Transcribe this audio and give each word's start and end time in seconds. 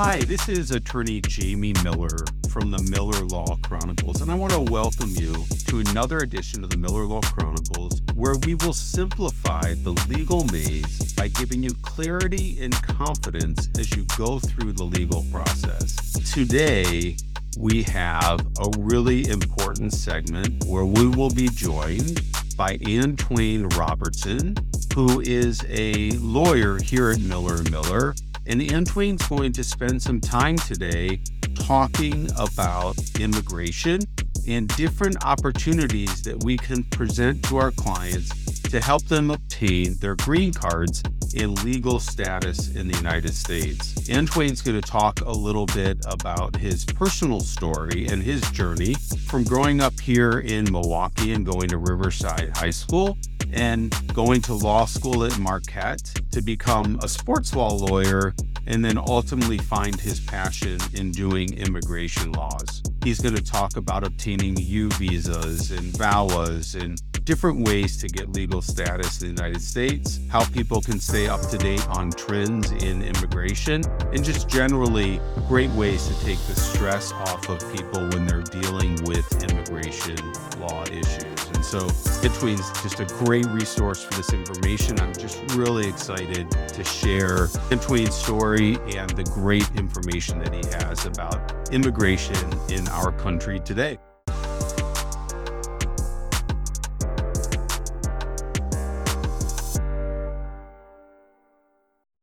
Hi, 0.00 0.20
this 0.20 0.48
is 0.48 0.70
attorney 0.70 1.20
Jamie 1.22 1.74
Miller 1.82 2.18
from 2.50 2.70
the 2.70 2.80
Miller 2.88 3.24
Law 3.24 3.56
Chronicles, 3.64 4.20
and 4.20 4.30
I 4.30 4.36
want 4.36 4.52
to 4.52 4.60
welcome 4.60 5.10
you 5.16 5.44
to 5.66 5.80
another 5.80 6.18
edition 6.18 6.62
of 6.62 6.70
the 6.70 6.76
Miller 6.76 7.04
Law 7.04 7.20
Chronicles 7.20 8.00
where 8.14 8.36
we 8.46 8.54
will 8.54 8.72
simplify 8.72 9.74
the 9.74 10.00
legal 10.08 10.44
maze 10.52 11.12
by 11.14 11.26
giving 11.26 11.64
you 11.64 11.74
clarity 11.82 12.58
and 12.60 12.72
confidence 12.74 13.68
as 13.76 13.90
you 13.96 14.04
go 14.16 14.38
through 14.38 14.74
the 14.74 14.84
legal 14.84 15.26
process. 15.32 15.96
Today, 16.32 17.16
we 17.58 17.82
have 17.82 18.38
a 18.60 18.70
really 18.78 19.28
important 19.28 19.92
segment 19.92 20.62
where 20.66 20.84
we 20.84 21.08
will 21.08 21.30
be 21.30 21.48
joined 21.48 22.20
by 22.56 22.76
Antwayne 22.78 23.76
Robertson, 23.76 24.54
who 24.94 25.20
is 25.22 25.60
a 25.68 26.12
lawyer 26.12 26.78
here 26.78 27.10
at 27.10 27.18
Miller 27.18 27.64
Miller 27.64 28.14
and 28.48 28.62
Antwayne's 28.62 29.26
going 29.28 29.52
to 29.52 29.62
spend 29.62 30.02
some 30.02 30.20
time 30.20 30.56
today 30.56 31.20
talking 31.54 32.30
about 32.38 32.96
immigration 33.20 34.00
and 34.48 34.68
different 34.76 35.22
opportunities 35.24 36.22
that 36.22 36.42
we 36.42 36.56
can 36.56 36.82
present 36.84 37.44
to 37.44 37.58
our 37.58 37.70
clients 37.72 38.30
to 38.62 38.80
help 38.80 39.04
them 39.04 39.30
obtain 39.30 39.94
their 39.98 40.16
green 40.16 40.52
cards 40.52 41.02
and 41.36 41.62
legal 41.64 41.98
status 41.98 42.74
in 42.74 42.88
the 42.88 42.96
United 42.96 43.34
States. 43.34 43.94
Twain's 44.28 44.62
going 44.62 44.80
to 44.80 44.88
talk 44.88 45.20
a 45.22 45.30
little 45.30 45.66
bit 45.66 45.98
about 46.06 46.54
his 46.56 46.84
personal 46.84 47.40
story 47.40 48.06
and 48.06 48.22
his 48.22 48.40
journey 48.50 48.94
from 49.26 49.44
growing 49.44 49.80
up 49.80 49.98
here 49.98 50.40
in 50.40 50.70
Milwaukee 50.70 51.32
and 51.32 51.44
going 51.44 51.68
to 51.68 51.78
Riverside 51.78 52.56
High 52.56 52.70
School 52.70 53.16
and 53.52 53.94
going 54.14 54.40
to 54.42 54.54
law 54.54 54.84
school 54.84 55.24
at 55.24 55.38
Marquette 55.38 56.02
to 56.30 56.42
become 56.42 56.98
a 57.02 57.08
sports 57.08 57.54
law 57.54 57.72
lawyer 57.72 58.34
and 58.66 58.84
then 58.84 58.98
ultimately 58.98 59.58
find 59.58 59.98
his 59.98 60.20
passion 60.20 60.78
in 60.92 61.10
doing 61.10 61.52
immigration 61.54 62.32
laws. 62.32 62.82
He's 63.02 63.20
going 63.20 63.34
to 63.34 63.42
talk 63.42 63.76
about 63.76 64.06
obtaining 64.06 64.56
U 64.58 64.90
visas 64.90 65.70
and 65.70 65.92
VAWAs 65.94 66.80
and 66.80 67.00
different 67.24 67.66
ways 67.66 67.98
to 67.98 68.08
get 68.08 68.30
legal 68.32 68.62
status 68.62 69.22
in 69.22 69.34
the 69.34 69.42
United 69.42 69.62
States, 69.62 70.20
how 70.30 70.44
people 70.46 70.80
can 70.80 70.98
stay 70.98 71.17
up 71.26 71.40
to 71.48 71.58
date 71.58 71.86
on 71.88 72.10
trends 72.10 72.70
in 72.70 73.02
immigration, 73.02 73.82
and 74.12 74.22
just 74.22 74.48
generally 74.48 75.20
great 75.48 75.70
ways 75.70 76.06
to 76.08 76.24
take 76.24 76.38
the 76.46 76.54
stress 76.54 77.12
off 77.12 77.48
of 77.48 77.58
people 77.72 78.08
when 78.10 78.26
they're 78.26 78.42
dealing 78.42 79.02
with 79.04 79.42
immigration 79.42 80.16
law 80.60 80.84
issues. 80.84 81.48
And 81.54 81.64
so 81.64 81.80
Antwayne's 82.22 82.70
just 82.82 83.00
a 83.00 83.06
great 83.24 83.46
resource 83.46 84.04
for 84.04 84.14
this 84.14 84.32
information. 84.32 85.00
I'm 85.00 85.14
just 85.14 85.38
really 85.56 85.88
excited 85.88 86.50
to 86.50 86.84
share 86.84 87.46
Antwayne's 87.70 88.14
story 88.14 88.76
and 88.96 89.10
the 89.10 89.24
great 89.24 89.68
information 89.74 90.38
that 90.38 90.54
he 90.54 90.62
has 90.78 91.06
about 91.06 91.72
immigration 91.72 92.52
in 92.70 92.86
our 92.88 93.12
country 93.12 93.58
today. 93.60 93.98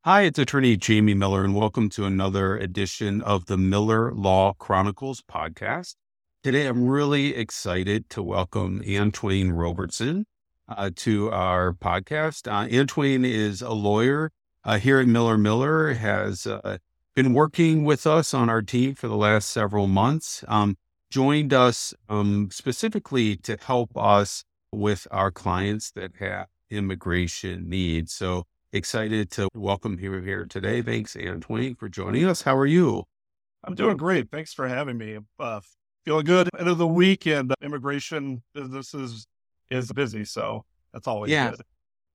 Hi, 0.06 0.22
it's 0.22 0.38
attorney 0.38 0.76
Jamie 0.76 1.14
Miller, 1.14 1.42
and 1.42 1.52
welcome 1.52 1.88
to 1.88 2.04
another 2.04 2.56
edition 2.56 3.20
of 3.22 3.46
the 3.46 3.56
Miller 3.56 4.12
Law 4.12 4.52
Chronicles 4.52 5.20
podcast. 5.20 5.96
Today, 6.44 6.68
I'm 6.68 6.86
really 6.86 7.34
excited 7.34 8.08
to 8.10 8.22
welcome 8.22 8.84
Antwayne 8.84 9.50
Robertson 9.52 10.26
uh, 10.68 10.90
to 10.94 11.32
our 11.32 11.72
podcast. 11.72 12.46
Uh, 12.46 12.68
Antwayne 12.68 13.24
is 13.24 13.60
a 13.60 13.72
lawyer 13.72 14.30
uh, 14.62 14.78
here 14.78 15.00
at 15.00 15.08
Miller 15.08 15.36
Miller, 15.36 15.94
has 15.94 16.46
uh, 16.46 16.78
been 17.16 17.34
working 17.34 17.82
with 17.82 18.06
us 18.06 18.32
on 18.32 18.48
our 18.48 18.62
team 18.62 18.94
for 18.94 19.08
the 19.08 19.16
last 19.16 19.50
several 19.50 19.88
months, 19.88 20.44
um, 20.46 20.76
joined 21.10 21.52
us 21.52 21.92
um, 22.08 22.48
specifically 22.52 23.36
to 23.38 23.58
help 23.60 23.90
us 23.96 24.44
with 24.70 25.08
our 25.10 25.32
clients 25.32 25.90
that 25.90 26.12
have 26.20 26.46
immigration 26.70 27.68
needs. 27.68 28.12
So 28.12 28.46
excited 28.76 29.30
to 29.32 29.48
welcome 29.54 29.98
you 29.98 30.12
here 30.20 30.44
today. 30.44 30.82
Thanks, 30.82 31.14
Antwayne, 31.14 31.78
for 31.78 31.88
joining 31.88 32.26
us. 32.26 32.42
How 32.42 32.56
are 32.56 32.66
you? 32.66 33.04
I'm 33.64 33.74
doing 33.74 33.96
great. 33.96 34.30
Thanks 34.30 34.52
for 34.52 34.68
having 34.68 34.98
me. 34.98 35.18
Uh, 35.38 35.60
feeling 36.04 36.26
good. 36.26 36.48
End 36.58 36.68
of 36.68 36.78
the 36.78 36.86
week 36.86 37.26
and 37.26 37.52
immigration 37.62 38.42
business 38.54 38.94
is, 38.94 39.26
is 39.70 39.90
busy. 39.92 40.24
So 40.24 40.64
that's 40.92 41.08
always 41.08 41.32
yeah. 41.32 41.50
good. 41.50 41.62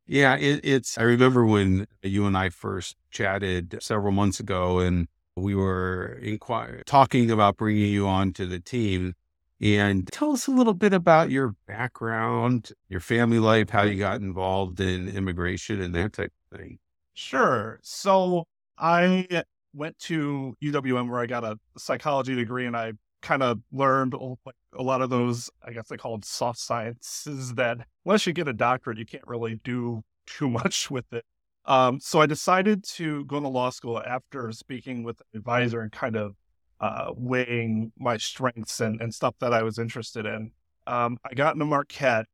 Yeah. 0.06 0.36
It, 0.38 0.62
it's, 0.64 0.98
I 0.98 1.04
remember 1.04 1.46
when 1.46 1.88
you 2.04 2.26
and 2.26 2.38
I 2.38 2.50
first 2.50 2.96
chatted 3.10 3.78
several 3.82 4.12
months 4.12 4.40
ago 4.40 4.80
and 4.80 5.08
we 5.36 5.56
were 5.56 6.20
inquire, 6.22 6.84
talking 6.86 7.32
about 7.32 7.58
bringing 7.58 7.92
you 7.92 8.08
on 8.08 8.34
to 8.34 8.46
the 8.46 8.60
team. 8.60 9.16
And 9.62 10.08
tell 10.12 10.32
us 10.32 10.48
a 10.48 10.52
little 10.52 10.74
bit 10.74 10.92
about 10.92 11.30
your 11.30 11.56
background, 11.68 12.72
your 12.90 13.00
family 13.00 13.38
life, 13.38 13.70
how 13.70 13.84
you 13.84 14.00
got 14.00 14.20
involved 14.20 14.80
in 14.80 15.08
immigration 15.08 15.80
and 15.82 15.94
that 15.94 16.14
type 16.14 16.34
of 16.52 16.58
thing. 16.58 16.80
Sure. 17.14 17.80
So 17.84 18.46
I 18.80 19.44
went 19.74 20.00
to 20.00 20.56
UWM 20.64 21.10
where 21.10 21.20
I 21.20 21.28
got 21.28 21.44
a 21.44 21.60
psychology 21.78 22.34
degree 22.34 22.66
and 22.66 22.76
I 22.76 22.94
kind 23.22 23.44
of 23.44 23.60
learned 23.72 24.16
a 24.16 24.82
lot 24.82 25.02
of 25.04 25.12
those, 25.12 25.52
I 25.64 25.74
guess 25.74 25.88
they 25.90 25.98
call 25.98 26.14
them 26.14 26.24
soft 26.24 26.58
sciences 26.58 27.54
that 27.54 27.78
unless 28.04 28.26
you 28.26 28.34
get 28.34 28.48
a 28.48 28.54
doctorate, 28.54 28.98
you 28.98 29.06
can't 29.06 29.28
really 29.28 29.60
do 29.64 30.04
too 30.26 30.50
much 30.50 30.90
with 30.90 31.06
it. 31.14 31.24
Um, 31.66 32.00
so 32.00 32.20
I 32.20 32.26
decided 32.26 32.84
to 32.96 33.24
go 33.26 33.40
to 33.40 33.48
law 33.48 33.70
school 33.70 34.02
after 34.04 34.52
speaking 34.52 35.04
with 35.04 35.22
an 35.22 35.38
advisor 35.38 35.82
and 35.82 35.92
kind 35.92 36.16
of 36.16 36.34
uh, 36.82 37.12
weighing 37.16 37.92
my 37.98 38.18
strengths 38.18 38.82
and, 38.82 39.00
and 39.00 39.14
stuff 39.14 39.36
that 39.40 39.54
I 39.54 39.62
was 39.62 39.78
interested 39.78 40.26
in. 40.26 40.52
Um, 40.88 41.18
I 41.24 41.36
got 41.36 41.54
into 41.54 41.66
Marquette 41.66 42.26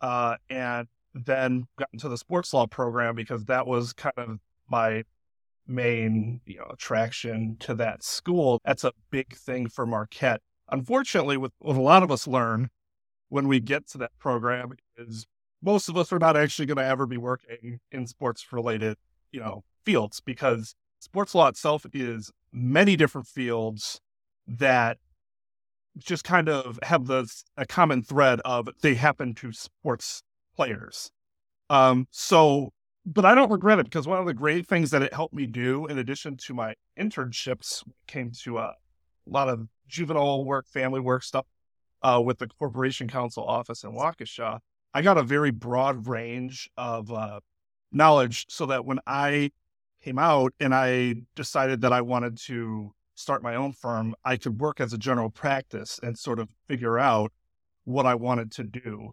uh, 0.00 0.36
and 0.48 0.88
then 1.14 1.66
got 1.78 1.88
into 1.92 2.08
the 2.08 2.16
sports 2.16 2.54
law 2.54 2.66
program 2.66 3.14
because 3.14 3.44
that 3.44 3.66
was 3.66 3.92
kind 3.92 4.14
of 4.16 4.38
my 4.68 5.04
main 5.66 6.40
you 6.46 6.58
know 6.58 6.66
attraction 6.72 7.56
to 7.60 7.74
that 7.74 8.02
school. 8.02 8.60
That's 8.64 8.84
a 8.84 8.92
big 9.10 9.36
thing 9.36 9.68
for 9.68 9.84
Marquette. 9.84 10.40
Unfortunately, 10.70 11.36
with 11.36 11.52
what 11.58 11.76
a 11.76 11.80
lot 11.80 12.02
of 12.02 12.10
us 12.10 12.26
learn 12.26 12.70
when 13.28 13.48
we 13.48 13.60
get 13.60 13.86
to 13.88 13.98
that 13.98 14.12
program 14.18 14.72
is 14.96 15.26
most 15.62 15.90
of 15.90 15.96
us 15.96 16.10
are 16.10 16.18
not 16.18 16.38
actually 16.38 16.66
going 16.66 16.78
to 16.78 16.84
ever 16.84 17.06
be 17.06 17.18
working 17.18 17.80
in 17.92 18.06
sports 18.06 18.50
related 18.50 18.96
you 19.30 19.40
know 19.40 19.62
fields 19.84 20.20
because 20.20 20.74
sports 21.00 21.34
law 21.34 21.48
itself 21.48 21.84
is 21.92 22.30
many 22.52 22.96
different 22.96 23.26
fields 23.26 24.00
that 24.46 24.98
just 25.98 26.24
kind 26.24 26.48
of 26.48 26.78
have 26.82 27.06
the 27.06 27.30
a 27.56 27.66
common 27.66 28.02
thread 28.02 28.40
of 28.44 28.68
they 28.82 28.94
happen 28.94 29.34
to 29.34 29.52
sports 29.52 30.22
players. 30.56 31.10
Um, 31.68 32.06
so 32.10 32.72
but 33.06 33.24
I 33.24 33.34
don't 33.34 33.50
regret 33.50 33.78
it 33.78 33.84
because 33.84 34.06
one 34.06 34.18
of 34.18 34.26
the 34.26 34.34
great 34.34 34.66
things 34.66 34.90
that 34.90 35.02
it 35.02 35.14
helped 35.14 35.34
me 35.34 35.46
do, 35.46 35.86
in 35.86 35.98
addition 35.98 36.36
to 36.38 36.54
my 36.54 36.74
internships, 36.98 37.82
came 38.06 38.30
to 38.42 38.58
uh, 38.58 38.72
a 39.26 39.30
lot 39.30 39.48
of 39.48 39.66
juvenile 39.88 40.44
work, 40.44 40.66
family 40.68 41.00
work 41.00 41.22
stuff 41.22 41.46
uh, 42.02 42.20
with 42.24 42.38
the 42.38 42.46
Corporation 42.46 43.08
Counsel 43.08 43.44
office 43.44 43.84
in 43.84 43.92
Waukesha. 43.92 44.58
I 44.92 45.02
got 45.02 45.18
a 45.18 45.22
very 45.22 45.50
broad 45.50 46.06
range 46.06 46.68
of 46.76 47.10
uh, 47.10 47.40
knowledge 47.92 48.46
so 48.48 48.66
that 48.66 48.84
when 48.84 49.00
I 49.06 49.50
came 50.02 50.18
out 50.18 50.52
and 50.60 50.74
I 50.74 51.14
decided 51.36 51.80
that 51.82 51.92
I 51.92 52.00
wanted 52.00 52.38
to 52.46 52.92
start 53.14 53.42
my 53.42 53.54
own 53.54 53.72
firm, 53.72 54.14
I 54.24 54.36
could 54.36 54.60
work 54.60 54.80
as 54.80 54.92
a 54.92 54.98
general 54.98 55.30
practice 55.30 56.00
and 56.02 56.18
sort 56.18 56.38
of 56.38 56.48
figure 56.66 56.98
out 56.98 57.32
what 57.84 58.06
I 58.06 58.14
wanted 58.14 58.50
to 58.52 58.64
do. 58.64 59.10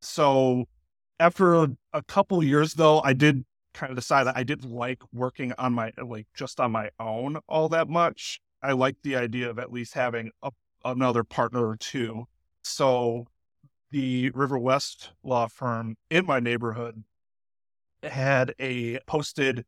So 0.00 0.64
after 1.20 1.54
a, 1.54 1.68
a 1.92 2.02
couple 2.02 2.42
years 2.42 2.74
though, 2.74 3.00
I 3.02 3.12
did 3.12 3.44
kind 3.72 3.90
of 3.90 3.96
decide 3.96 4.24
that 4.24 4.36
I 4.36 4.42
didn't 4.42 4.70
like 4.70 5.02
working 5.12 5.52
on 5.58 5.72
my 5.72 5.92
like 6.02 6.26
just 6.34 6.60
on 6.60 6.72
my 6.72 6.90
own 6.98 7.38
all 7.48 7.68
that 7.70 7.88
much. 7.88 8.40
I 8.62 8.72
liked 8.72 9.02
the 9.02 9.16
idea 9.16 9.50
of 9.50 9.58
at 9.58 9.72
least 9.72 9.94
having 9.94 10.30
a, 10.42 10.50
another 10.84 11.24
partner 11.24 11.66
or 11.66 11.76
two. 11.76 12.24
So 12.62 13.26
the 13.90 14.30
River 14.30 14.58
West 14.58 15.10
law 15.22 15.46
firm 15.46 15.96
in 16.10 16.26
my 16.26 16.40
neighborhood 16.40 17.04
had 18.02 18.54
a 18.58 18.98
posted 19.06 19.64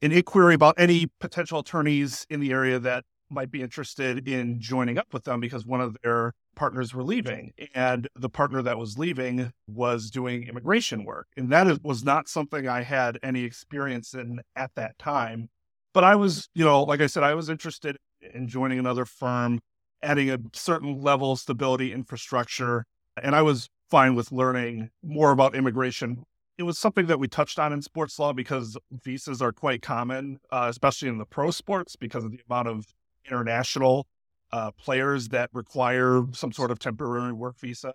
an 0.00 0.12
inquiry 0.12 0.54
about 0.54 0.74
any 0.78 1.06
potential 1.20 1.58
attorneys 1.58 2.26
in 2.30 2.40
the 2.40 2.50
area 2.50 2.78
that 2.78 3.04
might 3.32 3.50
be 3.50 3.62
interested 3.62 4.28
in 4.28 4.60
joining 4.60 4.98
up 4.98 5.12
with 5.12 5.24
them 5.24 5.40
because 5.40 5.64
one 5.66 5.80
of 5.80 5.96
their 6.02 6.34
partners 6.54 6.94
were 6.94 7.02
leaving. 7.02 7.52
And 7.74 8.08
the 8.14 8.28
partner 8.28 8.62
that 8.62 8.78
was 8.78 8.98
leaving 8.98 9.52
was 9.66 10.10
doing 10.10 10.44
immigration 10.44 11.04
work. 11.04 11.28
And 11.36 11.50
that 11.50 11.82
was 11.82 12.04
not 12.04 12.28
something 12.28 12.68
I 12.68 12.82
had 12.82 13.18
any 13.22 13.44
experience 13.44 14.14
in 14.14 14.40
at 14.54 14.72
that 14.76 14.98
time. 14.98 15.48
But 15.94 16.04
I 16.04 16.14
was, 16.14 16.48
you 16.54 16.64
know, 16.64 16.82
like 16.82 17.00
I 17.00 17.06
said, 17.06 17.22
I 17.22 17.34
was 17.34 17.48
interested 17.48 17.96
in 18.34 18.48
joining 18.48 18.78
another 18.78 19.04
firm, 19.04 19.60
adding 20.02 20.30
a 20.30 20.38
certain 20.52 21.00
level 21.00 21.32
of 21.32 21.38
stability 21.38 21.92
infrastructure. 21.92 22.84
And 23.22 23.34
I 23.34 23.42
was 23.42 23.68
fine 23.90 24.14
with 24.14 24.32
learning 24.32 24.90
more 25.02 25.32
about 25.32 25.54
immigration 25.54 26.24
it 26.58 26.64
was 26.64 26.78
something 26.78 27.06
that 27.06 27.18
we 27.18 27.28
touched 27.28 27.58
on 27.58 27.72
in 27.72 27.82
sports 27.82 28.18
law 28.18 28.32
because 28.32 28.76
visas 28.90 29.40
are 29.40 29.52
quite 29.52 29.82
common, 29.82 30.38
uh, 30.50 30.66
especially 30.68 31.08
in 31.08 31.18
the 31.18 31.24
pro 31.24 31.50
sports 31.50 31.96
because 31.96 32.24
of 32.24 32.30
the 32.30 32.40
amount 32.48 32.68
of 32.68 32.86
international 33.26 34.06
uh, 34.52 34.70
players 34.72 35.28
that 35.28 35.50
require 35.52 36.24
some 36.32 36.52
sort 36.52 36.70
of 36.70 36.78
temporary 36.78 37.32
work 37.32 37.58
visa. 37.58 37.94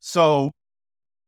So 0.00 0.52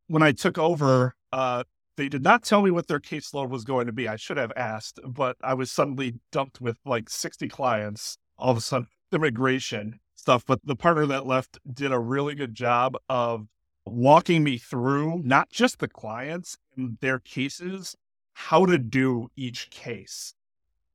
when 0.08 0.22
I 0.22 0.32
took 0.32 0.58
over, 0.58 1.14
uh, 1.32 1.64
they 1.96 2.08
did 2.08 2.22
not 2.22 2.42
tell 2.42 2.60
me 2.60 2.70
what 2.70 2.88
their 2.88 3.00
caseload 3.00 3.48
was 3.48 3.64
going 3.64 3.86
to 3.86 3.92
be. 3.92 4.08
I 4.08 4.16
should 4.16 4.36
have 4.36 4.52
asked, 4.56 4.98
but 5.06 5.36
I 5.42 5.54
was 5.54 5.70
suddenly 5.70 6.14
dumped 6.32 6.60
with 6.60 6.78
like 6.84 7.08
60 7.08 7.48
clients 7.48 8.18
all 8.36 8.50
of 8.50 8.56
a 8.56 8.60
sudden, 8.60 8.88
immigration 9.12 10.00
stuff. 10.14 10.44
But 10.46 10.60
the 10.64 10.76
partner 10.76 11.06
that 11.06 11.26
left 11.26 11.58
did 11.72 11.92
a 11.92 11.98
really 11.98 12.34
good 12.34 12.54
job 12.54 12.96
of 13.08 13.46
walking 13.86 14.44
me 14.44 14.58
through 14.58 15.22
not 15.24 15.50
just 15.50 15.78
the 15.78 15.88
clients 15.88 16.56
and 16.76 16.96
their 17.00 17.18
cases, 17.18 17.96
how 18.32 18.66
to 18.66 18.78
do 18.78 19.28
each 19.36 19.70
case. 19.70 20.34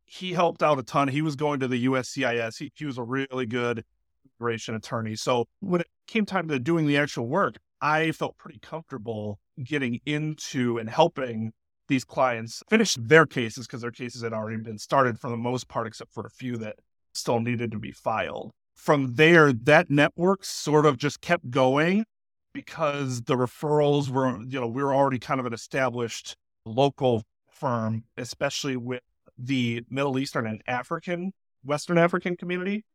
He 0.05 0.33
helped 0.33 0.63
out 0.63 0.79
a 0.79 0.83
ton. 0.83 1.07
He 1.07 1.21
was 1.21 1.35
going 1.35 1.59
to 1.59 1.67
the 1.67 1.85
USCIS. 1.85 2.57
He, 2.57 2.71
he 2.75 2.85
was 2.85 2.97
a 2.97 3.03
really 3.03 3.45
good 3.45 3.85
immigration 4.39 4.75
attorney. 4.75 5.15
So 5.15 5.45
when 5.59 5.81
it 5.81 5.87
came 6.07 6.25
time 6.25 6.47
to 6.47 6.59
doing 6.59 6.87
the 6.87 6.97
actual 6.97 7.27
work, 7.27 7.57
I 7.81 8.11
felt 8.11 8.37
pretty 8.37 8.59
comfortable 8.59 9.39
getting 9.63 10.01
into 10.05 10.77
and 10.77 10.89
helping 10.89 11.53
these 11.87 12.03
clients 12.03 12.63
finish 12.69 12.95
their 12.95 13.25
cases 13.25 13.67
because 13.67 13.81
their 13.81 13.91
cases 13.91 14.21
had 14.21 14.33
already 14.33 14.61
been 14.61 14.77
started 14.77 15.19
for 15.19 15.29
the 15.29 15.37
most 15.37 15.67
part, 15.67 15.87
except 15.87 16.13
for 16.13 16.25
a 16.25 16.29
few 16.29 16.57
that 16.57 16.75
still 17.13 17.39
needed 17.39 17.71
to 17.71 17.79
be 17.79 17.91
filed. 17.91 18.51
From 18.75 19.15
there, 19.15 19.51
that 19.51 19.89
network 19.89 20.45
sort 20.45 20.85
of 20.85 20.97
just 20.97 21.21
kept 21.21 21.49
going 21.49 22.05
because 22.53 23.21
the 23.23 23.35
referrals 23.35 24.09
were, 24.09 24.39
you 24.41 24.59
know, 24.59 24.67
we 24.67 24.83
were 24.83 24.93
already 24.93 25.19
kind 25.19 25.39
of 25.39 25.45
an 25.45 25.53
established 25.53 26.35
local 26.65 27.23
firm, 27.49 28.03
especially 28.17 28.75
with 28.75 29.01
the 29.37 29.83
Middle 29.89 30.19
Eastern 30.19 30.47
and 30.47 30.61
African, 30.67 31.33
Western 31.63 31.97
African 31.97 32.35
community. 32.35 32.85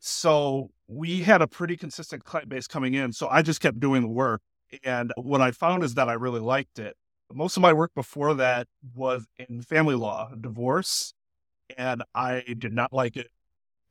So 0.00 0.70
we 0.86 1.20
had 1.20 1.42
a 1.42 1.46
pretty 1.46 1.76
consistent 1.76 2.24
client 2.24 2.48
base 2.48 2.66
coming 2.66 2.94
in. 2.94 3.12
So 3.12 3.28
I 3.28 3.42
just 3.42 3.60
kept 3.60 3.80
doing 3.80 4.02
the 4.02 4.08
work. 4.08 4.40
And 4.84 5.12
what 5.16 5.40
I 5.40 5.50
found 5.50 5.82
is 5.82 5.94
that 5.94 6.08
I 6.08 6.14
really 6.14 6.40
liked 6.40 6.78
it. 6.78 6.96
Most 7.32 7.56
of 7.56 7.62
my 7.62 7.72
work 7.72 7.92
before 7.94 8.34
that 8.34 8.68
was 8.94 9.26
in 9.38 9.60
family 9.62 9.94
law, 9.94 10.30
divorce, 10.40 11.12
and 11.76 12.02
I 12.14 12.42
did 12.58 12.72
not 12.72 12.92
like 12.92 13.16
it 13.16 13.28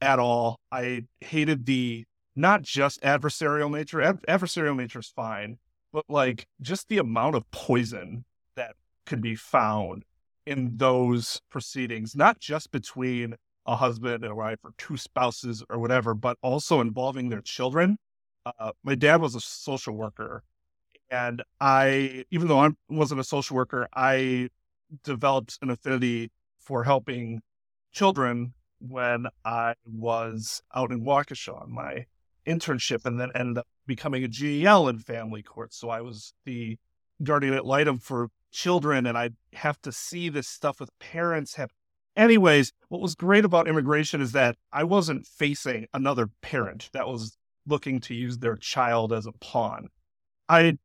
at 0.02 0.18
all. 0.18 0.60
I 0.72 1.04
hated 1.22 1.66
the 1.66 2.06
not 2.38 2.62
just 2.62 3.02
adversarial 3.02 3.72
nature. 3.72 4.02
Ad- 4.02 4.26
adversarial 4.28 4.78
nature 4.78 5.00
is 5.00 5.08
fine, 5.08 5.58
but 5.92 6.06
like 6.08 6.48
just 6.62 6.88
the 6.88 7.00
amount 7.00 7.36
of 7.36 7.50
poison 7.52 8.24
that 8.56 8.76
could 9.06 9.22
be 9.22 9.36
found 9.36 10.04
in 10.46 10.78
those 10.78 11.42
proceedings, 11.50 12.16
not 12.16 12.40
just 12.40 12.72
between 12.72 13.36
a 13.66 13.76
husband 13.76 14.24
and 14.24 14.32
a 14.32 14.36
wife 14.36 14.60
or 14.64 14.72
two 14.78 14.96
spouses 14.96 15.64
or 15.70 15.80
whatever, 15.80 16.14
but 16.14 16.38
also 16.42 16.80
involving 16.80 17.30
their 17.30 17.42
children. 17.42 17.98
Uh, 18.46 18.72
my 18.84 18.96
dad 18.96 19.20
was 19.20 19.36
a 19.36 19.42
social 19.42 19.94
worker, 19.94 20.44
and 21.12 21.44
I, 21.60 22.24
even 22.32 22.48
though 22.48 22.60
I 22.60 22.70
wasn't 22.88 23.20
a 23.20 23.26
social 23.26 23.58
worker, 23.58 23.90
I 23.94 24.50
developed 25.04 25.58
an 25.62 25.70
affinity 25.70 26.32
for 26.60 26.86
helping 26.86 27.42
children 27.92 28.54
when 28.80 29.26
I 29.44 29.74
was 29.86 30.62
out 30.74 30.92
in 30.92 31.04
Waukesha 31.04 31.62
on 31.62 31.74
my 31.74 32.06
internship 32.48 33.06
and 33.06 33.20
then 33.20 33.30
ended 33.36 33.60
up 33.60 33.68
becoming 33.86 34.24
a 34.24 34.28
GAL 34.28 34.88
in 34.88 35.00
family 35.00 35.44
court. 35.44 35.74
So 35.74 35.90
I 35.90 36.02
was 36.02 36.34
the 36.46 36.78
guardian 37.24 37.54
ad 37.54 37.64
litem 37.64 37.98
for 37.98 38.30
children 38.52 39.06
and 39.06 39.18
I'd 39.18 39.36
have 39.54 39.82
to 39.82 39.92
see 39.92 40.30
this 40.30 40.48
stuff 40.48 40.80
with 40.80 40.90
parents 41.00 41.56
have 41.56 41.72
anyways 42.18 42.74
what 42.90 43.00
was 43.00 43.16
great 43.16 43.46
about 43.46 43.68
immigration 43.68 44.20
is 44.20 44.32
that 44.32 44.56
i 44.72 44.84
wasn't 44.84 45.26
facing 45.26 45.86
another 45.94 46.30
parent 46.42 46.90
that 46.92 47.08
was 47.08 47.38
looking 47.66 48.00
to 48.00 48.16
use 48.16 48.40
their 48.40 48.56
child 48.56 49.14
as 49.14 49.26
a 49.26 49.32
pawn 49.34 49.88
i 50.50 50.78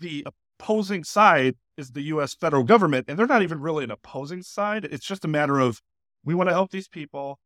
the 0.00 0.26
opposing 0.58 1.04
side 1.04 1.54
is 1.76 1.92
the 1.92 2.02
us 2.02 2.34
federal 2.34 2.64
government 2.64 3.06
and 3.08 3.18
they're 3.18 3.26
not 3.26 3.42
even 3.42 3.60
really 3.60 3.84
an 3.84 3.90
opposing 3.90 4.42
side 4.42 4.84
it's 4.86 5.06
just 5.06 5.24
a 5.24 5.28
matter 5.28 5.60
of 5.60 5.80
we 6.24 6.34
want 6.34 6.48
to 6.48 6.54
help 6.54 6.70
these 6.70 6.88
people 6.88 7.38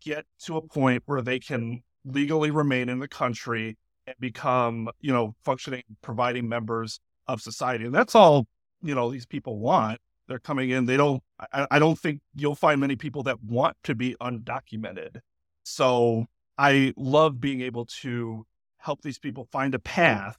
get 0.00 0.24
to 0.38 0.56
a 0.56 0.62
point 0.62 1.02
where 1.06 1.20
they 1.20 1.38
can 1.38 1.82
legally 2.12 2.50
remain 2.50 2.88
in 2.88 2.98
the 2.98 3.08
country 3.08 3.76
and 4.06 4.16
become, 4.20 4.88
you 5.00 5.12
know, 5.12 5.34
functioning, 5.44 5.82
providing 6.02 6.48
members 6.48 7.00
of 7.26 7.40
society. 7.40 7.84
And 7.84 7.94
that's 7.94 8.14
all, 8.14 8.46
you 8.82 8.94
know, 8.94 9.10
these 9.10 9.26
people 9.26 9.58
want. 9.58 10.00
They're 10.26 10.38
coming 10.38 10.70
in. 10.70 10.86
They 10.86 10.96
don't, 10.96 11.22
I, 11.52 11.66
I 11.70 11.78
don't 11.78 11.98
think 11.98 12.20
you'll 12.34 12.54
find 12.54 12.80
many 12.80 12.96
people 12.96 13.22
that 13.24 13.42
want 13.42 13.76
to 13.84 13.94
be 13.94 14.14
undocumented. 14.20 15.20
So 15.64 16.26
I 16.56 16.92
love 16.96 17.40
being 17.40 17.62
able 17.62 17.86
to 18.02 18.46
help 18.78 19.02
these 19.02 19.18
people 19.18 19.48
find 19.50 19.74
a 19.74 19.78
path 19.78 20.36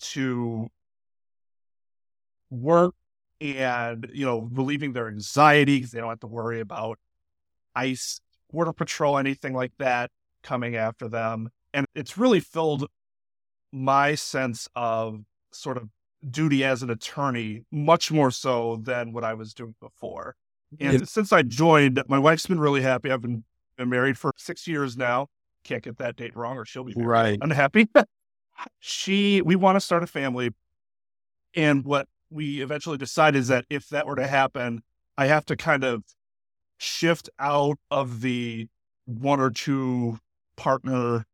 to 0.00 0.68
work 2.50 2.94
and, 3.40 4.08
you 4.12 4.24
know, 4.24 4.48
relieving 4.52 4.92
their 4.92 5.08
anxiety 5.08 5.76
because 5.76 5.90
they 5.90 6.00
don't 6.00 6.08
have 6.08 6.20
to 6.20 6.26
worry 6.26 6.60
about 6.60 6.98
ICE, 7.74 8.20
Border 8.50 8.72
Patrol, 8.72 9.18
anything 9.18 9.52
like 9.52 9.72
that 9.78 10.10
coming 10.42 10.76
after 10.76 11.08
them. 11.08 11.50
And 11.74 11.86
it's 11.94 12.16
really 12.16 12.40
filled 12.40 12.88
my 13.72 14.14
sense 14.14 14.68
of 14.74 15.20
sort 15.52 15.76
of 15.76 15.88
duty 16.28 16.64
as 16.64 16.82
an 16.82 16.90
attorney 16.90 17.64
much 17.70 18.10
more 18.10 18.30
so 18.30 18.80
than 18.82 19.12
what 19.12 19.24
I 19.24 19.34
was 19.34 19.54
doing 19.54 19.74
before. 19.80 20.34
And 20.80 21.08
since 21.08 21.32
I 21.32 21.42
joined, 21.42 22.02
my 22.08 22.18
wife's 22.18 22.46
been 22.46 22.60
really 22.60 22.82
happy. 22.82 23.10
I've 23.10 23.22
been, 23.22 23.44
been 23.76 23.88
married 23.88 24.18
for 24.18 24.32
six 24.36 24.66
years 24.66 24.96
now. 24.96 25.28
Can't 25.64 25.82
get 25.82 25.98
that 25.98 26.16
date 26.16 26.36
wrong 26.36 26.56
or 26.56 26.64
she'll 26.64 26.84
be 26.84 26.94
right. 26.96 27.38
unhappy. 27.40 27.88
she, 28.78 29.40
we 29.42 29.56
want 29.56 29.76
to 29.76 29.80
start 29.80 30.02
a 30.02 30.06
family. 30.06 30.50
And 31.54 31.84
what 31.84 32.06
we 32.30 32.60
eventually 32.60 32.98
decided 32.98 33.38
is 33.38 33.48
that 33.48 33.64
if 33.70 33.88
that 33.88 34.06
were 34.06 34.16
to 34.16 34.26
happen, 34.26 34.82
I 35.16 35.26
have 35.26 35.46
to 35.46 35.56
kind 35.56 35.84
of 35.84 36.04
shift 36.76 37.28
out 37.38 37.78
of 37.90 38.20
the 38.20 38.68
one 39.06 39.40
or 39.40 39.50
two 39.50 40.18
partner 40.58 41.24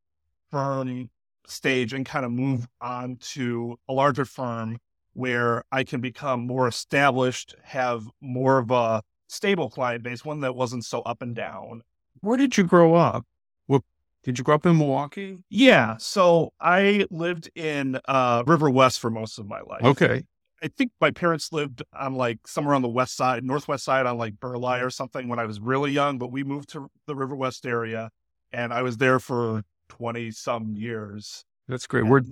firm 0.51 1.11
stage 1.47 1.93
and 1.93 2.07
kind 2.07 2.25
of 2.25 2.31
move 2.31 2.69
on 2.81 3.17
to 3.17 3.77
a 3.89 3.93
larger 3.93 4.25
firm 4.25 4.79
where 5.15 5.65
I 5.73 5.83
can 5.83 6.01
become 6.01 6.47
more 6.47 6.69
established, 6.69 7.55
have 7.63 8.05
more 8.21 8.59
of 8.59 8.71
a 8.71 9.03
stable 9.29 9.71
client 9.71 10.03
base, 10.03 10.25
one 10.25 10.41
that 10.41 10.55
wasn't 10.55 10.85
so 10.85 11.01
up 11.03 11.23
and 11.23 11.35
down. 11.35 11.83
Where 12.21 12.37
did 12.37 12.57
you 12.57 12.65
grow 12.65 12.95
up? 12.95 13.25
What 13.67 13.83
did 14.23 14.39
you 14.39 14.45
grow 14.45 14.57
up 14.57 14.67
in 14.67 14.77
Milwaukee? 14.79 15.39
Yeah, 15.51 15.97
so 15.99 16.53
I 16.61 17.07
lived 17.11 17.51
in 17.55 17.99
uh, 18.07 18.45
River 18.47 18.71
West 18.71 19.01
for 19.01 19.11
most 19.11 19.39
of 19.39 19.47
my 19.47 19.61
life. 19.61 19.85
Okay. 19.85 20.25
I 20.63 20.69
think 20.69 20.93
my 21.01 21.11
parents 21.11 21.53
lived 21.53 21.83
on 21.93 22.15
like 22.15 22.47
somewhere 22.47 22.75
on 22.75 22.83
the 22.83 22.89
west 22.89 23.17
side, 23.17 23.45
northwest 23.45 23.85
side 23.85 24.07
on 24.07 24.17
like 24.17 24.41
Burleigh 24.41 24.85
or 24.85 24.91
something 24.91 25.29
when 25.29 25.39
I 25.39 25.45
was 25.45 25.61
really 25.61 25.93
young, 25.93 26.19
but 26.19 26.33
we 26.33 26.43
moved 26.43 26.71
to 26.71 26.89
the 27.07 27.15
River 27.15 27.37
West 27.37 27.67
area 27.67 28.11
and 28.55 28.73
I 28.73 28.83
was 28.83 28.97
there 28.97 29.19
for 29.19 29.65
20 29.89 30.31
some 30.31 30.75
years. 30.77 31.45
That's 31.69 31.87
great. 31.87 32.07
Where 32.07 32.23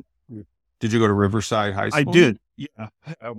did 0.81 0.93
you 0.93 0.99
go 0.99 1.07
to 1.07 1.12
Riverside 1.12 1.75
High 1.75 1.91
School? 1.91 2.09
I 2.09 2.12
did. 2.12 2.38
Yeah. 2.57 2.88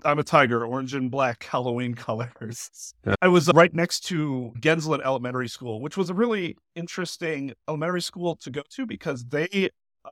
I'm 0.03 0.19
a 0.19 0.23
tiger, 0.23 0.65
orange 0.65 0.93
and 0.93 1.09
black 1.09 1.43
Halloween 1.49 1.93
colors. 1.93 2.93
Yeah. 3.05 3.15
I 3.21 3.27
was 3.27 3.49
right 3.53 3.73
next 3.73 4.01
to 4.05 4.53
Gaenslen 4.59 5.01
Elementary 5.03 5.47
School, 5.47 5.81
which 5.81 5.97
was 5.97 6.09
a 6.09 6.13
really 6.13 6.57
interesting 6.75 7.53
elementary 7.67 8.01
school 8.01 8.35
to 8.37 8.49
go 8.49 8.63
to 8.69 8.85
because 8.85 9.25
they, 9.25 9.69
uh, 10.03 10.09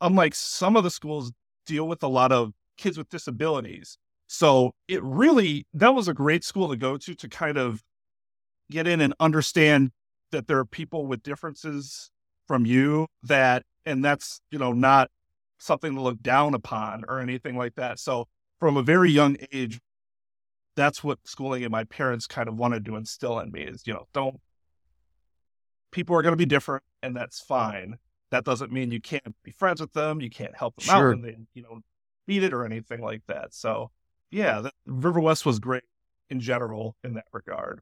unlike 0.00 0.34
some 0.34 0.76
of 0.76 0.84
the 0.84 0.90
schools, 0.90 1.32
deal 1.66 1.88
with 1.88 2.02
a 2.02 2.08
lot 2.08 2.32
of 2.32 2.52
kids 2.78 2.96
with 2.96 3.08
disabilities. 3.08 3.98
So 4.28 4.74
it 4.88 5.02
really, 5.02 5.66
that 5.74 5.94
was 5.94 6.08
a 6.08 6.14
great 6.14 6.44
school 6.44 6.68
to 6.68 6.76
go 6.76 6.96
to 6.96 7.14
to 7.14 7.28
kind 7.28 7.56
of 7.58 7.82
get 8.70 8.86
in 8.86 9.00
and 9.00 9.14
understand 9.20 9.92
that 10.36 10.48
there 10.48 10.58
are 10.58 10.66
people 10.66 11.06
with 11.06 11.22
differences 11.22 12.10
from 12.46 12.66
you 12.66 13.06
that, 13.22 13.62
and 13.86 14.04
that's, 14.04 14.42
you 14.50 14.58
know, 14.58 14.74
not 14.74 15.10
something 15.56 15.94
to 15.94 16.02
look 16.02 16.20
down 16.20 16.52
upon 16.52 17.04
or 17.08 17.20
anything 17.20 17.56
like 17.56 17.74
that. 17.76 17.98
So 17.98 18.28
from 18.60 18.76
a 18.76 18.82
very 18.82 19.10
young 19.10 19.38
age, 19.50 19.80
that's 20.74 21.02
what 21.02 21.20
schooling 21.24 21.62
and 21.62 21.72
my 21.72 21.84
parents 21.84 22.26
kind 22.26 22.50
of 22.50 22.56
wanted 22.56 22.84
to 22.84 22.96
instill 22.96 23.38
in 23.38 23.50
me 23.50 23.62
is, 23.62 23.86
you 23.86 23.94
know, 23.94 24.06
don't, 24.12 24.38
people 25.90 26.14
are 26.14 26.20
going 26.20 26.34
to 26.34 26.36
be 26.36 26.44
different 26.44 26.84
and 27.02 27.16
that's 27.16 27.40
fine. 27.40 27.96
That 28.30 28.44
doesn't 28.44 28.70
mean 28.70 28.90
you 28.90 29.00
can't 29.00 29.34
be 29.42 29.52
friends 29.52 29.80
with 29.80 29.94
them. 29.94 30.20
You 30.20 30.28
can't 30.28 30.54
help 30.54 30.76
them 30.76 30.84
sure. 30.84 31.08
out 31.08 31.14
and 31.14 31.24
they, 31.24 31.36
you 31.54 31.62
know, 31.62 31.80
need 32.28 32.42
it 32.42 32.52
or 32.52 32.66
anything 32.66 33.00
like 33.00 33.22
that. 33.28 33.54
So 33.54 33.90
yeah, 34.30 34.60
the, 34.60 34.72
River 34.84 35.20
West 35.20 35.46
was 35.46 35.58
great 35.60 35.84
in 36.28 36.40
general 36.40 36.94
in 37.02 37.14
that 37.14 37.28
regard. 37.32 37.80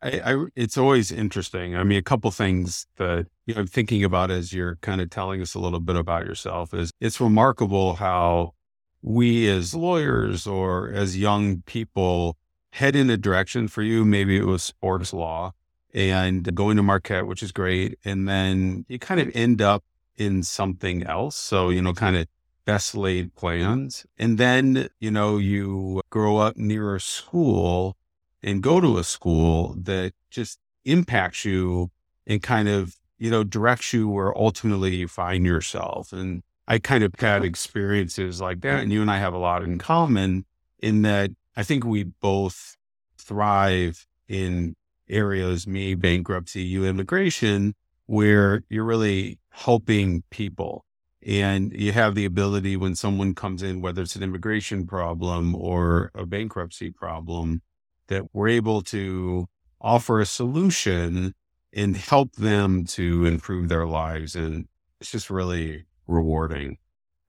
I, 0.00 0.20
I, 0.24 0.44
it's 0.54 0.78
always 0.78 1.10
interesting. 1.10 1.76
I 1.76 1.82
mean, 1.82 1.98
a 1.98 2.02
couple 2.02 2.30
things 2.30 2.86
that 2.96 3.26
you 3.46 3.54
know, 3.54 3.62
I'm 3.62 3.66
thinking 3.66 4.04
about 4.04 4.30
as 4.30 4.52
you're 4.52 4.76
kind 4.76 5.00
of 5.00 5.10
telling 5.10 5.40
us 5.42 5.54
a 5.54 5.58
little 5.58 5.80
bit 5.80 5.96
about 5.96 6.24
yourself 6.24 6.72
is 6.72 6.90
it's 7.00 7.20
remarkable 7.20 7.94
how 7.94 8.54
we 9.02 9.48
as 9.48 9.74
lawyers 9.74 10.46
or 10.46 10.88
as 10.90 11.18
young 11.18 11.62
people 11.62 12.36
head 12.72 12.94
in 12.94 13.10
a 13.10 13.16
direction 13.16 13.68
for 13.68 13.82
you, 13.82 14.04
maybe 14.04 14.36
it 14.36 14.44
was 14.44 14.62
sports 14.62 15.12
law 15.12 15.52
and 15.94 16.54
going 16.54 16.76
to 16.76 16.82
Marquette, 16.82 17.26
which 17.26 17.42
is 17.42 17.52
great. 17.52 17.98
And 18.04 18.28
then 18.28 18.84
you 18.88 18.98
kind 18.98 19.20
of 19.20 19.30
end 19.34 19.60
up 19.60 19.84
in 20.16 20.42
something 20.42 21.02
else. 21.04 21.36
So, 21.36 21.70
you 21.70 21.82
know, 21.82 21.92
kind 21.92 22.16
of 22.16 22.26
best 22.64 22.94
laid 22.94 23.34
plans. 23.34 24.06
And 24.18 24.38
then, 24.38 24.88
you 25.00 25.10
know, 25.10 25.38
you 25.38 26.02
grow 26.10 26.36
up 26.36 26.56
near 26.56 26.94
a 26.94 27.00
school 27.00 27.96
and 28.42 28.62
go 28.62 28.80
to 28.80 28.98
a 28.98 29.04
school 29.04 29.74
that 29.82 30.12
just 30.30 30.58
impacts 30.84 31.44
you 31.44 31.90
and 32.26 32.42
kind 32.42 32.68
of, 32.68 32.96
you 33.18 33.30
know, 33.30 33.44
directs 33.44 33.92
you 33.92 34.08
where 34.08 34.36
ultimately 34.36 34.96
you 34.96 35.08
find 35.08 35.44
yourself. 35.44 36.12
And 36.12 36.42
I 36.66 36.78
kind 36.78 37.02
of 37.02 37.14
had 37.18 37.44
experiences 37.44 38.40
like 38.40 38.60
that. 38.60 38.82
And 38.82 38.92
you 38.92 39.00
and 39.00 39.10
I 39.10 39.18
have 39.18 39.34
a 39.34 39.38
lot 39.38 39.62
in 39.62 39.78
common 39.78 40.44
in 40.78 41.02
that 41.02 41.30
I 41.56 41.62
think 41.62 41.84
we 41.84 42.04
both 42.04 42.76
thrive 43.16 44.06
in 44.28 44.76
areas, 45.08 45.66
me, 45.66 45.94
bankruptcy, 45.94 46.62
you, 46.62 46.84
immigration, 46.84 47.74
where 48.06 48.62
you're 48.68 48.84
really 48.84 49.38
helping 49.50 50.22
people. 50.30 50.84
And 51.26 51.72
you 51.72 51.92
have 51.92 52.14
the 52.14 52.24
ability 52.24 52.76
when 52.76 52.94
someone 52.94 53.34
comes 53.34 53.62
in, 53.62 53.80
whether 53.80 54.02
it's 54.02 54.16
an 54.16 54.22
immigration 54.22 54.86
problem 54.86 55.54
or 55.54 56.10
a 56.14 56.24
bankruptcy 56.24 56.90
problem, 56.90 57.62
that 58.08 58.34
we're 58.34 58.48
able 58.48 58.82
to 58.82 59.46
offer 59.80 60.20
a 60.20 60.26
solution 60.26 61.34
and 61.72 61.96
help 61.96 62.32
them 62.36 62.84
to 62.84 63.24
improve 63.24 63.68
their 63.68 63.86
lives. 63.86 64.34
And 64.34 64.66
it's 65.00 65.10
just 65.10 65.30
really 65.30 65.84
rewarding. 66.06 66.78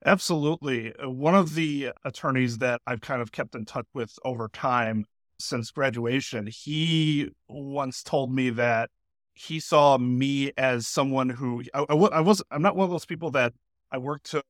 Absolutely. 0.04 0.94
Uh, 0.96 1.10
one 1.10 1.34
of 1.34 1.54
the 1.54 1.92
attorneys 2.04 2.58
that 2.58 2.80
I've 2.86 3.02
kind 3.02 3.20
of 3.20 3.32
kept 3.32 3.54
in 3.54 3.66
touch 3.66 3.86
with 3.92 4.18
over 4.24 4.48
time 4.48 5.04
since 5.38 5.70
graduation, 5.70 6.46
he 6.46 7.30
once 7.48 8.02
told 8.02 8.32
me 8.32 8.50
that 8.50 8.90
he 9.34 9.60
saw 9.60 9.98
me 9.98 10.52
as 10.56 10.86
someone 10.86 11.28
who 11.30 11.62
I, 11.74 11.84
I, 11.88 11.94
I 11.94 12.20
was, 12.20 12.42
I'm 12.50 12.62
not 12.62 12.76
one 12.76 12.84
of 12.84 12.90
those 12.90 13.06
people 13.06 13.30
that 13.32 13.52
I 13.92 13.98
work 13.98 14.22
to 14.24 14.42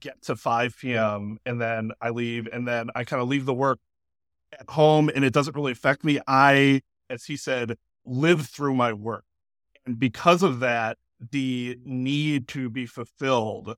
get 0.00 0.22
to 0.22 0.36
5 0.36 0.76
p.m. 0.80 1.38
and 1.44 1.60
then 1.60 1.92
I 2.00 2.10
leave 2.10 2.48
and 2.52 2.66
then 2.66 2.90
I 2.94 3.04
kind 3.04 3.22
of 3.22 3.28
leave 3.28 3.46
the 3.46 3.54
work 3.54 3.78
at 4.52 4.70
home 4.70 5.10
and 5.14 5.24
it 5.24 5.32
doesn't 5.32 5.56
really 5.56 5.72
affect 5.72 6.04
me. 6.04 6.18
I, 6.26 6.82
as 7.10 7.24
he 7.24 7.36
said, 7.36 7.76
live 8.04 8.46
through 8.46 8.74
my 8.74 8.92
work. 8.92 9.24
And 9.86 9.98
because 9.98 10.42
of 10.42 10.60
that, 10.60 10.98
the 11.32 11.78
need 11.84 12.48
to 12.48 12.70
be 12.70 12.86
fulfilled 12.86 13.74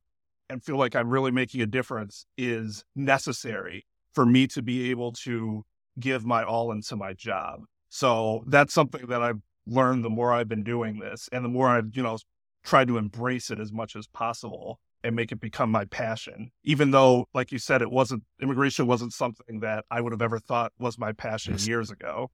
and 0.48 0.62
feel 0.62 0.76
like 0.76 0.94
I'm 0.94 1.08
really 1.08 1.30
making 1.30 1.62
a 1.62 1.66
difference 1.66 2.26
is 2.36 2.84
necessary 2.94 3.86
for 4.12 4.26
me 4.26 4.46
to 4.48 4.62
be 4.62 4.90
able 4.90 5.12
to 5.12 5.64
give 5.98 6.24
my 6.24 6.42
all 6.42 6.72
into 6.72 6.96
my 6.96 7.12
job. 7.12 7.60
So 7.88 8.44
that's 8.46 8.74
something 8.74 9.06
that 9.06 9.22
I've 9.22 9.40
learned 9.66 10.04
the 10.04 10.10
more 10.10 10.32
I've 10.32 10.48
been 10.48 10.64
doing 10.64 10.98
this 10.98 11.28
and 11.32 11.44
the 11.44 11.48
more 11.48 11.68
I've, 11.68 11.94
you 11.94 12.02
know, 12.02 12.18
tried 12.64 12.88
to 12.88 12.98
embrace 12.98 13.50
it 13.50 13.58
as 13.58 13.72
much 13.72 13.96
as 13.96 14.06
possible 14.06 14.80
and 15.02 15.16
make 15.16 15.32
it 15.32 15.40
become 15.40 15.70
my 15.70 15.84
passion. 15.86 16.50
Even 16.62 16.90
though, 16.90 17.28
like 17.34 17.52
you 17.52 17.58
said, 17.58 17.82
it 17.82 17.90
wasn't 17.90 18.22
immigration 18.40 18.86
wasn't 18.86 19.12
something 19.12 19.60
that 19.60 19.84
I 19.90 20.00
would 20.00 20.12
have 20.12 20.22
ever 20.22 20.38
thought 20.38 20.72
was 20.78 20.98
my 20.98 21.12
passion 21.12 21.56
years 21.58 21.90
ago. 21.90 22.30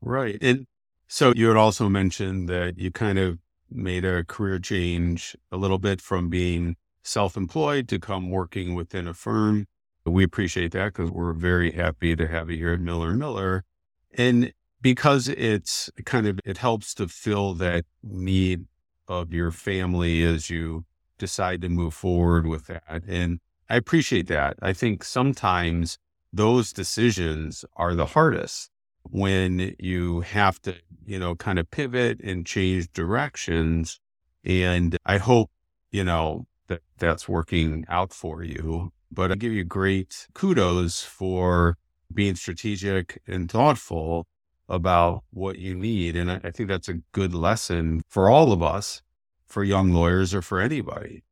Right. 0.00 0.38
And 0.40 0.66
so 1.08 1.32
you 1.34 1.48
had 1.48 1.56
also 1.56 1.88
mentioned 1.88 2.48
that 2.48 2.78
you 2.78 2.90
kind 2.90 3.18
of 3.18 3.38
made 3.70 4.04
a 4.04 4.24
career 4.24 4.58
change 4.58 5.36
a 5.50 5.56
little 5.56 5.78
bit 5.78 6.00
from 6.00 6.28
being 6.28 6.76
self 7.02 7.36
employed 7.36 7.88
to 7.88 7.98
come 7.98 8.30
working 8.30 8.74
within 8.74 9.08
a 9.08 9.14
firm. 9.14 9.66
We 10.06 10.24
appreciate 10.24 10.72
that 10.72 10.92
because 10.92 11.10
we're 11.10 11.32
very 11.32 11.72
happy 11.72 12.14
to 12.14 12.28
have 12.28 12.50
you 12.50 12.58
here 12.58 12.74
at 12.74 12.80
Miller 12.80 13.14
Miller. 13.14 13.64
And 14.12 14.52
because 14.82 15.28
it's 15.28 15.90
kind 16.04 16.26
of, 16.26 16.38
it 16.44 16.58
helps 16.58 16.92
to 16.94 17.08
fill 17.08 17.54
that 17.54 17.86
need 18.02 18.66
of 19.08 19.32
your 19.32 19.50
family 19.50 20.22
as 20.22 20.50
you 20.50 20.84
decide 21.18 21.62
to 21.62 21.68
move 21.68 21.94
forward 21.94 22.46
with 22.46 22.66
that. 22.66 23.02
And 23.06 23.40
I 23.68 23.76
appreciate 23.76 24.26
that. 24.28 24.56
I 24.60 24.72
think 24.72 25.04
sometimes 25.04 25.98
those 26.32 26.72
decisions 26.72 27.64
are 27.76 27.94
the 27.94 28.06
hardest 28.06 28.70
when 29.10 29.74
you 29.78 30.20
have 30.22 30.60
to, 30.62 30.74
you 31.04 31.18
know, 31.18 31.34
kind 31.34 31.58
of 31.58 31.70
pivot 31.70 32.20
and 32.20 32.46
change 32.46 32.92
directions. 32.92 34.00
And 34.44 34.96
I 35.06 35.18
hope, 35.18 35.50
you 35.90 36.04
know, 36.04 36.46
that 36.68 36.80
that's 36.98 37.28
working 37.28 37.84
out 37.88 38.12
for 38.12 38.42
you. 38.42 38.92
But 39.10 39.30
I 39.30 39.36
give 39.36 39.52
you 39.52 39.64
great 39.64 40.26
kudos 40.34 41.02
for 41.02 41.76
being 42.12 42.34
strategic 42.34 43.20
and 43.26 43.50
thoughtful 43.50 44.26
about 44.68 45.24
what 45.30 45.58
you 45.58 45.74
need. 45.74 46.16
And 46.16 46.30
I, 46.30 46.40
I 46.44 46.50
think 46.50 46.68
that's 46.68 46.88
a 46.88 47.00
good 47.12 47.34
lesson 47.34 48.02
for 48.08 48.30
all 48.30 48.52
of 48.52 48.62
us, 48.62 49.02
for 49.46 49.64
young 49.64 49.92
lawyers 49.92 50.34
or 50.34 50.42
for 50.42 50.60
anybody. 50.60 51.24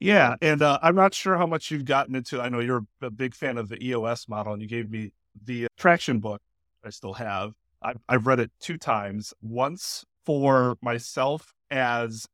Yeah. 0.00 0.36
And 0.40 0.62
uh, 0.62 0.78
I'm 0.82 0.94
not 0.94 1.14
sure 1.14 1.36
how 1.36 1.46
much 1.46 1.70
you've 1.70 1.84
gotten 1.84 2.14
into. 2.14 2.40
I 2.40 2.48
know 2.48 2.60
you're 2.60 2.86
a 3.02 3.10
big 3.10 3.34
fan 3.34 3.58
of 3.58 3.68
the 3.68 3.82
EOS 3.84 4.28
model, 4.28 4.52
and 4.52 4.62
you 4.62 4.68
gave 4.68 4.90
me 4.90 5.12
the 5.44 5.66
traction 5.76 6.20
book 6.20 6.40
I 6.84 6.90
still 6.90 7.14
have. 7.14 7.52
I've, 7.82 7.98
I've 8.08 8.26
read 8.26 8.40
it 8.40 8.50
two 8.60 8.78
times, 8.78 9.34
once 9.40 10.04
for 10.24 10.76
myself 10.82 11.54
as 11.70 12.26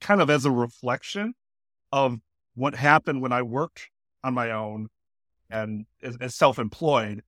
kind 0.00 0.20
of 0.20 0.30
as 0.30 0.44
a 0.44 0.50
reflection 0.50 1.34
of 1.92 2.18
what 2.54 2.74
happened 2.74 3.22
when 3.22 3.32
I 3.32 3.42
worked 3.42 3.88
on 4.22 4.34
my 4.34 4.50
own 4.50 4.88
and 5.50 5.86
as, 6.02 6.16
as 6.20 6.34
self 6.34 6.58
employed, 6.58 7.22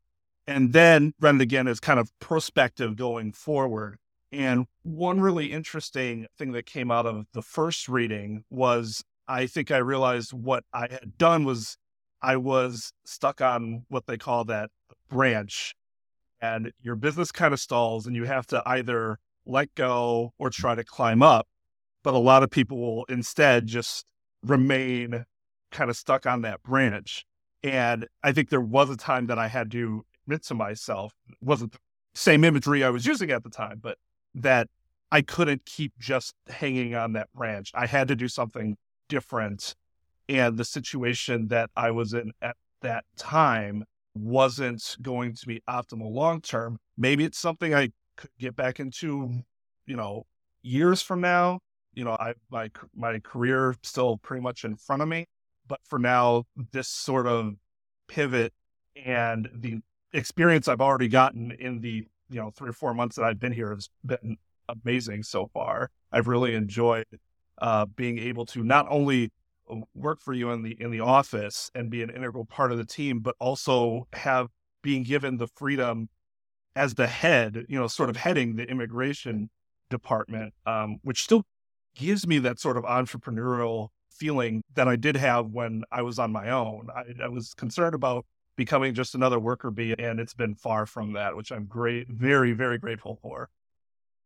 and 0.47 0.73
then 0.73 1.13
read 1.21 1.37
it 1.37 1.41
again 1.41 1.69
as 1.69 1.81
kind 1.81 1.99
of 1.99 2.11
prospective 2.21 2.97
going 2.97 3.33
forward. 3.33 3.99
And 4.37 4.67
one 4.83 5.21
really 5.21 5.51
interesting 5.51 6.27
thing 6.37 6.53
that 6.53 6.67
came 6.67 6.91
out 6.91 7.07
of 7.07 7.25
the 7.33 7.41
first 7.41 7.89
reading 7.89 8.45
was 8.51 9.03
I 9.27 9.47
think 9.47 9.71
I 9.71 9.79
realized 9.79 10.35
what 10.35 10.63
I 10.75 10.89
had 10.91 11.17
done 11.17 11.45
was 11.45 11.79
I 12.21 12.37
was 12.37 12.93
stuck 13.07 13.41
on 13.41 13.87
what 13.89 14.07
they 14.07 14.19
call 14.19 14.45
that 14.45 14.69
branch 15.09 15.75
and 16.39 16.71
your 16.83 16.97
business 16.97 17.33
kind 17.33 17.55
of 17.55 17.61
stalls 17.61 18.07
and 18.07 18.15
you 18.15 18.25
have 18.25 18.47
to 18.49 18.63
either 18.67 19.19
let 19.47 19.75
go 19.75 20.35
or 20.39 20.51
try 20.51 20.75
to 20.75 20.85
climb 20.85 21.23
up. 21.23 21.49
But 22.03 22.13
a 22.13 22.19
lot 22.19 22.43
of 22.43 22.51
people 22.51 22.79
will 22.79 23.05
instead 23.09 23.67
just 23.67 24.05
remain 24.43 25.25
kind 25.71 25.89
of 25.89 25.97
stuck 25.97 26.27
on 26.27 26.43
that 26.43 26.63
branch. 26.63 27.25
And 27.63 28.07
I 28.23 28.33
think 28.33 28.51
there 28.51 28.61
was 28.61 28.91
a 28.91 28.99
time 28.99 29.29
that 29.29 29.39
I 29.39 29.49
had 29.49 29.71
to 29.71 30.05
admit 30.27 30.45
to 30.45 30.55
myself, 30.55 31.15
it 31.27 31.37
wasn't 31.41 31.73
the 31.73 31.79
same 32.15 32.45
imagery 32.45 32.85
I 32.85 32.91
was 32.91 33.07
using 33.07 33.31
at 33.31 33.43
the 33.43 33.51
time, 33.51 33.81
but 33.83 33.97
that 34.37 34.69
I 35.11 35.23
couldn't 35.23 35.65
keep 35.67 35.93
just 35.99 36.35
hanging 36.49 36.95
on 36.95 37.15
that 37.15 37.33
branch. 37.35 37.73
I 37.75 37.87
had 37.87 38.09
to 38.09 38.17
do 38.17 38.29
something 38.29 38.77
different. 39.09 39.75
And 40.29 40.57
the 40.57 40.65
situation 40.65 41.49
that 41.49 41.71
I 41.77 41.91
was 41.91 42.13
in 42.13 42.33
at 42.43 42.57
that 42.83 43.05
time 43.17 43.85
wasn't 44.15 44.97
going 45.03 45.35
to 45.35 45.47
be 45.47 45.63
optimal 45.69 46.11
long 46.11 46.41
term. 46.41 46.79
Maybe 46.97 47.25
it's 47.25 47.39
something 47.39 47.75
I 47.75 47.91
could 48.17 48.31
get 48.39 48.57
back 48.57 48.81
into, 48.81 49.43
you 49.87 49.97
know, 49.97 50.27
years 50.63 51.03
from 51.03 51.21
now. 51.21 51.61
You 51.95 52.05
know, 52.05 52.13
I 52.13 52.35
my 52.51 52.71
my 52.95 53.19
career 53.21 53.75
still 53.83 54.19
pretty 54.19 54.43
much 54.43 54.65
in 54.65 54.77
front 54.77 55.03
of 55.03 55.09
me, 55.09 55.27
but 55.67 55.81
for 55.85 55.99
now, 55.99 56.45
this 56.73 56.89
sort 56.89 57.27
of 57.27 57.55
pivot 58.09 58.53
and 59.05 59.49
the 59.55 59.81
experience 60.13 60.69
I've 60.69 60.81
already 60.81 61.09
gotten 61.09 61.53
in 61.53 61.81
the 61.81 62.07
you 62.29 62.41
know 62.41 62.51
three 62.51 62.71
or 62.71 62.75
four 62.75 62.95
months 62.95 63.17
that 63.17 63.25
I've 63.25 63.39
been 63.41 63.53
here 63.53 63.75
has 63.75 63.89
been 64.05 64.37
amazing 64.69 65.23
so 65.23 65.49
far. 65.53 65.91
I've 66.13 66.29
really 66.29 66.55
enjoyed 66.55 67.07
uh, 67.59 67.87
being 67.87 68.19
able 68.19 68.47
to 68.47 68.63
not 68.63 68.87
only 68.91 69.31
work 69.95 70.21
for 70.21 70.33
you 70.33 70.51
in 70.51 70.63
the 70.63 70.77
in 70.81 70.91
the 70.91 71.01
office 71.01 71.71
and 71.75 71.91
be 71.91 72.03
an 72.03 72.11
integral 72.11 72.45
part 72.45 72.73
of 72.73 72.79
the 72.79 72.85
team, 72.85 73.21
but 73.21 73.35
also 73.41 74.07
have 74.13 74.49
being 74.83 75.03
given 75.03 75.37
the 75.37 75.49
freedom 75.49 76.09
as 76.77 76.95
the 76.95 77.07
head, 77.07 77.65
you 77.69 77.79
know, 77.79 77.87
sort 77.87 78.11
of 78.11 78.17
heading 78.17 78.57
the 78.57 78.65
immigration 78.65 79.51
department, 79.91 80.53
um, 80.67 80.99
which 81.03 81.23
still 81.23 81.45
gives 81.95 82.27
me 82.27 82.39
that 82.39 82.61
sort 82.61 82.77
of 82.77 82.85
entrepreneurial 82.85 83.89
feeling 84.11 84.63
that 84.75 84.87
I 84.87 84.97
did 84.97 85.17
have 85.17 85.47
when 85.47 85.83
I 85.91 86.03
was 86.03 86.19
on 86.19 86.33
my 86.33 86.51
own. 86.51 86.89
I, 86.95 87.25
I 87.25 87.29
was 87.29 87.55
concerned 87.55 87.95
about 87.95 88.27
becoming 88.57 88.95
just 88.95 89.15
another 89.15 89.39
worker 89.39 89.71
bee, 89.71 89.95
and 89.99 90.19
it's 90.19 90.35
been 90.35 90.55
far 90.55 90.87
from 90.87 91.13
that, 91.13 91.37
which 91.37 91.53
I'm 91.53 91.67
great, 91.67 92.09
very, 92.09 92.53
very 92.53 92.79
grateful 92.79 93.19
for. 93.23 93.51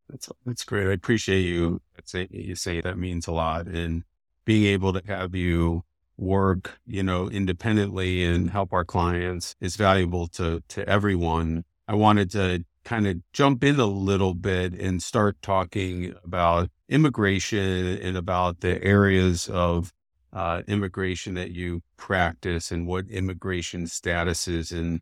That's 0.08 0.28
that's 0.44 0.64
great. 0.64 0.88
I 0.88 0.92
appreciate 0.92 1.42
you. 1.42 1.80
Uh, 1.96 2.02
say 2.04 2.28
you 2.30 2.54
say 2.54 2.80
that 2.80 2.98
means 2.98 3.26
a 3.26 3.32
lot, 3.32 3.66
and 3.66 4.04
being 4.44 4.64
able 4.66 4.92
to 4.92 5.02
have 5.06 5.34
you 5.34 5.84
work, 6.16 6.78
you 6.86 7.02
know, 7.02 7.28
independently 7.28 8.24
and 8.24 8.50
help 8.50 8.72
our 8.72 8.84
clients 8.84 9.56
is 9.60 9.76
valuable 9.76 10.26
to 10.28 10.62
to 10.68 10.88
everyone. 10.88 11.64
I 11.86 11.94
wanted 11.94 12.30
to 12.32 12.64
kind 12.84 13.06
of 13.06 13.18
jump 13.32 13.62
in 13.62 13.78
a 13.78 13.86
little 13.86 14.34
bit 14.34 14.72
and 14.72 15.02
start 15.02 15.40
talking 15.42 16.14
about 16.24 16.70
immigration 16.88 17.98
and 17.98 18.16
about 18.16 18.60
the 18.60 18.82
areas 18.82 19.48
of 19.48 19.92
uh, 20.32 20.62
immigration 20.66 21.34
that 21.34 21.50
you 21.50 21.82
practice 21.96 22.70
and 22.70 22.86
what 22.86 23.08
immigration 23.08 23.84
statuses 23.84 24.72
and 24.72 25.00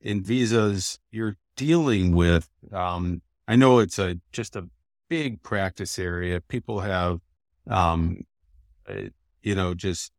in 0.00 0.22
visas 0.22 0.98
you're 1.10 1.36
dealing 1.56 2.14
with. 2.14 2.48
Um, 2.72 3.22
I 3.48 3.56
know 3.56 3.78
it's 3.78 3.98
a 3.98 4.18
just 4.32 4.56
a 4.56 4.68
big 5.08 5.42
practice 5.42 5.98
area. 5.98 6.40
People 6.40 6.80
have, 6.80 7.20
um, 7.68 8.22
uh, 8.88 9.08
you 9.42 9.54
know, 9.54 9.74
just 9.74 10.12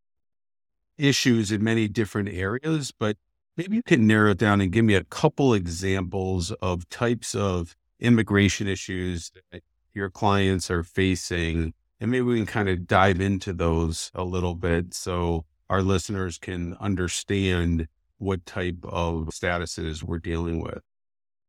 issues 0.98 1.52
in 1.52 1.64
many 1.64 1.88
different 1.88 2.30
areas, 2.30 2.92
but 2.92 3.18
maybe 3.56 3.76
you 3.76 3.84
can 3.84 4.08
narrow 4.08 4.32
it 4.32 4.38
down 4.38 4.62
and 4.62 4.72
give 4.72 4.86
me 4.86 4.96
a 4.96 5.04
couple 5.04 5.54
examples 5.54 6.52
of 6.54 6.88
types 6.90 7.36
of 7.36 7.76
immigration 8.00 8.68
issues 8.68 9.32
that 9.52 9.64
your 9.94 10.10
clients 10.10 10.72
are 10.72 10.84
facing. 10.84 11.74
And 12.00 12.12
maybe 12.12 12.24
we 12.24 12.38
can 12.38 12.46
kind 12.46 12.70
of 12.70 12.88
dive 12.88 13.20
into 13.20 13.54
those 13.54 14.12
a 14.14 14.24
little 14.24 14.56
bit 14.56 14.94
so 14.94 15.46
our 15.70 15.82
listeners 15.82 16.38
can 16.38 16.76
understand 16.80 17.88
what 18.20 18.46
type 18.46 18.78
of 18.84 19.30
statuses 19.30 20.04
we're 20.04 20.20
dealing 20.20 20.62
with. 20.62 20.80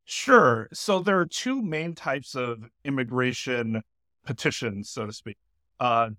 Sure. 0.05 0.69
So 0.73 1.01
there 1.01 1.19
are 1.19 1.27
two 1.27 1.61
main 1.61 1.95
types 1.95 2.35
of 2.35 2.65
immigration 2.85 3.83
petitions, 4.25 4.89
so 4.89 5.07
to 5.07 5.13
speak. 5.13 5.37
Uh, 5.79 6.11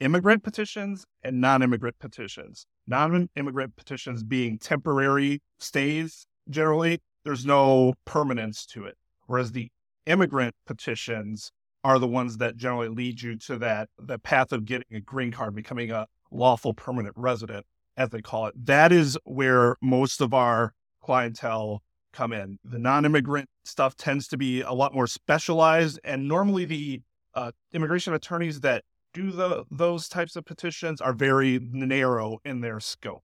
immigrant 0.00 0.42
petitions 0.42 1.04
and 1.22 1.40
non-immigrant 1.40 1.98
petitions. 1.98 2.66
Non-immigrant 2.86 3.76
petitions 3.76 4.22
being 4.22 4.58
temporary 4.58 5.42
stays 5.58 6.26
generally, 6.50 7.00
there's 7.24 7.46
no 7.46 7.94
permanence 8.04 8.66
to 8.66 8.84
it. 8.84 8.96
Whereas 9.26 9.52
the 9.52 9.70
immigrant 10.06 10.54
petitions 10.66 11.50
are 11.86 12.00
the 12.00 12.08
ones 12.08 12.38
that 12.38 12.56
generally 12.56 12.88
lead 12.88 13.22
you 13.22 13.36
to 13.36 13.56
that 13.58 13.88
the 13.96 14.18
path 14.18 14.50
of 14.50 14.64
getting 14.64 14.96
a 14.96 15.00
green 15.00 15.30
card, 15.30 15.54
becoming 15.54 15.92
a 15.92 16.04
lawful 16.32 16.74
permanent 16.74 17.14
resident, 17.16 17.64
as 17.96 18.10
they 18.10 18.20
call 18.20 18.46
it. 18.46 18.54
That 18.66 18.90
is 18.90 19.16
where 19.22 19.76
most 19.80 20.20
of 20.20 20.34
our 20.34 20.74
clientele 21.00 21.84
come 22.12 22.32
in. 22.32 22.58
The 22.64 22.80
non-immigrant 22.80 23.48
stuff 23.64 23.94
tends 23.94 24.26
to 24.28 24.36
be 24.36 24.62
a 24.62 24.72
lot 24.72 24.94
more 24.94 25.06
specialized, 25.06 26.00
and 26.02 26.26
normally 26.26 26.64
the 26.64 27.02
uh, 27.34 27.52
immigration 27.72 28.14
attorneys 28.14 28.62
that 28.62 28.82
do 29.14 29.30
the 29.30 29.64
those 29.70 30.08
types 30.08 30.34
of 30.34 30.44
petitions 30.44 31.00
are 31.00 31.12
very 31.12 31.60
narrow 31.62 32.38
in 32.44 32.62
their 32.62 32.80
scope. 32.80 33.22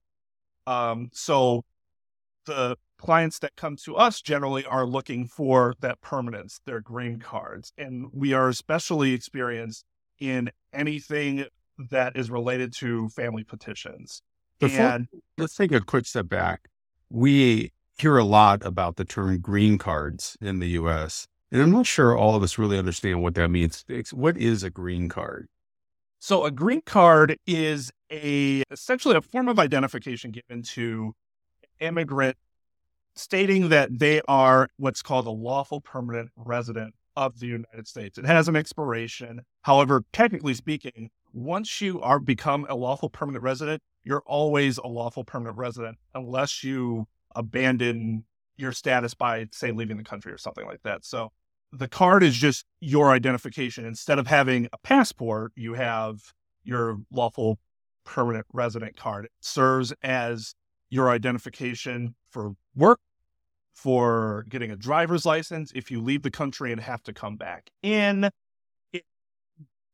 Um, 0.65 1.09
so 1.11 1.65
the 2.45 2.77
clients 2.97 3.39
that 3.39 3.55
come 3.55 3.75
to 3.77 3.95
us 3.95 4.21
generally 4.21 4.65
are 4.65 4.85
looking 4.85 5.27
for 5.27 5.75
that 5.81 6.01
permanence, 6.01 6.59
their 6.65 6.79
green 6.79 7.19
cards, 7.19 7.73
and 7.77 8.07
we 8.13 8.33
are 8.33 8.49
especially 8.49 9.13
experienced 9.13 9.85
in 10.19 10.49
anything 10.71 11.45
that 11.77 12.15
is 12.15 12.29
related 12.29 12.73
to 12.73 13.09
family 13.09 13.43
petitions. 13.43 14.21
Before, 14.59 14.85
and 14.85 15.07
let's 15.37 15.55
take 15.55 15.71
a 15.71 15.81
quick 15.81 16.05
step 16.05 16.29
back. 16.29 16.69
We 17.09 17.71
hear 17.97 18.17
a 18.17 18.23
lot 18.23 18.65
about 18.65 18.95
the 18.95 19.05
term 19.05 19.39
green 19.39 19.77
cards 19.77 20.37
in 20.39 20.59
the 20.59 20.69
US. 20.69 21.27
And 21.51 21.61
I'm 21.61 21.71
not 21.71 21.85
sure 21.85 22.17
all 22.17 22.35
of 22.35 22.41
us 22.41 22.57
really 22.57 22.79
understand 22.79 23.21
what 23.21 23.35
that 23.35 23.49
means. 23.49 23.83
What 24.11 24.37
is 24.37 24.63
a 24.63 24.69
green 24.69 25.09
card? 25.09 25.47
So 26.19 26.45
a 26.45 26.51
green 26.51 26.81
card 26.81 27.37
is 27.45 27.91
a 28.11 28.63
essentially 28.71 29.15
a 29.15 29.21
form 29.21 29.49
of 29.49 29.59
identification 29.59 30.31
given 30.31 30.63
to 30.63 31.13
immigrant 31.83 32.37
stating 33.15 33.69
that 33.69 33.99
they 33.99 34.21
are 34.27 34.69
what's 34.77 35.01
called 35.01 35.27
a 35.27 35.31
lawful 35.31 35.81
permanent 35.81 36.31
resident 36.35 36.95
of 37.15 37.39
the 37.39 37.45
United 37.47 37.87
States. 37.87 38.17
It 38.17 38.25
has 38.25 38.47
an 38.47 38.55
expiration. 38.55 39.41
However, 39.61 40.03
technically 40.13 40.55
speaking, 40.55 41.11
once 41.31 41.81
you 41.81 42.01
are 42.01 42.19
become 42.19 42.65
a 42.69 42.75
lawful 42.75 43.09
permanent 43.09 43.43
resident, 43.43 43.81
you're 44.03 44.23
always 44.25 44.77
a 44.77 44.87
lawful 44.87 45.23
permanent 45.23 45.57
resident 45.57 45.97
unless 46.15 46.63
you 46.63 47.07
abandon 47.35 48.25
your 48.57 48.71
status 48.71 49.13
by 49.13 49.47
say 49.51 49.71
leaving 49.71 49.97
the 49.97 50.03
country 50.03 50.31
or 50.31 50.37
something 50.37 50.65
like 50.65 50.81
that. 50.83 51.05
So 51.05 51.31
the 51.71 51.87
card 51.87 52.23
is 52.23 52.35
just 52.35 52.65
your 52.79 53.11
identification. 53.11 53.85
Instead 53.85 54.19
of 54.19 54.27
having 54.27 54.67
a 54.73 54.77
passport, 54.79 55.51
you 55.55 55.73
have 55.73 56.21
your 56.63 56.97
lawful 57.11 57.59
permanent 58.05 58.45
resident 58.53 58.95
card. 58.95 59.25
It 59.25 59.31
serves 59.39 59.93
as 60.03 60.55
your 60.93 61.09
identification 61.09 62.13
for 62.29 62.53
work, 62.75 62.99
for 63.73 64.45
getting 64.47 64.69
a 64.69 64.75
driver's 64.75 65.25
license 65.25 65.71
if 65.73 65.89
you 65.89 65.99
leave 65.99 66.21
the 66.21 66.29
country 66.29 66.71
and 66.71 66.79
have 66.79 67.01
to 67.01 67.11
come 67.11 67.35
back 67.35 67.71
in. 67.81 68.29
It 68.91 69.03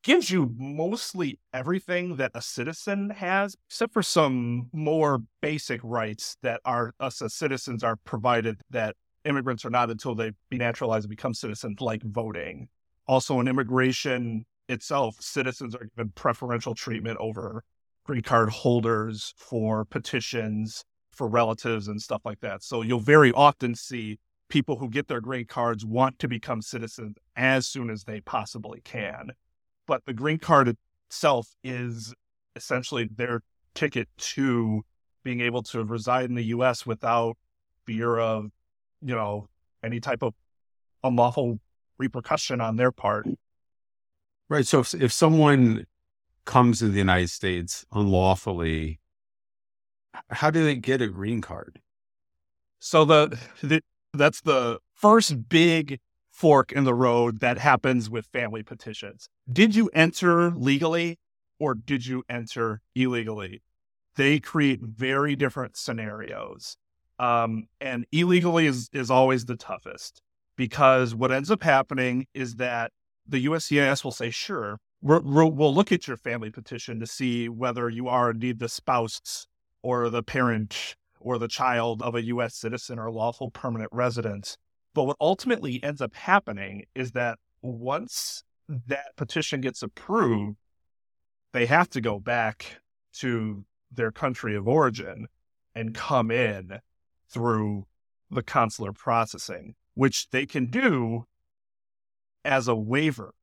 gives 0.04 0.30
you 0.30 0.54
mostly 0.58 1.40
everything 1.54 2.18
that 2.18 2.32
a 2.36 2.42
citizen 2.42 3.12
has, 3.12 3.56
except 3.70 3.94
for 3.94 4.04
some 4.04 4.68
more 4.74 5.22
basic 5.42 5.80
rights 5.86 6.36
that 6.44 6.60
are 6.66 6.94
us 7.00 7.22
as 7.22 7.34
citizens 7.34 7.82
are 7.82 7.96
provided 8.04 8.60
that 8.70 8.98
immigrants 9.24 9.64
are 9.64 9.70
not 9.70 9.90
until 9.90 10.16
they 10.16 10.34
be 10.50 10.58
naturalized 10.58 11.06
and 11.06 11.10
become 11.10 11.34
citizens, 11.34 11.80
like 11.80 12.04
voting. 12.04 12.68
Also, 13.08 13.40
in 13.40 13.48
immigration 13.48 14.46
itself, 14.68 15.16
citizens 15.22 15.76
are 15.76 15.88
given 15.96 16.12
preferential 16.14 16.76
treatment 16.76 17.18
over 17.22 17.64
green 18.04 18.22
card 18.22 18.50
holders 18.50 19.34
for 19.38 19.86
petitions 19.86 20.84
for 21.20 21.28
relatives 21.28 21.90
and 21.90 22.02
stuff 22.02 22.22
like 22.24 22.40
that. 22.40 22.64
So 22.64 22.82
you'll 22.82 23.02
very 23.02 23.34
often 23.34 23.76
see 23.76 24.20
people 24.48 24.78
who 24.78 24.90
get 24.90 25.10
their 25.10 25.20
green 25.20 25.46
cards 25.46 25.86
want 25.86 26.18
to 26.20 26.30
become 26.30 26.62
citizens 26.62 27.18
as 27.36 27.68
soon 27.68 27.90
as 27.90 28.06
they 28.06 28.22
possibly 28.22 28.80
can. 28.82 29.34
But 29.86 30.06
the 30.06 30.14
green 30.14 30.40
card 30.40 30.76
itself 31.10 31.50
is 31.62 32.16
essentially 32.56 33.10
their 33.14 33.42
ticket 33.74 34.08
to 34.36 34.84
being 35.24 35.42
able 35.42 35.62
to 35.64 35.84
reside 35.84 36.30
in 36.30 36.36
the 36.36 36.46
US 36.46 36.86
without 36.86 37.36
fear 37.86 38.18
of 38.18 38.50
you 39.02 39.14
know, 39.16 39.50
any 39.84 40.00
type 40.00 40.24
of 40.24 40.34
unlawful 41.04 41.60
repercussion 41.98 42.62
on 42.62 42.78
their 42.78 42.92
part. 42.92 43.28
Right. 44.48 44.66
So 44.66 44.80
if, 44.80 44.94
if 44.94 45.12
someone 45.12 45.86
comes 46.46 46.80
to 46.80 46.88
the 46.88 46.98
United 46.98 47.30
States 47.30 47.86
unlawfully, 47.92 49.00
how 50.30 50.52
do 50.52 50.64
they 50.64 50.76
get 50.76 51.02
a 51.02 51.08
green 51.08 51.42
card? 51.42 51.82
So 52.80 53.06
the, 53.06 53.38
the 53.62 53.82
that's 54.14 54.42
the 54.42 54.80
first 54.94 55.50
big 55.50 56.00
fork 56.32 56.72
in 56.72 56.86
the 56.86 56.94
road 56.94 57.42
that 57.42 57.58
happens 57.58 58.10
with 58.10 58.26
family 58.28 58.64
petitions. 58.64 59.30
Did 59.52 59.76
you 59.76 59.90
enter 59.94 60.52
legally 60.52 61.20
or 61.60 61.74
did 61.74 62.06
you 62.06 62.24
enter 62.30 62.82
illegally? 62.96 63.62
They 64.16 64.40
create 64.40 64.80
very 64.82 65.36
different 65.36 65.76
scenarios. 65.78 66.78
Um, 67.20 67.68
and 67.82 68.06
illegally 68.14 68.66
is, 68.66 68.90
is 68.94 69.12
always 69.12 69.46
the 69.46 69.58
toughest 69.58 70.22
because 70.56 71.14
what 71.14 71.32
ends 71.32 71.52
up 71.52 71.62
happening 71.62 72.26
is 72.34 72.56
that 72.56 72.92
the 73.28 73.46
USCIS 73.46 74.04
will 74.04 74.12
say, 74.12 74.30
sure, 74.30 74.78
we 75.02 75.20
will 75.20 75.74
look 75.74 75.92
at 75.92 76.08
your 76.08 76.18
family 76.18 76.50
petition 76.50 77.00
to 77.00 77.08
see 77.08 77.50
whether 77.50 77.90
you 77.90 78.08
are 78.08 78.32
indeed 78.32 78.60
the 78.60 78.70
spouse 78.70 79.48
or 79.82 80.10
the 80.10 80.24
parent 80.24 80.96
or 81.20 81.38
the 81.38 81.48
child 81.48 82.02
of 82.02 82.16
a 82.16 82.26
U.S. 82.26 82.56
citizen 82.56 83.00
or 83.00 83.12
lawful 83.12 83.52
permanent 83.52 83.90
resident. 83.92 84.58
But 84.94 85.04
what 85.04 85.18
ultimately 85.20 85.84
ends 85.84 86.02
up 86.02 86.16
happening 86.16 86.86
is 86.96 87.12
that 87.12 87.38
once 87.62 88.44
that 88.88 89.16
petition 89.16 89.62
gets 89.62 89.82
approved, 89.84 90.58
they 91.54 91.66
have 91.66 91.90
to 91.90 92.02
go 92.02 92.20
back 92.20 92.82
to 93.14 93.66
their 93.92 94.12
country 94.12 94.56
of 94.56 94.68
origin 94.68 95.28
and 95.76 95.94
come 95.94 96.32
in 96.32 96.80
through 97.30 97.86
the 98.30 98.44
consular 98.44 98.94
processing, 98.94 99.76
which 99.96 100.30
they 100.30 100.46
can 100.46 100.68
do 100.68 101.26
as 102.46 102.68
a 102.68 102.76
waiver, 102.76 103.34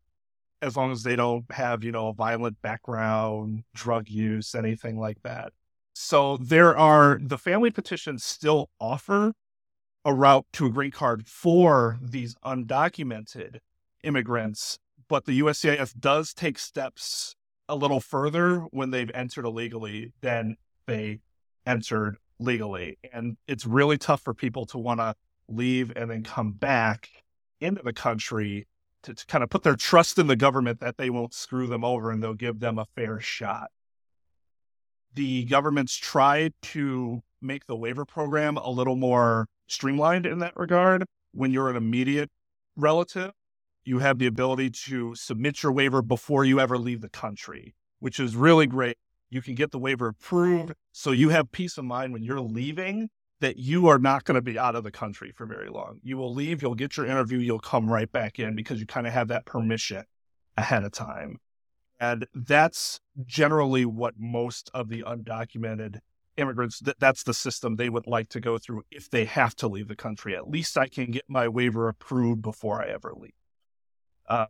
as 0.63 0.77
long 0.77 0.93
as 0.93 1.03
they 1.03 1.17
don't 1.17 1.51
have, 1.53 1.85
you 1.85 1.93
know, 1.93 2.09
a 2.09 2.15
violent 2.15 2.61
background, 2.63 3.65
drug 3.75 4.09
use, 4.09 4.55
anything 4.55 4.99
like 4.99 5.19
that. 5.23 5.53
So 5.99 6.37
there 6.37 6.77
are 6.77 7.19
the 7.23 7.39
family 7.39 7.71
petitions 7.71 8.23
still 8.23 8.69
offer 8.79 9.33
a 10.05 10.13
route 10.13 10.45
to 10.53 10.67
a 10.67 10.71
green 10.71 10.91
card 10.91 11.27
for 11.27 11.99
these 12.03 12.37
undocumented 12.45 13.61
immigrants, 14.05 14.79
but 15.09 15.25
the 15.25 15.41
USCIS 15.41 15.99
does 15.99 16.35
take 16.35 16.59
steps 16.59 17.35
a 17.67 17.75
little 17.75 18.01
further 18.01 18.59
when 18.73 18.91
they've 18.91 19.11
entered 19.15 19.47
illegally 19.47 20.13
than 20.21 20.59
they 20.87 21.21
entered 21.65 22.19
legally. 22.39 22.99
And 23.11 23.39
it's 23.49 23.65
really 23.65 23.97
tough 23.97 24.21
for 24.21 24.35
people 24.35 24.67
to 24.67 24.79
want 24.79 25.01
to 25.01 25.15
leave 25.49 25.95
and 25.97 26.11
then 26.11 26.25
come 26.25 26.53
back 26.53 27.09
into 27.59 27.83
the 27.83 27.95
country 27.95 28.69
to, 29.05 29.15
to, 29.15 29.27
kind 29.27 29.43
of 29.43 29.49
put 29.49 29.63
their 29.63 29.77
trust 29.77 30.19
in 30.19 30.27
the 30.27 30.37
government 30.37 30.79
that 30.81 30.99
they 30.99 31.09
won't 31.09 31.33
screw 31.33 31.67
them 31.67 31.85
over 31.85 32.11
and 32.11 32.23
they'll 32.23 32.35
give 32.35 32.61
them 32.61 32.79
a 32.79 32.85
fair 32.85 33.19
shot. 33.19 33.71
The 35.17 35.47
government's 35.47 35.97
tried 35.97 36.53
to 36.63 37.23
make 37.41 37.67
the 37.67 37.75
waiver 37.75 38.05
program 38.05 38.59
a 38.59 38.69
little 38.71 38.97
more 38.97 39.47
streamlined 39.67 40.27
in 40.27 40.41
that 40.41 40.53
regard. 40.57 41.07
When 41.33 41.53
you're 41.53 41.71
an 41.71 41.77
immediate 41.77 42.31
relative, 42.77 43.33
you 43.83 44.01
have 44.01 44.19
the 44.19 44.27
ability 44.27 44.71
to 44.89 45.15
submit 45.15 45.63
your 45.63 45.73
waiver 45.73 46.03
before 46.03 46.45
you 46.45 46.61
ever 46.61 46.77
leave 46.77 47.01
the 47.01 47.09
country, 47.09 47.75
which 47.99 48.21
is 48.21 48.37
really 48.37 48.67
great 48.67 48.99
You 49.31 49.43
can 49.43 49.55
get 49.55 49.71
the 49.71 49.79
waiver 49.79 50.09
approved. 50.09 50.73
So 50.93 51.11
you 51.11 51.31
have 51.31 51.51
peace 51.51 51.79
of 51.79 51.85
mind 51.85 52.13
when 52.13 52.23
you're 52.23 52.41
leaving 52.41 53.09
that 53.41 53.57
you 53.57 53.89
are 53.89 53.99
not 53.99 54.25
going 54.25 54.37
to 54.37 54.43
be 54.43 54.59
out 54.59 54.77
of 54.77 54.85
the 54.85 54.91
country 54.91 55.33
for 55.35 55.47
very 55.47 55.69
long. 55.69 55.99
You 56.03 56.17
will 56.17 56.33
leave, 56.33 56.63
you'll 56.63 56.75
get 56.75 56.97
your 56.97 57.07
interview, 57.07 57.39
you'll 57.39 57.59
come 57.59 57.91
right 57.91 58.11
back 58.11 58.39
in 58.39 58.55
because 58.55 58.81
you 58.81 58.87
kind 58.87 59.07
of 59.07 59.13
have 59.13 59.29
that 59.29 59.45
permission 59.45 60.05
ahead 60.57 60.85
of 60.85 60.93
time. 60.93 61.39
And 61.99 62.27
that's 62.35 63.01
generally 63.25 63.87
what 63.87 64.15
most 64.19 64.71
of 64.75 64.89
the 64.89 65.03
undocumented 65.03 66.01
immigrants 66.37 66.81
that 66.81 67.01
that's 67.01 67.23
the 67.23 67.33
system 67.33 67.77
they 67.77 67.89
would 67.89 68.07
like 68.07 68.29
to 68.29 68.41
go 68.41 68.59
through 68.59 68.83
if 68.91 69.09
they 69.09 69.25
have 69.25 69.55
to 69.57 69.69
leave 69.69 69.89
the 69.89 69.97
country. 69.97 70.37
At 70.37 70.49
least 70.49 70.77
I 70.77 70.89
can 70.89 71.11
get 71.11 71.25
my 71.29 71.49
waiver 71.49 71.89
approved 71.89 72.43
before 72.43 72.83
I 72.83 72.89
ever 72.89 73.15
leave. 73.17 73.33
Uh, 74.29 74.47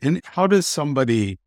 and 0.00 0.20
how 0.24 0.46
does 0.46 0.66
somebody 0.66 1.38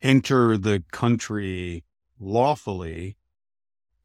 enter 0.00 0.56
the 0.56 0.82
country 0.92 1.84
lawfully 2.18 3.16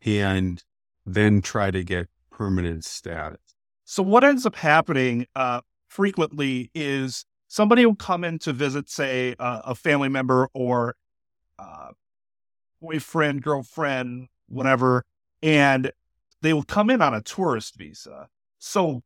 and 0.05 0.63
then 1.05 1.41
try 1.41 1.71
to 1.71 1.83
get 1.83 2.09
permanent 2.31 2.83
status? 2.83 3.39
So 3.85 4.03
what 4.03 4.23
ends 4.23 4.45
up 4.45 4.55
happening 4.55 5.27
uh, 5.35 5.61
frequently 5.87 6.69
is 6.73 7.25
somebody 7.53 7.85
will 7.85 7.95
come 7.95 8.23
in 8.23 8.39
to 8.39 8.51
visit, 8.51 8.89
say, 8.89 9.35
uh, 9.37 9.61
a 9.63 9.75
family 9.75 10.09
member 10.09 10.49
or 10.55 10.95
uh, 11.59 11.89
boyfriend, 12.81 13.43
girlfriend, 13.43 14.27
whatever, 14.47 15.05
and 15.43 15.91
they 16.41 16.51
will 16.51 16.63
come 16.63 16.89
in 16.89 16.99
on 16.99 17.13
a 17.13 17.21
tourist 17.21 17.75
visa. 17.75 18.27
So, 18.57 19.03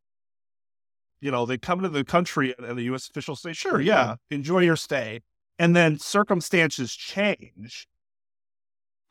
you 1.19 1.29
know, 1.29 1.45
they 1.45 1.57
come 1.57 1.79
into 1.79 1.89
the 1.89 2.05
country 2.05 2.55
and 2.57 2.77
the 2.77 2.83
U.S. 2.83 3.09
officials 3.09 3.41
say, 3.41 3.51
sure, 3.51 3.81
yeah, 3.81 4.15
enjoy 4.31 4.59
your 4.59 4.77
stay. 4.77 5.19
And 5.59 5.75
then 5.75 5.99
circumstances 5.99 6.95
change 6.95 7.85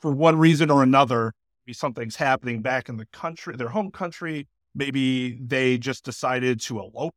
for 0.01 0.13
one 0.13 0.39
reason 0.39 0.71
or 0.71 0.83
another. 0.83 1.35
Maybe 1.67 1.75
something's 1.75 2.17
happening 2.17 2.63
back 2.63 2.89
in 2.89 2.97
the 2.97 3.07
country, 3.13 3.55
their 3.55 3.69
home 3.69 3.91
country. 3.91 4.49
Maybe 4.75 5.39
they 5.45 5.77
just 5.77 6.07
decided 6.07 6.59
to 6.63 6.79
elope 6.79 7.15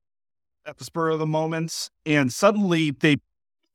at 0.69 0.77
the 0.77 0.85
spur 0.85 1.09
of 1.09 1.19
the 1.19 1.25
moment. 1.25 1.89
And 2.05 2.31
suddenly 2.31 2.91
they 2.91 3.17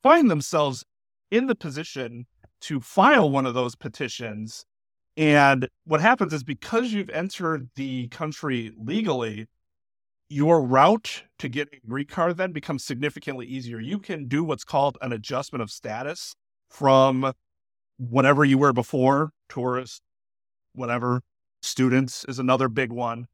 find 0.03 0.31
themselves 0.31 0.85
in 1.31 1.47
the 1.47 1.55
position 1.55 2.27
to 2.63 2.81
file 2.81 3.29
one 3.29 3.45
of 3.45 3.55
those 3.55 3.75
petitions. 3.75 4.65
And 5.17 5.69
what 5.85 6.01
happens 6.01 6.33
is 6.33 6.45
because 6.45 6.93
you've 6.93 7.11
entered 7.11 7.69
the 7.75 8.09
country 8.09 8.73
legally, 8.79 9.47
your 10.29 10.63
route 10.63 11.25
to 11.39 11.49
getting 11.49 11.81
a 11.85 11.87
green 11.87 12.07
card 12.07 12.37
then 12.37 12.53
becomes 12.53 12.85
significantly 12.85 13.47
easier. 13.47 13.81
You 13.81 13.99
can 13.99 14.27
do 14.27 14.43
what's 14.43 14.65
called 14.65 14.97
an 15.03 15.13
adjustment 15.13 15.63
of 15.63 15.71
status 15.71 16.35
from 16.71 17.33
whatever 17.99 18.45
you 18.45 18.59
were 18.59 18.73
before, 18.73 19.31
tourist, 19.49 20.01
whatever, 20.75 21.21
students 21.63 22.25
is 22.29 22.39
another 22.39 22.69
big 22.69 22.91
one, 22.91 23.27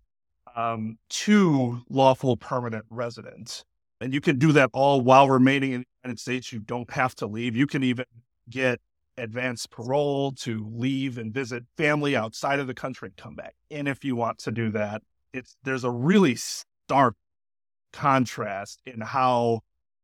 um, 0.56 0.98
to 1.08 1.82
lawful 1.88 2.36
permanent 2.36 2.84
residents. 2.90 3.64
And 4.00 4.14
you 4.14 4.20
can 4.20 4.38
do 4.38 4.52
that 4.52 4.70
all 4.72 5.00
while 5.00 5.28
remaining 5.28 5.72
in 5.72 5.80
the 5.80 5.86
United 6.04 6.20
States. 6.20 6.52
You 6.52 6.60
don't 6.60 6.90
have 6.90 7.14
to 7.16 7.26
leave. 7.26 7.54
You 7.54 7.66
can 7.66 7.82
even 7.82 8.06
get 8.48 8.80
advanced 9.16 9.70
parole 9.70 10.32
to 10.32 10.66
leave 10.72 11.18
and 11.18 11.32
visit 11.32 11.64
family 11.76 12.16
outside 12.16 12.58
of 12.58 12.66
the 12.66 12.74
country 12.74 13.08
and 13.08 13.16
come 13.16 13.34
back 13.34 13.54
And 13.70 13.86
if 13.86 14.04
you 14.04 14.16
want 14.16 14.38
to 14.38 14.50
do 14.50 14.70
that. 14.70 15.02
It's 15.32 15.56
there's 15.62 15.84
a 15.84 15.90
really 15.90 16.34
stark 16.34 17.14
contrast 17.92 18.80
in 18.84 19.00
how 19.00 19.60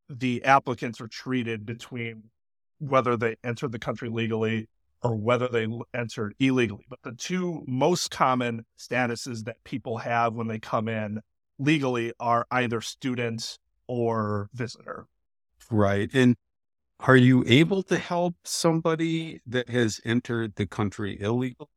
the 0.09 0.45
applicants 0.45 1.01
are 1.01 1.09
treated 1.09 1.67
between 1.67 2.25
whether 2.79 3.17
they 3.17 3.37
entered 3.43 3.73
the 3.73 3.79
country 3.79 4.09
legally 4.09 4.69
or 5.03 5.15
whether 5.15 5.49
they 5.49 5.67
entered 5.95 6.35
illegally. 6.39 6.85
But 6.89 7.01
the 7.03 7.13
two 7.13 7.63
most 7.67 8.11
common 8.11 8.65
statuses 8.79 9.45
that 9.45 9.63
people 9.65 9.99
have 9.99 10.35
when 10.35 10.49
they 10.49 10.59
come 10.59 10.89
in 10.89 11.21
legally 11.59 12.13
are 12.19 12.47
either 12.51 12.81
student 12.81 13.59
or 13.87 14.49
visitor. 14.53 15.07
Right. 15.71 16.11
And 16.13 16.37
are 17.01 17.17
you 17.17 17.45
able 17.47 17.83
to 17.85 17.99
help 17.99 18.35
somebody 18.45 19.41
that 19.47 19.69
has 19.69 20.01
entered 20.05 20.57
the 20.57 20.67
country 20.67 21.21
illegal? 21.21 21.71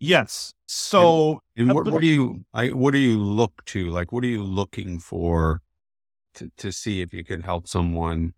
Yes. 0.00 0.54
So, 0.66 1.42
and, 1.56 1.68
and 1.70 1.74
what, 1.74 1.86
what, 1.86 2.00
do 2.00 2.06
you, 2.06 2.44
I, 2.54 2.68
what 2.68 2.92
do 2.92 2.98
you 2.98 3.18
look 3.18 3.64
to? 3.66 3.90
Like, 3.90 4.12
what 4.12 4.24
are 4.24 4.28
you 4.28 4.42
looking 4.42 4.98
for 4.98 5.60
to, 6.34 6.50
to 6.56 6.72
see 6.72 7.00
if 7.00 7.12
you 7.12 7.24
can 7.24 7.42
help 7.42 7.68
someone? 7.68 8.34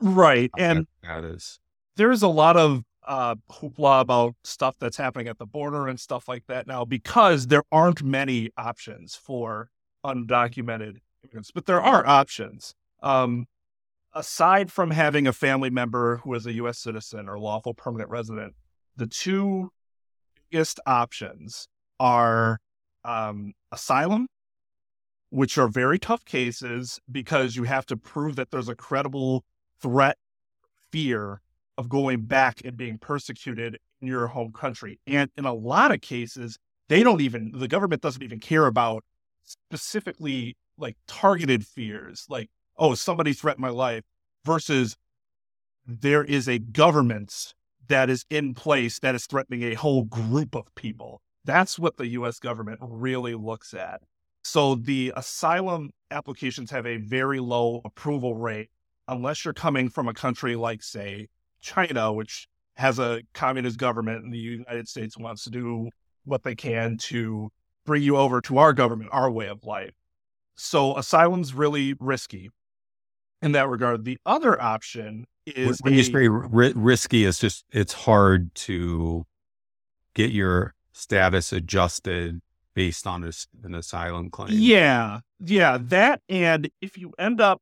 Right. 0.00 0.50
And 0.56 0.86
that 1.02 1.24
is. 1.24 1.59
There's 1.96 2.22
a 2.22 2.28
lot 2.28 2.56
of 2.56 2.82
uh, 3.06 3.34
hoopla 3.50 4.00
about 4.00 4.34
stuff 4.44 4.76
that's 4.78 4.96
happening 4.96 5.28
at 5.28 5.38
the 5.38 5.46
border 5.46 5.88
and 5.88 5.98
stuff 5.98 6.28
like 6.28 6.46
that 6.46 6.66
now 6.66 6.84
because 6.84 7.46
there 7.46 7.64
aren't 7.72 8.02
many 8.02 8.50
options 8.56 9.14
for 9.16 9.70
undocumented 10.04 10.98
immigrants, 11.22 11.50
but 11.50 11.66
there 11.66 11.80
are 11.80 12.06
options. 12.06 12.74
Um, 13.02 13.46
aside 14.14 14.70
from 14.70 14.90
having 14.90 15.26
a 15.26 15.32
family 15.32 15.70
member 15.70 16.18
who 16.18 16.34
is 16.34 16.46
a 16.46 16.52
U.S. 16.54 16.78
citizen 16.78 17.28
or 17.28 17.38
lawful 17.38 17.74
permanent 17.74 18.10
resident, 18.10 18.54
the 18.96 19.06
two 19.06 19.70
biggest 20.50 20.80
options 20.86 21.68
are 21.98 22.58
um, 23.04 23.52
asylum, 23.72 24.26
which 25.30 25.56
are 25.58 25.68
very 25.68 25.98
tough 25.98 26.24
cases 26.24 26.98
because 27.10 27.56
you 27.56 27.64
have 27.64 27.86
to 27.86 27.96
prove 27.96 28.36
that 28.36 28.50
there's 28.50 28.68
a 28.68 28.74
credible 28.74 29.44
threat, 29.80 30.16
fear 30.90 31.40
of 31.80 31.88
going 31.88 32.20
back 32.20 32.60
and 32.62 32.76
being 32.76 32.98
persecuted 32.98 33.78
in 34.02 34.08
your 34.08 34.26
home 34.26 34.52
country. 34.52 35.00
And 35.06 35.30
in 35.38 35.46
a 35.46 35.54
lot 35.54 35.92
of 35.92 36.02
cases, 36.02 36.58
they 36.90 37.02
don't 37.02 37.22
even, 37.22 37.52
the 37.54 37.68
government 37.68 38.02
doesn't 38.02 38.22
even 38.22 38.38
care 38.38 38.66
about 38.66 39.02
specifically 39.44 40.58
like 40.76 40.98
targeted 41.06 41.66
fears, 41.66 42.26
like 42.28 42.50
oh, 42.76 42.94
somebody 42.94 43.32
threatened 43.32 43.62
my 43.62 43.70
life 43.70 44.02
versus 44.44 44.94
there 45.86 46.22
is 46.22 46.48
a 46.48 46.58
government 46.58 47.54
that 47.88 48.10
is 48.10 48.26
in 48.28 48.52
place 48.52 48.98
that 48.98 49.14
is 49.14 49.24
threatening 49.24 49.62
a 49.62 49.74
whole 49.74 50.04
group 50.04 50.54
of 50.54 50.74
people. 50.74 51.22
That's 51.46 51.78
what 51.78 51.96
the 51.96 52.08
US 52.08 52.38
government 52.38 52.78
really 52.82 53.34
looks 53.34 53.72
at. 53.72 54.02
So 54.44 54.74
the 54.74 55.14
asylum 55.16 55.92
applications 56.10 56.70
have 56.72 56.86
a 56.86 56.98
very 56.98 57.40
low 57.40 57.80
approval 57.86 58.34
rate 58.34 58.68
unless 59.08 59.46
you're 59.46 59.54
coming 59.54 59.88
from 59.88 60.08
a 60.08 60.14
country 60.14 60.56
like, 60.56 60.82
say, 60.82 61.28
China, 61.60 62.12
which 62.12 62.48
has 62.76 62.98
a 62.98 63.22
communist 63.34 63.78
government, 63.78 64.24
and 64.24 64.32
the 64.32 64.38
United 64.38 64.88
States 64.88 65.16
wants 65.16 65.44
to 65.44 65.50
do 65.50 65.88
what 66.24 66.42
they 66.42 66.54
can 66.54 66.96
to 66.96 67.50
bring 67.84 68.02
you 68.02 68.16
over 68.16 68.40
to 68.42 68.58
our 68.58 68.72
government, 68.72 69.10
our 69.12 69.30
way 69.30 69.48
of 69.48 69.64
life. 69.64 69.94
So 70.56 70.96
asylum's 70.96 71.54
really 71.54 71.94
risky 71.98 72.50
in 73.42 73.52
that 73.52 73.68
regard. 73.68 74.04
The 74.04 74.18
other 74.26 74.60
option 74.60 75.26
is 75.46 75.80
when 75.80 75.94
a, 75.94 75.96
you 75.96 76.02
say 76.02 76.28
ri- 76.28 76.72
risky, 76.74 77.24
it's 77.24 77.38
just 77.38 77.64
it's 77.70 77.92
hard 77.92 78.54
to 78.54 79.26
get 80.14 80.30
your 80.30 80.74
status 80.92 81.52
adjusted 81.52 82.40
based 82.74 83.06
on 83.06 83.24
a, 83.24 83.32
an 83.64 83.74
asylum 83.74 84.30
claim. 84.30 84.50
Yeah, 84.52 85.20
yeah, 85.40 85.78
that 85.80 86.20
and 86.28 86.70
if 86.80 86.98
you 86.98 87.12
end 87.18 87.40
up 87.40 87.60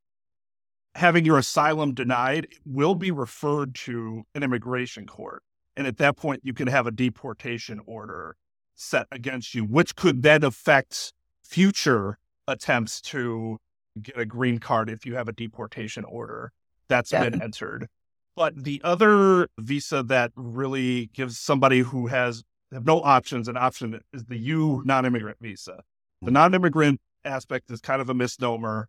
having 0.99 1.25
your 1.25 1.39
asylum 1.39 1.95
denied, 1.95 2.49
will 2.67 2.95
be 2.95 3.11
referred 3.11 3.75
to 3.75 4.25
an 4.35 4.43
immigration 4.43 5.07
court, 5.07 5.43
and 5.77 5.87
at 5.87 5.97
that 5.99 6.17
point, 6.17 6.41
you 6.45 6.53
can 6.53 6.69
have 6.69 6.87
a 6.87 6.91
deportation 6.91 7.81
order 7.87 8.37
set 8.75 9.07
against 9.11 9.55
you, 9.55 9.65
which 9.65 9.97
could 9.97 10.23
then 10.23 10.45
affect 10.45 11.13
future 11.43 12.19
attempts 12.47 13.01
to 13.01 13.59
get 14.03 14.19
a 14.19 14.25
green 14.25 14.59
card 14.59 14.91
if 14.91 15.07
you 15.07 15.15
have 15.15 15.29
a 15.29 15.33
deportation 15.33 16.05
order 16.05 16.53
that's 16.89 17.13
yeah. 17.13 17.29
been 17.29 17.41
entered. 17.43 17.89
But 18.35 18.65
the 18.65 18.81
other 18.85 19.49
visa 19.59 20.03
that 20.05 20.33
really 20.37 21.07
gives 21.13 21.39
somebody 21.39 21.81
who 21.81 22.07
has 22.07 22.45
have 22.73 22.87
no 22.87 23.01
options 23.01 23.49
an 23.49 23.57
option 23.57 24.01
is 24.13 24.25
the 24.27 24.37
U 24.37 24.83
non-immigrant 24.85 25.39
visa. 25.41 25.83
The 26.21 26.29
hmm. 26.29 26.35
non-immigrant 26.35 27.01
aspect 27.25 27.71
is 27.71 27.81
kind 27.81 28.01
of 28.01 28.09
a 28.09 28.15
misnomer. 28.15 28.89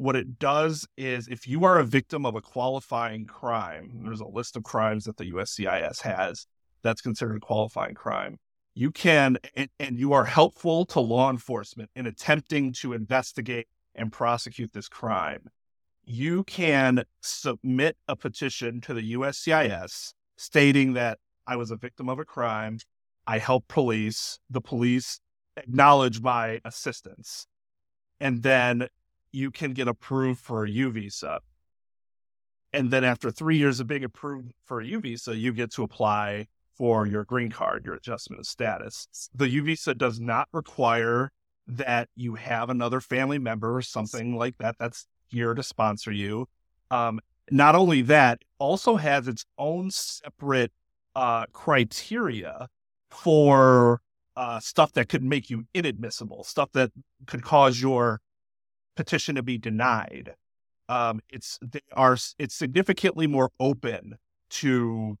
What 0.00 0.16
it 0.16 0.38
does 0.38 0.88
is 0.96 1.28
if 1.28 1.46
you 1.46 1.62
are 1.66 1.78
a 1.78 1.84
victim 1.84 2.24
of 2.24 2.34
a 2.34 2.40
qualifying 2.40 3.26
crime, 3.26 4.00
there's 4.02 4.22
a 4.22 4.26
list 4.26 4.56
of 4.56 4.62
crimes 4.62 5.04
that 5.04 5.18
the 5.18 5.30
USCIS 5.30 6.00
has 6.00 6.46
that's 6.82 7.02
considered 7.02 7.36
a 7.36 7.40
qualifying 7.40 7.94
crime. 7.94 8.38
You 8.72 8.92
can, 8.92 9.36
and, 9.54 9.68
and 9.78 9.98
you 9.98 10.14
are 10.14 10.24
helpful 10.24 10.86
to 10.86 11.00
law 11.00 11.28
enforcement 11.28 11.90
in 11.94 12.06
attempting 12.06 12.72
to 12.80 12.94
investigate 12.94 13.68
and 13.94 14.10
prosecute 14.10 14.72
this 14.72 14.88
crime, 14.88 15.50
you 16.06 16.44
can 16.44 17.04
submit 17.20 17.98
a 18.08 18.16
petition 18.16 18.80
to 18.80 18.94
the 18.94 19.12
USCIS 19.12 20.14
stating 20.38 20.94
that 20.94 21.18
I 21.46 21.56
was 21.56 21.70
a 21.70 21.76
victim 21.76 22.08
of 22.08 22.18
a 22.18 22.24
crime. 22.24 22.78
I 23.26 23.36
helped 23.36 23.68
police. 23.68 24.38
The 24.48 24.62
police 24.62 25.20
acknowledge 25.58 26.22
my 26.22 26.62
assistance. 26.64 27.46
And 28.18 28.42
then 28.42 28.88
you 29.32 29.50
can 29.50 29.72
get 29.72 29.88
approved 29.88 30.40
for 30.40 30.64
a 30.64 30.70
U 30.70 30.90
visa. 30.90 31.40
And 32.72 32.90
then 32.90 33.04
after 33.04 33.30
three 33.30 33.56
years 33.56 33.80
of 33.80 33.86
being 33.86 34.04
approved 34.04 34.52
for 34.64 34.80
a 34.80 34.86
U 34.86 35.00
visa, 35.00 35.36
you 35.36 35.52
get 35.52 35.72
to 35.72 35.82
apply 35.82 36.46
for 36.76 37.06
your 37.06 37.24
green 37.24 37.50
card, 37.50 37.84
your 37.84 37.94
adjustment 37.94 38.40
of 38.40 38.46
status. 38.46 39.08
The 39.34 39.48
U 39.48 39.62
visa 39.62 39.94
does 39.94 40.20
not 40.20 40.48
require 40.52 41.30
that 41.66 42.08
you 42.16 42.34
have 42.34 42.70
another 42.70 43.00
family 43.00 43.38
member 43.38 43.76
or 43.76 43.82
something 43.82 44.36
like 44.36 44.56
that 44.58 44.76
that's 44.78 45.06
here 45.28 45.54
to 45.54 45.62
sponsor 45.62 46.10
you. 46.10 46.46
Um, 46.90 47.20
not 47.50 47.74
only 47.74 48.02
that, 48.02 48.42
also 48.58 48.96
has 48.96 49.28
its 49.28 49.44
own 49.58 49.90
separate 49.90 50.72
uh, 51.14 51.46
criteria 51.52 52.68
for 53.10 54.00
uh, 54.36 54.60
stuff 54.60 54.92
that 54.92 55.08
could 55.08 55.22
make 55.22 55.50
you 55.50 55.66
inadmissible, 55.74 56.44
stuff 56.44 56.70
that 56.72 56.90
could 57.26 57.42
cause 57.42 57.80
your 57.80 58.20
petition 58.96 59.34
to 59.36 59.42
be 59.42 59.58
denied. 59.58 60.34
Um, 60.88 61.20
it's 61.30 61.58
they 61.62 61.80
are 61.92 62.16
it's 62.38 62.54
significantly 62.54 63.26
more 63.26 63.50
open 63.60 64.16
to 64.50 65.16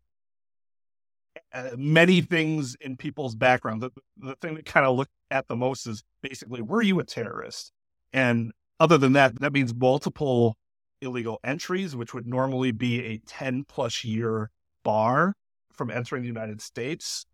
uh, 1.52 1.70
many 1.76 2.20
things 2.20 2.76
in 2.80 2.96
people's 2.96 3.34
background. 3.34 3.82
The, 3.82 3.90
the 4.16 4.34
thing 4.36 4.54
that 4.54 4.64
kind 4.64 4.86
of 4.86 4.96
look 4.96 5.08
at 5.30 5.48
the 5.48 5.56
most 5.56 5.86
is 5.86 6.02
basically, 6.22 6.62
were 6.62 6.82
you 6.82 6.98
a 7.00 7.04
terrorist? 7.04 7.72
And 8.12 8.52
other 8.78 8.98
than 8.98 9.12
that, 9.12 9.40
that 9.40 9.52
means 9.52 9.74
multiple 9.74 10.56
illegal 11.00 11.38
entries, 11.44 11.96
which 11.96 12.14
would 12.14 12.26
normally 12.26 12.72
be 12.72 13.04
a 13.04 13.18
10 13.18 13.64
plus 13.64 14.04
year 14.04 14.50
bar 14.84 15.34
from 15.72 15.90
entering 15.90 16.22
the 16.22 16.28
United 16.28 16.60
States. 16.60 17.26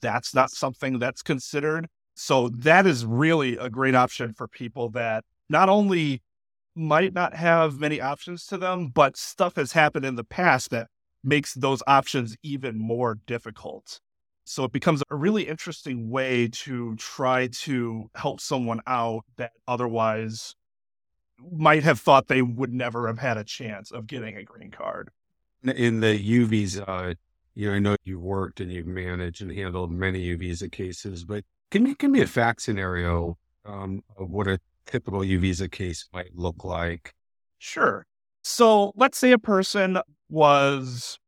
That's 0.00 0.34
not 0.34 0.50
something 0.50 0.98
that's 0.98 1.22
considered. 1.22 1.88
So 2.14 2.48
that 2.48 2.86
is 2.86 3.06
really 3.06 3.56
a 3.56 3.70
great 3.70 3.94
option 3.94 4.32
for 4.32 4.48
people 4.48 4.88
that 4.90 5.24
not 5.48 5.68
only 5.68 6.22
might 6.74 7.12
not 7.12 7.34
have 7.34 7.80
many 7.80 8.00
options 8.00 8.46
to 8.46 8.56
them, 8.56 8.88
but 8.88 9.16
stuff 9.16 9.56
has 9.56 9.72
happened 9.72 10.04
in 10.04 10.14
the 10.14 10.24
past 10.24 10.70
that 10.70 10.88
makes 11.24 11.54
those 11.54 11.82
options 11.86 12.36
even 12.42 12.78
more 12.78 13.18
difficult. 13.26 14.00
So 14.44 14.64
it 14.64 14.72
becomes 14.72 15.02
a 15.10 15.16
really 15.16 15.48
interesting 15.48 16.08
way 16.08 16.48
to 16.48 16.96
try 16.96 17.48
to 17.48 18.10
help 18.14 18.40
someone 18.40 18.80
out 18.86 19.24
that 19.36 19.52
otherwise 19.66 20.54
might 21.52 21.82
have 21.82 22.00
thought 22.00 22.28
they 22.28 22.42
would 22.42 22.72
never 22.72 23.06
have 23.08 23.18
had 23.18 23.36
a 23.36 23.44
chance 23.44 23.90
of 23.90 24.06
getting 24.06 24.36
a 24.36 24.44
green 24.44 24.70
card. 24.70 25.10
In 25.62 26.00
the 26.00 26.16
U 26.16 26.46
visa, 26.46 27.16
you 27.54 27.68
know, 27.68 27.74
I 27.74 27.78
know 27.78 27.96
you've 28.04 28.22
worked 28.22 28.60
and 28.60 28.72
you've 28.72 28.86
managed 28.86 29.42
and 29.42 29.52
handled 29.52 29.90
many 29.90 30.20
U 30.20 30.38
visa 30.38 30.68
cases, 30.68 31.24
but 31.24 31.44
can 31.70 31.84
you 31.84 31.94
give 31.96 32.10
me 32.10 32.20
a 32.20 32.26
fact 32.26 32.62
scenario 32.62 33.36
um, 33.66 34.02
of 34.16 34.30
what 34.30 34.48
a 34.48 34.58
typical 34.88 35.22
U 35.22 35.38
visa 35.38 35.68
case 35.68 36.08
might 36.12 36.34
look 36.34 36.64
like? 36.64 37.14
Sure. 37.58 38.06
So 38.42 38.92
let's 38.96 39.18
say 39.18 39.32
a 39.32 39.38
person 39.38 39.98
was 40.28 41.18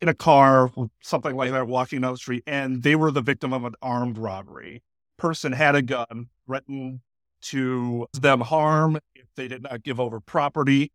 in 0.00 0.08
a 0.08 0.14
car, 0.14 0.70
something 1.02 1.34
like 1.34 1.50
that, 1.50 1.66
walking 1.66 2.00
down 2.02 2.12
the 2.12 2.18
street, 2.18 2.44
and 2.46 2.82
they 2.82 2.94
were 2.94 3.10
the 3.10 3.20
victim 3.20 3.52
of 3.52 3.64
an 3.64 3.74
armed 3.82 4.18
robbery. 4.18 4.82
Person 5.16 5.52
had 5.52 5.74
a 5.74 5.82
gun, 5.82 6.28
threatened 6.46 7.00
to 7.40 8.06
them 8.12 8.40
harm 8.40 8.98
if 9.14 9.26
they 9.34 9.48
did 9.48 9.62
not 9.62 9.82
give 9.82 9.98
over 9.98 10.20
property. 10.20 10.92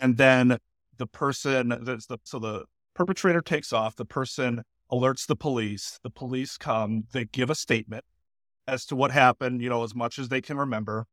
And 0.00 0.16
then 0.16 0.58
the 0.96 1.06
person, 1.06 1.68
the, 1.68 2.18
so 2.24 2.38
the 2.38 2.64
perpetrator 2.94 3.40
takes 3.40 3.72
off, 3.72 3.94
the 3.94 4.04
person 4.04 4.62
alerts 4.90 5.26
the 5.26 5.36
police, 5.36 6.00
the 6.02 6.10
police 6.10 6.56
come, 6.56 7.04
they 7.12 7.26
give 7.26 7.50
a 7.50 7.54
statement 7.54 8.04
as 8.66 8.86
to 8.86 8.96
what 8.96 9.10
happened, 9.10 9.62
you 9.62 9.68
know, 9.68 9.82
as 9.82 9.94
much 9.94 10.18
as 10.18 10.28
they 10.28 10.40
can 10.40 10.56
remember. 10.56 11.06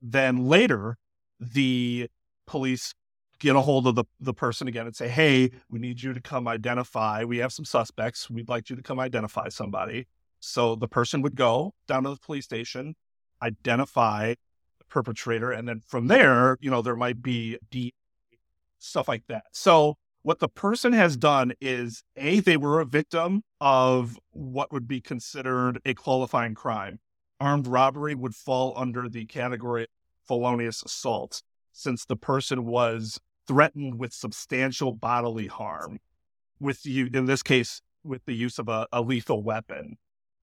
Then 0.00 0.46
later, 0.46 0.98
the 1.40 2.08
police 2.46 2.94
get 3.38 3.56
a 3.56 3.60
hold 3.60 3.86
of 3.86 3.94
the, 3.94 4.04
the 4.20 4.34
person 4.34 4.68
again 4.68 4.86
and 4.86 4.94
say, 4.94 5.08
Hey, 5.08 5.50
we 5.70 5.78
need 5.78 6.02
you 6.02 6.12
to 6.12 6.20
come 6.20 6.46
identify. 6.46 7.24
We 7.24 7.38
have 7.38 7.52
some 7.52 7.64
suspects. 7.64 8.30
We'd 8.30 8.48
like 8.48 8.70
you 8.70 8.76
to 8.76 8.82
come 8.82 9.00
identify 9.00 9.48
somebody. 9.48 10.06
So 10.40 10.74
the 10.74 10.88
person 10.88 11.22
would 11.22 11.36
go 11.36 11.74
down 11.88 12.04
to 12.04 12.10
the 12.10 12.16
police 12.16 12.44
station, 12.44 12.96
identify 13.42 14.34
the 14.78 14.84
perpetrator. 14.88 15.50
And 15.50 15.66
then 15.66 15.80
from 15.86 16.08
there, 16.08 16.58
you 16.60 16.70
know, 16.70 16.82
there 16.82 16.96
might 16.96 17.22
be 17.22 17.58
D 17.70 17.94
stuff 18.78 19.08
like 19.08 19.22
that. 19.28 19.44
So 19.52 19.96
what 20.24 20.40
the 20.40 20.48
person 20.48 20.92
has 20.92 21.16
done 21.16 21.52
is 21.60 22.02
A, 22.16 22.40
they 22.40 22.56
were 22.56 22.80
a 22.80 22.84
victim 22.84 23.42
of 23.60 24.18
what 24.32 24.72
would 24.72 24.88
be 24.88 25.00
considered 25.00 25.80
a 25.84 25.94
qualifying 25.94 26.54
crime. 26.54 26.98
Armed 27.38 27.68
robbery 27.68 28.16
would 28.16 28.34
fall 28.34 28.74
under 28.76 29.08
the 29.08 29.26
category 29.26 29.86
felonious 30.26 30.82
assault 30.82 31.42
since 31.72 32.04
the 32.04 32.16
person 32.16 32.64
was 32.64 33.20
threatened 33.46 33.98
with 34.00 34.12
substantial 34.12 34.92
bodily 34.92 35.46
harm 35.46 36.00
with 36.58 36.84
you 36.84 37.08
in 37.12 37.26
this 37.26 37.42
case 37.42 37.82
with 38.02 38.24
the 38.24 38.34
use 38.34 38.58
of 38.58 38.68
a, 38.68 38.88
a 38.92 39.02
lethal 39.02 39.42
weapon 39.42 39.98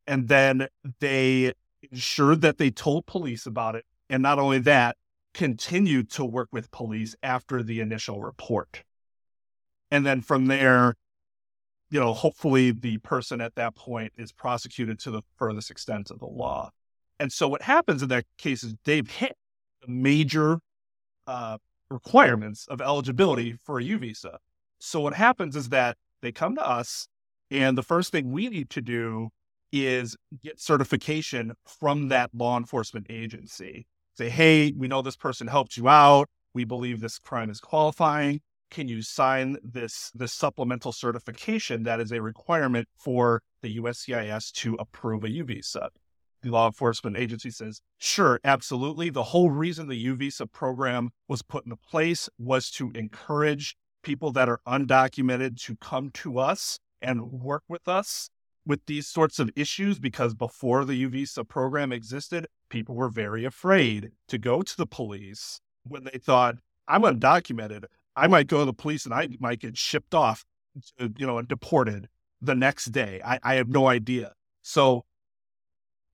and 0.07 0.27
then 0.27 0.67
they 0.99 1.53
ensured 1.91 2.41
that 2.41 2.57
they 2.57 2.69
told 2.69 3.05
police 3.05 3.45
about 3.45 3.75
it. 3.75 3.85
And 4.09 4.21
not 4.21 4.39
only 4.39 4.59
that, 4.59 4.97
continued 5.33 6.09
to 6.11 6.25
work 6.25 6.49
with 6.51 6.71
police 6.71 7.15
after 7.23 7.63
the 7.63 7.79
initial 7.79 8.21
report. 8.21 8.83
And 9.91 10.05
then 10.05 10.21
from 10.21 10.45
there, 10.45 10.95
you 11.89 11.99
know, 11.99 12.13
hopefully 12.13 12.71
the 12.71 12.97
person 12.99 13.41
at 13.41 13.55
that 13.55 13.75
point 13.75 14.13
is 14.17 14.31
prosecuted 14.31 14.97
to 15.01 15.11
the 15.11 15.21
furthest 15.35 15.69
extent 15.69 16.09
of 16.09 16.19
the 16.19 16.25
law. 16.25 16.71
And 17.19 17.31
so 17.31 17.47
what 17.47 17.61
happens 17.61 18.01
in 18.01 18.09
that 18.09 18.25
case 18.37 18.63
is 18.63 18.73
they've 18.85 19.09
hit 19.09 19.35
the 19.81 19.91
major 19.91 20.59
uh, 21.27 21.57
requirements 21.89 22.65
of 22.67 22.81
eligibility 22.81 23.57
for 23.63 23.79
a 23.79 23.83
U 23.83 23.99
visa. 23.99 24.39
So 24.79 25.01
what 25.01 25.13
happens 25.13 25.55
is 25.55 25.69
that 25.69 25.97
they 26.21 26.31
come 26.31 26.55
to 26.55 26.67
us, 26.67 27.07
and 27.51 27.77
the 27.77 27.83
first 27.83 28.11
thing 28.11 28.31
we 28.31 28.47
need 28.47 28.69
to 28.71 28.81
do 28.81 29.29
is 29.71 30.15
get 30.43 30.59
certification 30.59 31.53
from 31.65 32.07
that 32.07 32.29
law 32.33 32.57
enforcement 32.57 33.07
agency. 33.09 33.85
Say, 34.13 34.29
hey, 34.29 34.73
we 34.75 34.87
know 34.87 35.01
this 35.01 35.15
person 35.15 35.47
helped 35.47 35.77
you 35.77 35.87
out. 35.87 36.29
We 36.53 36.63
believe 36.63 36.99
this 36.99 37.19
crime 37.19 37.49
is 37.49 37.59
qualifying. 37.59 38.41
Can 38.71 38.87
you 38.87 39.01
sign 39.01 39.57
this 39.63 40.11
this 40.15 40.31
supplemental 40.31 40.93
certification 40.93 41.83
that 41.83 41.99
is 41.99 42.11
a 42.11 42.21
requirement 42.21 42.87
for 42.95 43.43
the 43.61 43.77
USCIS 43.77 44.51
to 44.53 44.75
approve 44.75 45.25
a 45.25 45.29
U 45.29 45.43
visa? 45.43 45.89
The 46.41 46.49
law 46.49 46.67
enforcement 46.67 47.17
agency 47.17 47.51
says, 47.51 47.81
sure, 47.99 48.39
absolutely. 48.43 49.09
The 49.09 49.25
whole 49.25 49.51
reason 49.51 49.87
the 49.87 49.95
U 49.97 50.15
visa 50.15 50.47
program 50.47 51.09
was 51.27 51.41
put 51.41 51.65
into 51.65 51.75
place 51.75 52.29
was 52.39 52.71
to 52.71 52.91
encourage 52.95 53.75
people 54.01 54.31
that 54.31 54.49
are 54.49 54.61
undocumented 54.65 55.61
to 55.65 55.75
come 55.75 56.09
to 56.11 56.39
us 56.39 56.79
and 57.01 57.31
work 57.31 57.63
with 57.67 57.87
us 57.87 58.29
with 58.65 58.85
these 58.85 59.05
sorts 59.05 59.37
of 59.37 59.51
issues 59.55 59.99
because 59.99 60.33
before 60.33 60.85
the 60.85 60.95
U 60.95 61.09
visa 61.09 61.43
program 61.43 61.91
existed, 61.91 62.47
people 62.69 62.95
were 62.95 63.09
very 63.09 63.43
afraid 63.43 64.11
to 64.29 64.37
go 64.37 64.61
to 64.61 64.77
the 64.77 64.87
police 64.87 65.59
when 65.83 66.05
they 66.05 66.17
thought, 66.17 66.55
I'm 66.87 67.01
undocumented. 67.01 67.85
I 68.21 68.27
might 68.27 68.45
go 68.45 68.59
to 68.59 68.65
the 68.65 68.73
police 68.73 69.05
and 69.05 69.13
I 69.15 69.29
might 69.39 69.59
get 69.59 69.75
shipped 69.75 70.13
off, 70.13 70.45
to, 70.99 71.11
you 71.17 71.25
know, 71.25 71.39
and 71.39 71.47
deported 71.47 72.07
the 72.39 72.53
next 72.53 72.85
day. 72.91 73.19
I, 73.25 73.39
I 73.41 73.55
have 73.55 73.67
no 73.67 73.87
idea. 73.87 74.33
So 74.61 75.05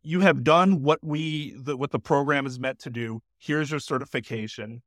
you 0.03 0.21
have 0.21 0.45
done 0.45 0.83
what 0.83 0.99
we, 1.03 1.53
the, 1.57 1.75
what 1.75 1.91
the 1.91 1.99
program 1.99 2.45
is 2.45 2.61
meant 2.61 2.79
to 2.79 2.89
do. 2.89 3.19
Here's 3.37 3.71
your 3.71 3.81
certification. 3.81 4.83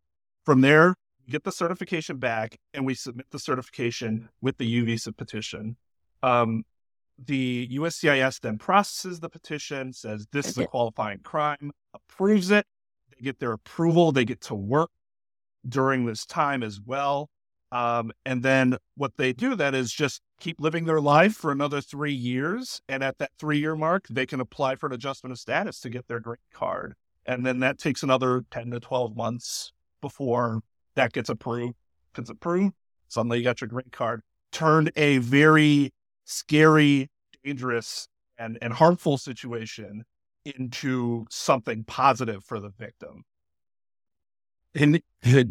From 0.46 0.62
there, 0.62 0.94
get 1.28 1.44
the 1.44 1.52
certification 1.52 2.16
back 2.16 2.56
and 2.72 2.87
we 2.87 2.94
submit 2.94 3.26
the 3.30 3.38
certification 3.38 4.30
with 4.40 4.56
the 4.56 4.66
U 4.66 4.87
visa 4.87 5.12
petition. 5.12 5.76
Um, 6.22 6.64
the 7.22 7.68
USCIS 7.70 8.40
then 8.40 8.56
processes 8.56 9.20
the 9.20 9.28
petition, 9.28 9.92
says 9.92 10.26
this 10.33 10.48
is 10.48 10.56
a 10.56 10.66
qualifying 10.66 11.18
crime, 11.18 11.70
approves 11.92 12.50
it. 12.50 12.64
They 13.11 13.22
get 13.22 13.40
their 13.40 13.52
approval. 13.52 14.11
They 14.11 14.24
get 14.24 14.40
to 14.42 14.54
work 14.54 14.90
during 15.68 16.06
this 16.06 16.26
time 16.26 16.62
as 16.62 16.80
well. 16.80 17.28
Um, 17.72 18.10
and 18.26 18.42
then 18.42 18.76
what 18.96 19.12
they 19.16 19.32
do 19.32 19.54
then 19.54 19.74
is 19.74 19.92
just 19.92 20.22
keep 20.40 20.60
living 20.60 20.86
their 20.86 21.00
life 21.00 21.34
for 21.34 21.52
another 21.52 21.80
three 21.80 22.12
years. 22.12 22.80
And 22.88 23.04
at 23.04 23.18
that 23.18 23.30
three 23.38 23.58
year 23.58 23.76
mark, 23.76 24.06
they 24.10 24.26
can 24.26 24.40
apply 24.40 24.76
for 24.76 24.86
an 24.86 24.92
adjustment 24.92 25.32
of 25.32 25.38
status 25.38 25.80
to 25.80 25.90
get 25.90 26.08
their 26.08 26.20
green 26.20 26.38
card. 26.52 26.94
And 27.26 27.46
then 27.46 27.60
that 27.60 27.78
takes 27.78 28.02
another 28.02 28.44
10 28.50 28.70
to 28.72 28.80
12 28.80 29.16
months 29.16 29.72
before 30.00 30.62
that 30.96 31.12
gets 31.12 31.28
approved. 31.28 31.74
It's 32.18 32.30
approved, 32.30 32.74
suddenly 33.08 33.38
you 33.38 33.44
got 33.44 33.60
your 33.60 33.68
green 33.68 33.90
card. 33.92 34.22
Turned 34.52 34.90
a 34.96 35.18
very 35.18 35.92
scary, 36.24 37.08
dangerous, 37.44 38.08
and, 38.36 38.58
and 38.60 38.72
harmful 38.72 39.16
situation 39.16 40.04
into 40.44 41.26
something 41.30 41.84
positive 41.84 42.44
for 42.44 42.58
the 42.58 42.70
victim. 42.70 43.22
And 44.74 45.02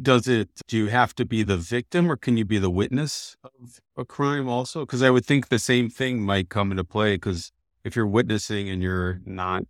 does 0.01 0.27
it, 0.27 0.49
do 0.67 0.77
you 0.77 0.88
have 0.88 1.13
to 1.15 1.25
be 1.25 1.43
the 1.43 1.58
victim 1.58 2.12
or 2.12 2.15
can 2.15 2.38
you 2.38 2.45
be 2.45 2.58
the 2.58 2.69
witness 2.69 3.36
of 3.43 3.79
a 3.97 4.05
crime 4.05 4.47
also? 4.47 4.82
Because 4.82 5.03
I 5.03 5.10
would 5.10 5.25
think 5.25 5.49
the 5.49 5.60
same 5.60 5.89
thing 5.89 6.21
might 6.21 6.49
come 6.49 6.71
into 6.71 6.84
play 6.84 7.15
because 7.15 7.51
if 7.84 7.95
you're 7.95 8.08
witnessing 8.08 8.69
and 8.69 8.82
you're 8.82 9.19
not 9.25 9.63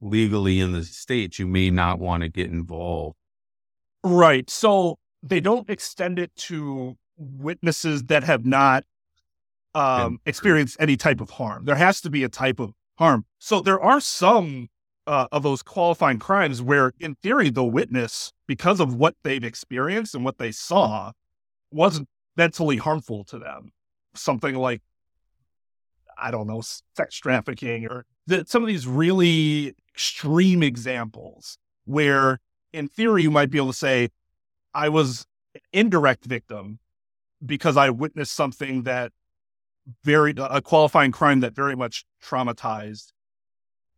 legally 0.00 0.60
in 0.60 0.72
the 0.72 0.84
state, 0.84 1.38
you 1.38 1.46
may 1.46 1.70
not 1.70 1.98
want 1.98 2.22
to 2.22 2.28
get 2.28 2.50
involved. 2.50 3.16
Right. 4.04 4.48
So 4.48 4.98
they 5.22 5.40
don't 5.40 5.68
extend 5.68 6.18
it 6.18 6.34
to 6.36 6.96
witnesses 7.16 8.04
that 8.04 8.22
have 8.22 8.46
not 8.46 8.84
um, 9.74 10.20
experienced 10.24 10.76
any 10.78 10.96
type 10.96 11.20
of 11.20 11.30
harm. 11.30 11.64
There 11.64 11.74
has 11.74 12.00
to 12.02 12.10
be 12.10 12.22
a 12.22 12.28
type 12.28 12.60
of 12.60 12.72
harm. 12.96 13.24
So 13.38 13.60
there 13.60 13.80
are 13.80 14.00
some 14.00 14.68
uh, 15.08 15.26
of 15.32 15.42
those 15.42 15.62
qualifying 15.62 16.18
crimes 16.18 16.60
where, 16.60 16.92
in 17.00 17.14
theory, 17.16 17.48
the 17.48 17.64
witness, 17.64 18.32
because 18.46 18.78
of 18.78 18.94
what 18.94 19.16
they've 19.24 19.42
experienced 19.42 20.14
and 20.14 20.24
what 20.24 20.36
they 20.36 20.52
saw, 20.52 21.12
wasn't 21.72 22.06
mentally 22.36 22.76
harmful 22.76 23.24
to 23.24 23.38
them. 23.38 23.72
Something 24.14 24.54
like, 24.54 24.82
I 26.16 26.30
don't 26.30 26.46
know, 26.46 26.62
sex 26.94 27.16
trafficking 27.16 27.86
or 27.86 28.04
some 28.46 28.62
of 28.62 28.68
these 28.68 28.86
really 28.86 29.74
extreme 29.94 30.62
examples 30.62 31.56
where, 31.86 32.38
in 32.72 32.88
theory, 32.88 33.22
you 33.22 33.30
might 33.30 33.50
be 33.50 33.56
able 33.58 33.68
to 33.68 33.72
say, 33.72 34.10
I 34.74 34.90
was 34.90 35.26
an 35.54 35.62
indirect 35.72 36.26
victim 36.26 36.80
because 37.44 37.78
I 37.78 37.88
witnessed 37.88 38.34
something 38.34 38.82
that 38.82 39.12
very, 40.04 40.34
a 40.36 40.60
qualifying 40.60 41.12
crime 41.12 41.40
that 41.40 41.54
very 41.54 41.74
much 41.74 42.04
traumatized 42.22 43.12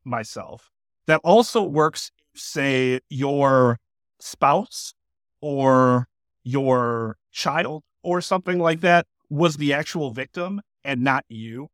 myself. 0.04 0.70
That 1.06 1.20
also 1.24 1.62
works, 1.62 2.12
say, 2.34 3.00
your 3.08 3.78
spouse 4.20 4.94
or 5.40 6.06
your 6.42 7.16
child 7.32 7.82
or 8.02 8.20
something 8.20 8.58
like 8.58 8.80
that 8.80 9.06
was 9.28 9.56
the 9.56 9.72
actual 9.72 10.10
victim 10.10 10.60
and 10.84 11.02
not 11.02 11.24
you. 11.28 11.68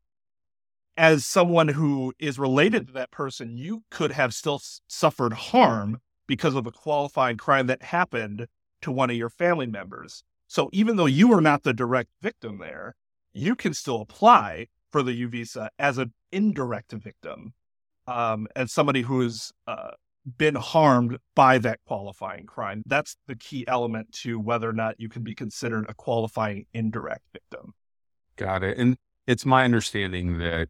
As 0.97 1.27
someone 1.27 1.69
who 1.69 2.15
is 2.19 2.39
related 2.39 2.87
to 2.87 2.93
that 2.95 3.11
person, 3.11 3.57
you 3.57 3.83
could 3.91 4.13
have 4.13 4.35
still 4.35 4.61
suffered 4.89 5.33
harm 5.35 6.01
because 6.27 6.55
of 6.55 6.67
a 6.67 6.73
qualifying 6.73 7.37
crime 7.37 7.67
that 7.67 7.83
happened 7.83 8.47
to 8.83 8.91
one 8.91 9.11
of 9.11 9.17
your 9.17 9.31
family 9.31 9.67
members. 9.67 10.25
So 10.49 10.71
even 10.73 10.97
though 10.97 11.07
you 11.07 11.33
are 11.33 11.41
not 11.41 11.65
the 11.65 11.75
direct 11.75 12.11
victim 12.23 12.59
there, 12.59 12.95
you 13.33 13.55
can 13.55 13.75
still 13.75 14.01
apply 14.01 14.69
for 14.91 15.03
the 15.03 15.13
U 15.13 15.29
visa 15.29 15.71
as 15.79 15.99
an 15.99 16.13
indirect 16.33 16.93
victim, 16.93 17.53
um, 18.07 18.47
as 18.57 18.73
somebody 18.73 19.03
who 19.03 19.21
has 19.21 19.53
uh, 19.67 19.91
been 20.39 20.55
harmed 20.55 21.19
by 21.35 21.59
that 21.59 21.81
qualifying 21.87 22.47
crime. 22.47 22.83
That's 22.87 23.17
the 23.27 23.37
key 23.37 23.65
element 23.69 24.13
to 24.23 24.41
whether 24.41 24.69
or 24.69 24.73
not 24.73 24.99
you 24.99 25.09
can 25.09 25.23
be 25.23 25.35
considered 25.35 25.87
a 25.89 25.95
qualifying 25.95 26.67
indirect 26.75 27.25
victim. 27.33 27.75
Got 28.37 28.63
it. 28.63 28.77
And 28.77 28.97
it's 29.27 29.47
my 29.47 29.65
understanding 29.65 30.39
that 30.39 30.69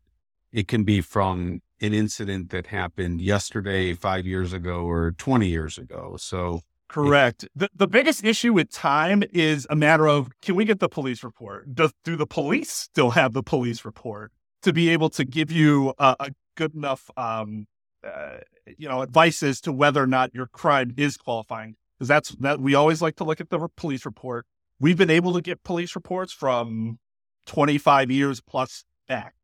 it 0.53 0.68
can 0.68 0.85
be 0.85 1.01
from 1.01 1.61
an 1.81 1.92
incident 1.92 2.51
that 2.51 2.68
happened 2.68 3.20
yesterday, 3.20 3.92
five 3.92 4.27
years 4.27 4.53
ago, 4.53 4.81
or 4.81 5.12
20 5.12 5.49
years 5.49 5.79
ago. 5.79 6.16
So 6.18 6.61
Correct. 6.88 7.49
The, 7.57 7.68
the 7.75 7.88
biggest 7.88 8.25
issue 8.25 8.53
with 8.53 8.70
time 8.70 9.25
is 9.33 9.66
a 9.70 9.77
matter 9.77 10.07
of 10.07 10.31
can 10.40 10.55
we 10.55 10.64
get 10.64 10.79
the 10.79 10.88
police 10.88 11.25
report? 11.25 11.75
Does 11.75 11.92
do 12.05 12.16
the 12.16 12.27
police 12.27 12.70
still 12.70 13.11
have 13.11 13.33
the 13.33 13.42
police 13.42 13.85
report 13.85 14.33
to 14.62 14.72
be 14.72 14.88
able 14.90 15.11
to 15.11 15.25
give 15.25 15.51
you 15.51 15.92
a, 15.99 16.16
a 16.20 16.31
good 16.57 16.75
enough 16.75 17.11
um, 17.16 17.66
uh, 18.05 18.38
you 18.77 18.88
know 18.88 19.03
advice 19.03 19.42
as 19.42 19.61
to 19.62 19.73
whether 19.73 20.03
or 20.03 20.07
not 20.07 20.35
your 20.35 20.47
crime 20.47 20.92
is 20.97 21.16
qualifying? 21.16 21.77
Because 21.99 22.09
that's 22.09 22.31
that 22.40 22.61
we 22.61 22.75
always 22.75 23.01
like 23.01 23.16
to 23.16 23.25
look 23.25 23.40
at 23.40 23.51
the 23.51 23.69
police 23.77 24.05
report. 24.05 24.47
We've 24.79 24.99
been 24.99 25.11
able 25.11 25.33
to 25.35 25.40
get 25.40 25.62
police 25.62 25.95
reports 25.95 26.33
from 26.33 26.99
25 27.47 28.11
years 28.11 28.40
plus 28.40 28.85
back, 29.09 29.35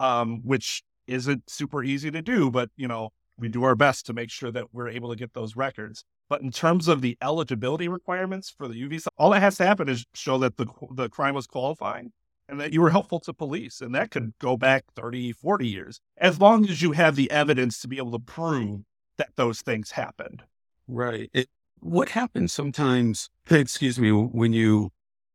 um, 0.00 0.42
which 0.44 0.82
isn't 1.06 1.48
super 1.48 1.82
easy 1.82 2.10
to 2.10 2.20
do, 2.20 2.50
but 2.50 2.70
you 2.76 2.88
know 2.88 3.10
we 3.38 3.48
do 3.48 3.64
our 3.64 3.74
best 3.74 4.06
to 4.06 4.12
make 4.12 4.30
sure 4.30 4.50
that 4.52 4.66
we're 4.72 4.88
able 4.88 5.10
to 5.10 5.16
get 5.16 5.34
those 5.34 5.56
records. 5.56 6.04
But 6.28 6.40
in 6.40 6.50
terms 6.50 6.88
of 6.88 7.02
the 7.02 7.18
eligibility 7.22 7.88
requirements 7.88 8.50
for 8.50 8.68
the 8.68 8.76
U 8.76 8.88
visa, 8.88 9.10
all 9.18 9.30
that 9.30 9.40
has 9.40 9.56
to 9.58 9.66
happen 9.66 9.88
is 9.88 10.06
show 10.14 10.38
that 10.38 10.56
the, 10.56 10.66
the 10.94 11.08
crime 11.08 11.34
was 11.34 11.46
qualifying 11.46 12.12
and 12.48 12.60
that 12.60 12.72
you 12.72 12.80
were 12.80 12.90
helpful 12.90 13.20
to 13.20 13.32
police. 13.32 13.80
And 13.80 13.94
that 13.94 14.10
could 14.10 14.32
go 14.38 14.56
back 14.56 14.84
30, 14.94 15.32
40 15.32 15.66
years, 15.66 16.00
as 16.16 16.40
long 16.40 16.68
as 16.68 16.82
you 16.82 16.92
have 16.92 17.16
the 17.16 17.30
evidence 17.30 17.80
to 17.80 17.88
be 17.88 17.98
able 17.98 18.12
to 18.12 18.18
prove 18.18 18.80
that 19.18 19.30
those 19.36 19.60
things 19.60 19.92
happened. 19.92 20.42
Right. 20.86 21.30
It, 21.32 21.48
what 21.80 22.10
happens 22.10 22.52
sometimes, 22.52 23.30
excuse 23.50 23.98
me, 23.98 24.10
when 24.10 24.52
you 24.52 24.90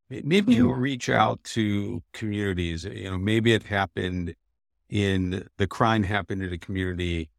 maybe 0.09 0.55
you 0.55 0.69
mm-hmm. 0.69 0.81
reach 0.81 1.09
out 1.09 1.43
to 1.43 2.01
communities, 2.13 2.83
you 2.83 3.11
know, 3.11 3.17
maybe 3.17 3.53
it 3.53 3.63
happened 3.63 4.35
in 4.89 5.47
the 5.57 5.67
crime 5.67 6.03
happened 6.03 6.41
in 6.43 6.51
a 6.51 6.57
community 6.57 7.29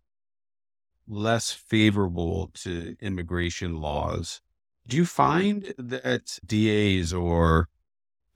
less 1.09 1.51
favorable 1.51 2.51
to 2.55 2.97
immigration 3.01 3.81
laws. 3.81 4.41
Do 4.87 4.97
you 4.97 5.05
find 5.05 5.75
that 5.77 6.39
DAs 6.47 7.13
or 7.13 7.69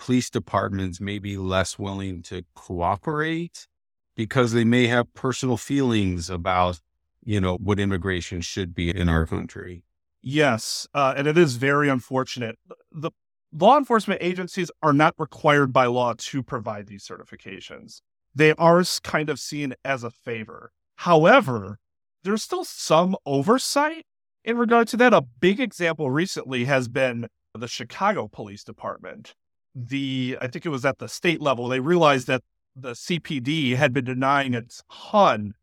police 0.04 0.28
departments 0.28 1.00
may 1.00 1.18
be 1.18 1.38
less 1.38 1.78
willing 1.78 2.20
to 2.20 2.44
cooperate 2.54 3.66
because 4.14 4.52
they 4.52 4.64
may 4.64 4.86
have 4.86 5.14
personal 5.14 5.56
feelings 5.56 6.28
about, 6.28 6.78
you 7.24 7.40
know, 7.40 7.56
what 7.56 7.80
immigration 7.80 8.42
should 8.42 8.74
be 8.74 8.94
in 8.94 9.08
our 9.08 9.24
country? 9.24 9.82
Yes, 10.20 10.86
uh, 10.92 11.14
and 11.16 11.26
it 11.26 11.38
is 11.38 11.56
very 11.56 11.88
unfortunate. 11.88 12.58
The 12.92 13.12
law 13.50 13.78
enforcement 13.78 14.20
agencies 14.22 14.70
are 14.82 14.92
not 14.92 15.14
required 15.16 15.72
by 15.72 15.86
law 15.86 16.12
to 16.18 16.42
provide 16.42 16.86
these 16.86 17.06
certifications. 17.06 18.02
They 18.34 18.52
are 18.54 18.84
kind 19.02 19.30
of 19.30 19.40
seen 19.40 19.72
as 19.86 20.04
a 20.04 20.10
favor. 20.10 20.70
However, 20.96 21.78
there's 22.24 22.42
still 22.42 22.64
some 22.64 23.16
oversight 23.24 24.04
in 24.44 24.58
regard 24.58 24.88
to 24.88 24.98
that. 24.98 25.14
A 25.14 25.22
big 25.22 25.60
example 25.60 26.10
recently 26.10 26.66
has 26.66 26.88
been 26.88 27.28
the 27.54 27.68
Chicago 27.68 28.28
Police 28.28 28.64
Department. 28.64 29.34
The 29.74 30.38
I 30.40 30.46
think 30.46 30.66
it 30.66 30.70
was 30.70 30.84
at 30.84 30.98
the 30.98 31.08
state 31.08 31.40
level, 31.40 31.68
they 31.68 31.80
realized 31.80 32.26
that 32.28 32.42
the 32.76 32.92
CPD 32.92 33.76
had 33.76 33.92
been 33.92 34.04
denying 34.04 34.54
a 34.54 34.62
ton 35.10 35.54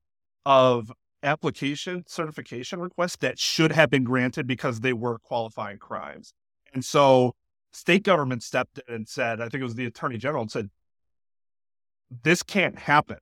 of 0.45 0.91
application 1.23 2.03
certification 2.07 2.79
requests 2.79 3.17
that 3.17 3.37
should 3.37 3.71
have 3.71 3.89
been 3.89 4.03
granted 4.03 4.47
because 4.47 4.79
they 4.79 4.93
were 4.93 5.19
qualifying 5.19 5.77
crimes. 5.77 6.33
And 6.73 6.83
so 6.83 7.35
state 7.71 8.03
government 8.03 8.43
stepped 8.43 8.79
in 8.87 8.95
and 8.95 9.07
said, 9.07 9.39
I 9.39 9.45
think 9.45 9.61
it 9.61 9.65
was 9.65 9.75
the 9.75 9.85
attorney 9.85 10.17
general 10.17 10.41
and 10.41 10.51
said, 10.51 10.69
this 12.23 12.43
can't 12.43 12.77
happen. 12.77 13.17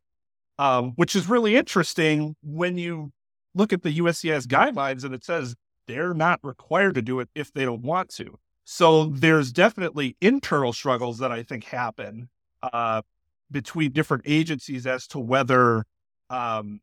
Um, 0.58 0.92
which 0.96 1.16
is 1.16 1.30
really 1.30 1.56
interesting 1.56 2.36
when 2.44 2.78
you 2.78 3.14
look 3.56 3.72
at 3.72 3.82
the 3.82 3.98
USCIS 4.00 4.46
guidelines 4.46 5.06
and 5.06 5.16
it 5.16 5.24
says 5.24 5.56
they're 5.88 6.14
not 6.14 6.40
required 6.44 6.96
to 6.96 7.02
do 7.02 7.22
it 7.22 7.30
if 7.34 7.54
they 7.54 7.64
don't 7.64 7.82
want 7.82 8.10
to. 8.16 8.38
So 8.72 9.06
there's 9.06 9.52
definitely 9.52 10.16
internal 10.22 10.74
struggles 10.74 11.18
that 11.18 11.32
I 11.32 11.42
think 11.42 11.64
happen 11.64 12.30
uh, 12.62 13.02
between 13.50 13.94
different 13.94 14.26
agencies 14.28 14.86
as 14.86 15.08
to 15.08 15.18
whether 15.20 15.86
um, 16.30 16.80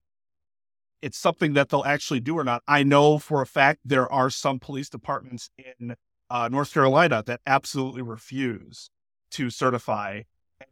it's 1.01 1.17
something 1.17 1.53
that 1.53 1.69
they'll 1.69 1.85
actually 1.85 2.19
do 2.19 2.37
or 2.37 2.43
not. 2.43 2.65
I 2.67 2.83
know 2.83 3.21
for 3.21 3.41
a 3.41 3.47
fact 3.47 3.83
there 3.85 4.11
are 4.13 4.31
some 4.31 4.59
police 4.59 4.89
departments 4.89 5.49
in 5.57 5.95
uh, 6.29 6.49
North 6.51 6.75
Carolina 6.75 7.23
that 7.25 7.41
absolutely 7.47 8.03
refuse 8.03 8.91
to 9.31 9.49
certify 9.49 10.23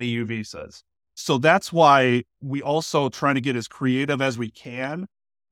any 0.01 0.11
U 0.11 0.25
visas. 0.25 0.83
So 1.15 1.39
that's 1.39 1.73
why 1.73 2.25
we 2.41 2.61
also 2.61 3.09
try 3.09 3.33
to 3.35 3.41
get 3.41 3.55
as 3.55 3.69
creative 3.69 4.21
as 4.21 4.37
we 4.37 4.51
can 4.51 5.07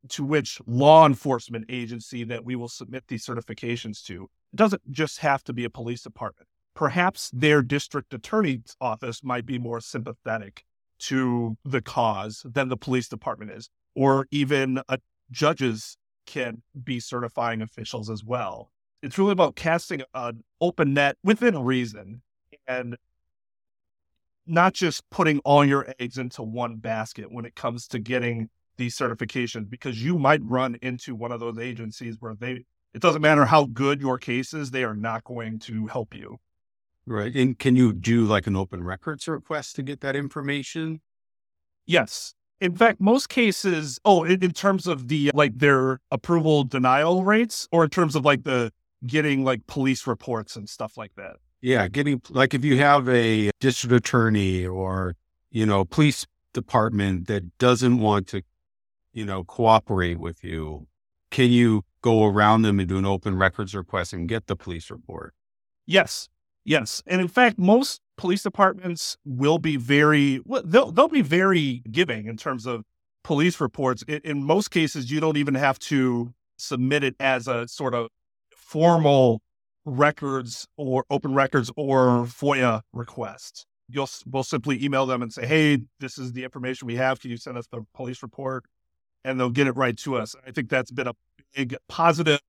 to 0.09 0.25
which 0.25 0.61
law 0.67 1.07
enforcement 1.07 1.67
agency 1.69 2.25
that 2.25 2.45
we 2.45 2.57
will 2.57 2.69
submit 2.69 3.05
these 3.07 3.25
certifications 3.25 4.03
to. 4.07 4.29
It 4.53 4.57
doesn't 4.57 4.91
just 4.91 5.19
have 5.19 5.43
to 5.45 5.53
be 5.53 5.65
a 5.65 5.71
police 5.71 6.03
department. 6.03 6.49
Perhaps 6.75 7.31
their 7.33 7.63
district 7.63 8.15
attorney's 8.15 8.77
office 8.81 9.23
might 9.23 9.47
be 9.47 9.59
more 9.59 9.81
sympathetic 9.81 10.65
to 11.01 11.57
the 11.65 11.83
cause 11.83 12.45
than 12.45 12.69
the 12.69 12.77
police 12.77 13.09
department 13.09 13.51
is, 13.51 13.69
or 13.95 14.27
even 14.31 14.81
a, 14.89 14.99
judges 15.31 15.97
can 16.27 16.63
be 16.85 17.01
certifying 17.01 17.61
officials 17.63 18.09
as 18.09 18.25
well. 18.25 18.71
It's 19.03 19.19
really 19.19 19.33
about 19.33 19.57
casting 19.57 20.03
an 20.15 20.45
open 20.61 20.95
net 20.95 21.17
within 21.25 21.59
reason 21.59 22.23
and 22.67 22.97
not 24.47 24.75
just 24.75 25.09
putting 25.11 25.41
all 25.41 25.65
your 25.65 25.93
eggs 25.99 26.19
into 26.19 26.43
one 26.43 26.77
basket 26.77 27.33
when 27.33 27.45
it 27.45 27.55
comes 27.55 27.89
to 27.89 27.99
getting 27.99 28.49
these 28.77 28.97
certifications 28.97 29.69
because 29.69 30.03
you 30.03 30.19
might 30.19 30.41
run 30.45 30.77
into 30.83 31.15
one 31.15 31.33
of 31.33 31.41
those 31.41 31.59
agencies 31.59 32.17
where 32.21 32.35
they 32.35 32.65
it 32.95 33.01
doesn't 33.01 33.23
matter 33.23 33.45
how 33.45 33.65
good 33.67 34.01
your 34.01 34.19
case 34.19 34.55
is, 34.55 34.71
they 34.71 34.85
are 34.85 34.95
not 34.95 35.25
going 35.25 35.59
to 35.61 35.87
help 35.87 36.15
you. 36.15 36.39
Right. 37.07 37.35
And 37.35 37.59
can 37.59 37.75
you 37.75 37.93
do 37.93 38.25
like 38.25 38.47
an 38.47 38.57
open 38.57 38.85
records 38.85 39.27
request 39.27 39.77
to 39.77 39.83
get 39.83 40.01
that 40.01 40.15
information? 40.15 41.01
Yes. 41.87 42.35
In 42.61 42.77
fact, 42.77 43.01
most 43.01 43.29
cases, 43.29 43.99
oh, 44.05 44.23
in, 44.23 44.43
in 44.45 44.53
terms 44.53 44.87
of 44.87 45.09
the 45.09 45.33
like 45.35 45.59
their 45.59 45.99
approval 46.13 46.63
denial 46.63 47.25
rates 47.25 47.67
or 47.73 47.85
in 47.85 47.91
terms 47.91 48.15
of 48.15 48.25
like 48.25 48.45
the 48.45 48.73
getting 49.05 49.43
like 49.43 49.67
police 49.67 50.07
reports 50.07 50.55
and 50.55 50.69
stuff 50.69 50.97
like 50.97 51.15
that. 51.17 51.37
Yeah. 51.61 51.89
Getting 51.89 52.23
like 52.31 52.55
if 52.55 52.65
you 52.65 52.79
have 52.79 53.09
a 53.09 53.51
district 53.59 53.95
attorney 53.95 54.65
or, 54.65 55.17
you 55.51 55.67
know, 55.67 55.85
police 55.85 56.25
department 56.53 57.27
that 57.27 57.59
doesn't 57.59 57.99
want 57.99 58.29
to 58.29 58.43
you 59.13 59.25
know, 59.25 59.45
cooperate 59.45 60.19
with 60.19 60.43
you, 60.43 60.87
can 61.31 61.51
you 61.51 61.85
go 62.03 62.27
around 62.27 62.63
them 62.63 62.79
and 62.79 62.89
do 62.89 62.99
an 62.99 63.07
open 63.07 63.37
records 63.37 63.75
request 63.75 64.13
and 64.13 64.29
get 64.29 64.47
the 64.47 64.57
police 64.57 64.91
report? 64.91 65.35
Yes, 65.87 66.29
yes, 66.65 67.03
and 67.07 67.21
in 67.21 67.29
fact, 67.29 67.59
most 67.59 68.01
police 68.17 68.43
departments 68.43 69.17
will 69.25 69.59
be 69.59 69.77
very 69.77 70.41
they'll 70.65 70.93
they'll 70.93 71.09
be 71.09 71.23
very 71.23 71.83
giving 71.91 72.27
in 72.27 72.37
terms 72.37 72.67
of 72.67 72.85
police 73.25 73.61
reports. 73.61 74.03
In, 74.07 74.21
in 74.25 74.45
most 74.45 74.71
cases, 74.71 75.11
you 75.11 75.21
don't 75.21 75.37
even 75.37 75.55
have 75.55 75.79
to 75.81 76.33
submit 76.57 77.03
it 77.03 77.17
as 77.19 77.49
a 77.49 77.67
sort 77.67 77.95
of 77.95 78.09
formal 78.57 79.43
records 79.85 80.67
or 80.77 81.05
open 81.11 81.35
records 81.35 81.71
or 81.77 82.25
FOIA 82.25 82.83
request. 82.93 83.67
You'll 83.89 84.09
we'll 84.27 84.45
simply 84.45 84.83
email 84.83 85.07
them 85.07 85.23
and 85.23 85.33
say, 85.33 85.47
"Hey, 85.47 85.79
this 86.01 86.19
is 86.19 86.33
the 86.33 86.45
information 86.45 86.87
we 86.87 86.97
have. 86.97 87.21
Can 87.21 87.31
you 87.31 87.37
send 87.37 87.59
us 87.59 87.67
the 87.67 87.85
police 87.95 88.23
report?" 88.23 88.65
And 89.25 89.39
they'll 89.39 89.51
get 89.51 89.67
it 89.67 89.77
right 89.77 89.97
to 89.99 90.17
us. 90.17 90.35
I 90.47 90.51
think 90.51 90.69
that's 90.69 90.91
been 90.91 91.07
a 91.07 91.15
big 91.55 91.77
positive 91.89 92.41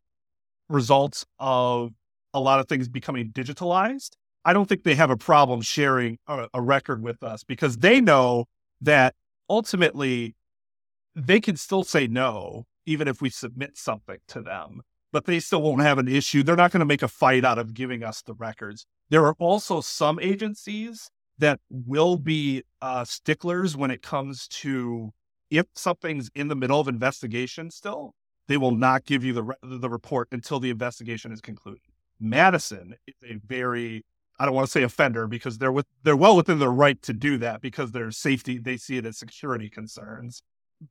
results 0.70 1.26
of 1.40 1.92
a 2.34 2.40
lot 2.40 2.60
of 2.60 2.68
things 2.68 2.88
becoming 2.88 3.32
digitalized. 3.32 4.12
I 4.46 4.54
don't 4.54 4.68
think 4.68 4.84
they 4.84 4.96
have 4.96 5.10
a 5.10 5.18
problem 5.18 5.62
sharing 5.62 6.18
a, 6.28 6.48
a 6.54 6.62
record 6.62 7.02
with 7.02 7.24
us 7.24 7.44
because 7.44 7.78
they 7.78 8.02
know 8.02 8.46
that 8.82 9.16
ultimately 9.50 10.36
they 11.16 11.40
can 11.40 11.56
still 11.56 11.84
say 11.84 12.08
no, 12.08 12.66
even 12.86 13.08
if 13.08 13.22
we 13.22 13.30
submit 13.30 13.78
something 13.78 14.18
to 14.28 14.42
them 14.42 14.82
but 15.14 15.26
they 15.26 15.40
still 15.40 15.62
won't 15.62 15.82
have 15.82 16.00
an 16.00 16.10
issue. 16.10 16.44
They're 16.44 16.58
not 16.58 16.72
going 16.72 16.80
to 16.80 16.86
make 16.86 17.04
a 17.04 17.08
fight 17.08 17.46
out 17.46 17.60
of 17.60 17.74
giving 17.74 18.04
us 18.04 18.22
the 18.24 18.34
records. 18.34 18.86
There 19.10 19.26
are 19.26 19.36
also 19.38 19.80
some 19.80 20.20
agencies 20.20 21.10
that 21.38 21.60
will 21.70 22.18
be 22.18 22.64
uh, 22.82 23.06
sticklers 23.06 23.78
when 23.78 23.92
it 23.92 24.02
comes 24.02 24.48
to 24.48 25.12
if 25.52 25.68
something's 25.76 26.32
in 26.34 26.48
the 26.48 26.56
middle 26.56 26.80
of 26.80 26.88
investigation 26.88 27.70
still, 27.70 28.16
they 28.48 28.58
will 28.58 28.76
not 28.76 29.06
give 29.06 29.24
you 29.24 29.34
the, 29.34 29.56
the 29.62 29.90
report 29.90 30.28
until 30.32 30.60
the 30.60 30.70
investigation 30.70 31.32
is 31.32 31.42
concluded. 31.42 31.82
Madison 32.20 32.96
is 33.08 33.16
a 33.24 33.36
very 33.46 34.06
I 34.40 34.46
don't 34.46 34.56
want 34.56 34.66
to 34.66 34.72
say 34.72 34.84
offender 34.84 35.28
because 35.28 35.58
they're 35.58 35.72
with 35.72 35.86
they're 36.04 36.18
well 36.18 36.36
within 36.36 36.60
their 36.60 36.72
right 36.72 37.02
to 37.04 37.14
do 37.14 37.38
that 37.38 37.62
because 37.62 37.92
their 37.92 38.12
safety 38.12 38.58
they 38.58 38.78
see 38.78 38.98
it 38.98 39.06
as 39.06 39.18
security 39.18 39.70
concerns. 39.70 40.42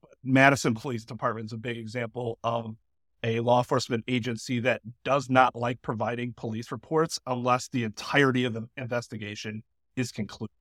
But 0.01 0.13
Madison 0.23 0.75
Police 0.75 1.05
Department 1.05 1.47
is 1.47 1.53
a 1.53 1.59
big 1.59 1.77
example 1.77 2.39
of 2.45 2.77
a 3.23 3.41
law 3.41 3.59
enforcement 3.59 4.05
agency 4.09 4.61
that 4.61 4.81
does 5.05 5.29
not 5.31 5.55
like 5.55 5.83
providing 5.83 6.33
police 6.35 6.73
reports 6.73 7.19
unless 7.27 7.69
the 7.69 7.85
entirety 7.85 8.45
of 8.45 8.55
the 8.55 8.69
investigation 8.77 9.63
is 9.97 10.13
concluded. 10.13 10.55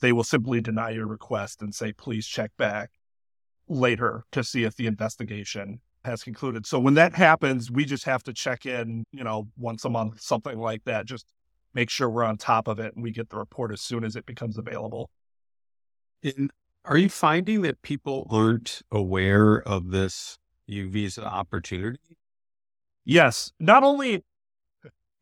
They 0.00 0.12
will 0.12 0.24
simply 0.24 0.60
deny 0.60 0.90
your 0.90 1.06
request 1.06 1.62
and 1.62 1.74
say, 1.74 1.92
please 1.92 2.26
check 2.26 2.50
back 2.56 2.90
later 3.68 4.24
to 4.32 4.42
see 4.42 4.64
if 4.64 4.76
the 4.76 4.86
investigation 4.86 5.80
has 6.04 6.22
concluded. 6.22 6.66
So 6.66 6.78
when 6.78 6.94
that 6.94 7.14
happens, 7.14 7.70
we 7.70 7.84
just 7.84 8.04
have 8.04 8.22
to 8.24 8.32
check 8.32 8.66
in, 8.66 9.04
you 9.12 9.24
know, 9.24 9.48
once 9.56 9.84
a 9.84 9.90
month, 9.90 10.20
something 10.20 10.58
like 10.58 10.84
that. 10.84 11.06
Just 11.06 11.26
make 11.74 11.90
sure 11.90 12.08
we're 12.08 12.24
on 12.24 12.36
top 12.36 12.68
of 12.68 12.78
it 12.78 12.94
and 12.94 13.02
we 13.02 13.10
get 13.10 13.30
the 13.30 13.36
report 13.36 13.72
as 13.72 13.80
soon 13.80 14.04
as 14.04 14.16
it 14.16 14.26
becomes 14.26 14.58
available. 14.58 15.10
And 16.22 16.50
are 16.84 16.96
you 16.96 17.08
finding 17.08 17.62
that 17.62 17.82
people 17.82 18.26
aren't 18.30 18.82
aware 18.90 19.60
of 19.62 19.90
this 19.90 20.38
U 20.66 20.88
visa 20.88 21.24
opportunity? 21.24 22.16
Yes, 23.04 23.52
not 23.58 23.82
only 23.84 24.24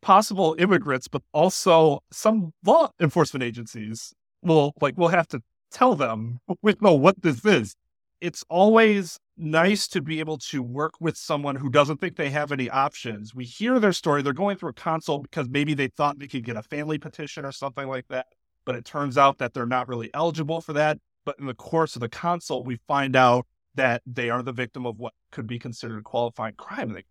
possible 0.01 0.55
immigrants, 0.57 1.07
but 1.07 1.21
also 1.33 1.99
some 2.11 2.53
law 2.65 2.89
enforcement 2.99 3.43
agencies 3.43 4.13
will 4.41 4.73
like 4.81 4.97
we'll 4.97 5.09
have 5.09 5.27
to 5.27 5.41
tell 5.71 5.95
them 5.95 6.39
we 6.61 6.75
know 6.81 6.93
what 6.93 7.21
this 7.21 7.43
is. 7.45 7.75
It's 8.19 8.43
always 8.49 9.19
nice 9.37 9.87
to 9.89 10.01
be 10.01 10.19
able 10.19 10.39
to 10.39 10.63
work 10.63 10.93
with 10.99 11.15
someone 11.15 11.55
who 11.55 11.69
doesn't 11.69 12.01
think 12.01 12.15
they 12.15 12.31
have 12.31 12.51
any 12.51 12.69
options. 12.69 13.35
We 13.35 13.45
hear 13.45 13.79
their 13.79 13.93
story. 13.93 14.23
They're 14.23 14.33
going 14.33 14.57
through 14.57 14.69
a 14.69 14.73
consult 14.73 15.23
because 15.23 15.47
maybe 15.49 15.75
they 15.75 15.87
thought 15.87 16.17
they 16.17 16.27
could 16.27 16.43
get 16.43 16.55
a 16.55 16.63
family 16.63 16.97
petition 16.97 17.45
or 17.45 17.51
something 17.51 17.87
like 17.87 18.07
that, 18.07 18.25
but 18.65 18.75
it 18.75 18.85
turns 18.85 19.17
out 19.17 19.37
that 19.37 19.53
they're 19.53 19.67
not 19.67 19.87
really 19.87 20.09
eligible 20.15 20.61
for 20.61 20.73
that. 20.73 20.97
But 21.25 21.37
in 21.39 21.45
the 21.45 21.53
course 21.53 21.95
of 21.95 21.99
the 21.99 22.09
consult, 22.09 22.65
we 22.65 22.79
find 22.87 23.15
out 23.15 23.45
that 23.75 24.01
they 24.07 24.31
are 24.31 24.41
the 24.41 24.53
victim 24.53 24.87
of 24.87 24.97
what 24.97 25.13
could 25.31 25.45
be 25.45 25.59
considered 25.59 25.99
a 25.99 26.01
qualifying 26.01 26.55
crime. 26.55 26.93
They, 26.93 27.03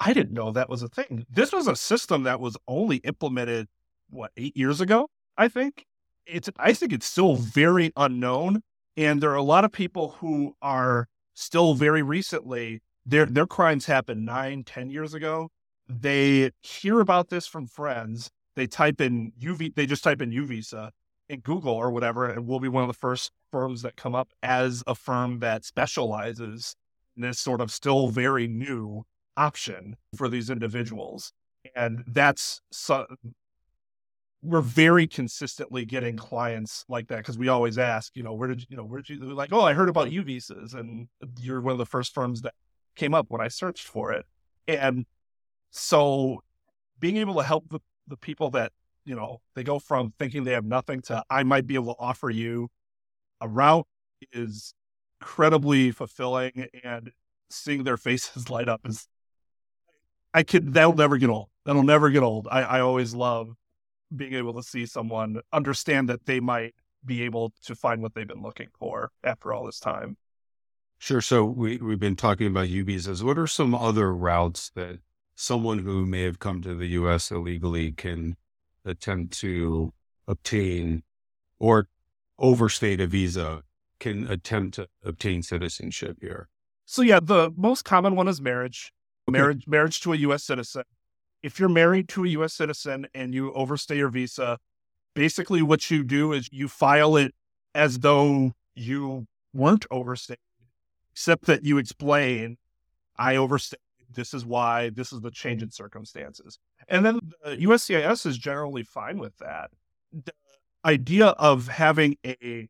I 0.00 0.12
didn't 0.12 0.32
know 0.32 0.50
that 0.50 0.68
was 0.68 0.82
a 0.82 0.88
thing. 0.88 1.24
This 1.30 1.52
was 1.52 1.68
a 1.68 1.76
system 1.76 2.24
that 2.24 2.40
was 2.40 2.56
only 2.66 2.96
implemented, 2.96 3.68
what, 4.10 4.32
eight 4.36 4.56
years 4.56 4.80
ago, 4.80 5.08
I 5.36 5.46
think? 5.46 5.84
It's, 6.26 6.50
I 6.58 6.72
think 6.72 6.92
it's 6.92 7.06
still 7.06 7.36
very 7.36 7.92
unknown. 7.96 8.62
And 8.96 9.22
there 9.22 9.30
are 9.30 9.36
a 9.36 9.42
lot 9.42 9.64
of 9.64 9.72
people 9.72 10.16
who 10.20 10.54
are 10.62 11.08
still 11.34 11.74
very 11.74 12.02
recently, 12.02 12.80
their, 13.04 13.26
their 13.26 13.46
crimes 13.46 13.86
happened 13.86 14.24
nine, 14.24 14.62
ten 14.64 14.90
years 14.90 15.14
ago. 15.14 15.50
They 15.88 16.50
hear 16.62 17.00
about 17.00 17.28
this 17.28 17.46
from 17.46 17.66
friends. 17.66 18.30
They 18.56 18.66
type 18.66 19.00
in 19.00 19.32
UV, 19.40 19.74
they 19.74 19.86
just 19.86 20.04
type 20.04 20.22
in 20.22 20.30
U 20.32 20.46
visa 20.46 20.92
in 21.28 21.40
Google 21.40 21.72
or 21.72 21.90
whatever, 21.90 22.26
and 22.26 22.46
we'll 22.46 22.60
be 22.60 22.68
one 22.68 22.82
of 22.82 22.88
the 22.88 22.94
first 22.94 23.32
firms 23.50 23.82
that 23.82 23.96
come 23.96 24.14
up 24.14 24.28
as 24.42 24.82
a 24.86 24.94
firm 24.94 25.40
that 25.40 25.64
specializes 25.64 26.76
in 27.16 27.22
this 27.22 27.38
sort 27.38 27.60
of 27.60 27.70
still 27.70 28.08
very 28.08 28.46
new 28.46 29.04
option 29.36 29.96
for 30.16 30.28
these 30.28 30.50
individuals. 30.50 31.32
And 31.74 32.04
that's 32.06 32.60
so, 32.70 33.06
we're 34.44 34.60
very 34.60 35.06
consistently 35.06 35.84
getting 35.84 36.16
clients 36.16 36.84
like 36.88 37.08
that 37.08 37.18
because 37.18 37.38
we 37.38 37.48
always 37.48 37.78
ask, 37.78 38.14
you 38.14 38.22
know, 38.22 38.34
where 38.34 38.48
did 38.48 38.60
you, 38.60 38.66
you 38.70 38.76
know, 38.76 38.84
where 38.84 39.00
did 39.00 39.08
you 39.08 39.34
like, 39.34 39.52
oh, 39.52 39.62
I 39.62 39.72
heard 39.72 39.88
about 39.88 40.12
U 40.12 40.22
visas, 40.22 40.74
and 40.74 41.08
you're 41.40 41.60
one 41.60 41.72
of 41.72 41.78
the 41.78 41.86
first 41.86 42.14
firms 42.14 42.42
that 42.42 42.54
came 42.94 43.14
up 43.14 43.26
when 43.28 43.40
I 43.40 43.48
searched 43.48 43.86
for 43.86 44.12
it. 44.12 44.26
And 44.68 45.06
so 45.70 46.42
being 47.00 47.16
able 47.16 47.34
to 47.34 47.42
help 47.42 47.68
the, 47.70 47.80
the 48.06 48.16
people 48.16 48.50
that 48.50 48.72
you 49.04 49.14
know, 49.14 49.40
they 49.54 49.62
go 49.62 49.78
from 49.78 50.12
thinking 50.18 50.44
they 50.44 50.52
have 50.52 50.64
nothing 50.64 51.00
to 51.02 51.22
I 51.28 51.42
might 51.42 51.66
be 51.66 51.74
able 51.74 51.94
to 51.94 52.00
offer 52.00 52.30
you 52.30 52.68
a 53.40 53.48
route 53.48 53.86
is 54.32 54.74
incredibly 55.20 55.90
fulfilling 55.90 56.66
and 56.82 57.12
seeing 57.50 57.84
their 57.84 57.96
faces 57.96 58.48
light 58.50 58.68
up 58.68 58.80
is 58.84 59.06
I 60.32 60.42
could 60.42 60.74
that'll 60.74 60.94
never 60.94 61.16
get 61.16 61.30
old. 61.30 61.48
That'll 61.64 61.82
never 61.82 62.10
get 62.10 62.22
old. 62.22 62.48
I, 62.50 62.62
I 62.62 62.80
always 62.80 63.14
love 63.14 63.54
being 64.16 64.34
able 64.34 64.54
to 64.54 64.62
see 64.62 64.86
someone 64.86 65.40
understand 65.52 66.08
that 66.08 66.26
they 66.26 66.40
might 66.40 66.74
be 67.04 67.22
able 67.22 67.52
to 67.64 67.74
find 67.74 68.02
what 68.02 68.14
they've 68.14 68.28
been 68.28 68.42
looking 68.42 68.68
for 68.78 69.10
after 69.22 69.52
all 69.52 69.66
this 69.66 69.78
time. 69.78 70.16
Sure. 70.98 71.20
So 71.20 71.44
we, 71.44 71.76
we've 71.78 71.98
been 71.98 72.16
talking 72.16 72.46
about 72.46 72.68
U 72.68 72.84
visas. 72.84 73.22
What 73.22 73.38
are 73.38 73.46
some 73.46 73.74
other 73.74 74.14
routes 74.14 74.70
that 74.70 75.00
someone 75.34 75.80
who 75.80 76.06
may 76.06 76.22
have 76.22 76.38
come 76.38 76.62
to 76.62 76.74
the 76.74 76.86
US 76.88 77.30
illegally 77.30 77.92
can 77.92 78.36
attempt 78.84 79.38
to 79.40 79.92
obtain 80.26 81.02
or 81.58 81.88
overstate 82.38 83.00
a 83.00 83.06
visa 83.06 83.62
can 84.00 84.26
attempt 84.28 84.74
to 84.74 84.88
obtain 85.04 85.42
citizenship 85.42 86.18
here? 86.20 86.48
So 86.86 87.02
yeah, 87.02 87.20
the 87.22 87.52
most 87.56 87.84
common 87.84 88.16
one 88.16 88.28
is 88.28 88.40
marriage. 88.40 88.92
Okay. 89.28 89.38
Marriage 89.38 89.66
marriage 89.66 90.00
to 90.02 90.12
a 90.12 90.16
US 90.16 90.44
citizen. 90.44 90.84
If 91.44 91.58
you're 91.60 91.68
married 91.68 92.08
to 92.08 92.24
a 92.24 92.28
US 92.28 92.54
citizen 92.54 93.06
and 93.14 93.34
you 93.34 93.52
overstay 93.52 93.98
your 93.98 94.08
visa, 94.08 94.58
basically 95.14 95.60
what 95.60 95.90
you 95.90 96.02
do 96.02 96.32
is 96.32 96.48
you 96.50 96.68
file 96.68 97.18
it 97.18 97.34
as 97.74 97.98
though 97.98 98.52
you 98.74 99.26
weren't 99.52 99.84
overstayed, 99.90 100.38
except 101.12 101.44
that 101.44 101.62
you 101.62 101.76
explain, 101.76 102.56
I 103.18 103.36
overstayed. 103.36 103.78
This 104.10 104.32
is 104.32 104.46
why, 104.46 104.88
this 104.88 105.12
is 105.12 105.20
the 105.20 105.30
change 105.30 105.62
in 105.62 105.70
circumstances. 105.70 106.58
And 106.88 107.04
then 107.04 107.20
the 107.44 107.58
USCIS 107.58 108.24
is 108.24 108.38
generally 108.38 108.82
fine 108.82 109.18
with 109.18 109.36
that. 109.36 109.70
The 110.12 110.32
idea 110.82 111.26
of 111.26 111.68
having 111.68 112.16
a 112.24 112.68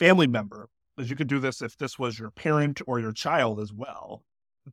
family 0.00 0.26
member, 0.26 0.68
as 0.98 1.08
you 1.08 1.14
could 1.14 1.28
do 1.28 1.38
this 1.38 1.62
if 1.62 1.76
this 1.76 2.00
was 2.00 2.18
your 2.18 2.32
parent 2.32 2.80
or 2.84 2.98
your 2.98 3.12
child 3.12 3.60
as 3.60 3.72
well. 3.72 4.24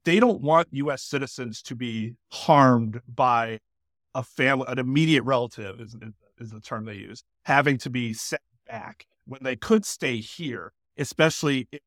They 0.03 0.19
don't 0.19 0.41
want 0.41 0.67
US 0.71 1.01
citizens 1.01 1.61
to 1.63 1.75
be 1.75 2.15
harmed 2.31 3.01
by 3.07 3.59
a 4.13 4.23
family, 4.23 4.65
an 4.67 4.79
immediate 4.79 5.23
relative 5.23 5.79
is, 5.79 5.95
is 6.39 6.51
the 6.51 6.59
term 6.59 6.85
they 6.85 6.95
use, 6.95 7.23
having 7.43 7.77
to 7.79 7.89
be 7.89 8.13
sent 8.13 8.41
back 8.67 9.05
when 9.25 9.41
they 9.43 9.55
could 9.55 9.85
stay 9.85 10.17
here, 10.17 10.73
especially 10.97 11.67
if 11.71 11.81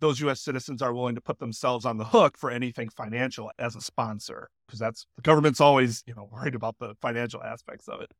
those 0.00 0.20
US 0.20 0.40
citizens 0.40 0.82
are 0.82 0.92
willing 0.94 1.14
to 1.14 1.20
put 1.20 1.38
themselves 1.38 1.84
on 1.84 1.96
the 1.98 2.04
hook 2.04 2.36
for 2.36 2.50
anything 2.50 2.88
financial 2.88 3.50
as 3.58 3.76
a 3.76 3.80
sponsor 3.80 4.48
because 4.66 4.78
that's 4.78 5.06
the 5.16 5.22
government's 5.22 5.60
always, 5.60 6.02
you 6.06 6.14
know, 6.14 6.28
worried 6.32 6.54
about 6.54 6.76
the 6.78 6.94
financial 7.00 7.42
aspects 7.42 7.88
of 7.88 8.00
it. 8.00 8.10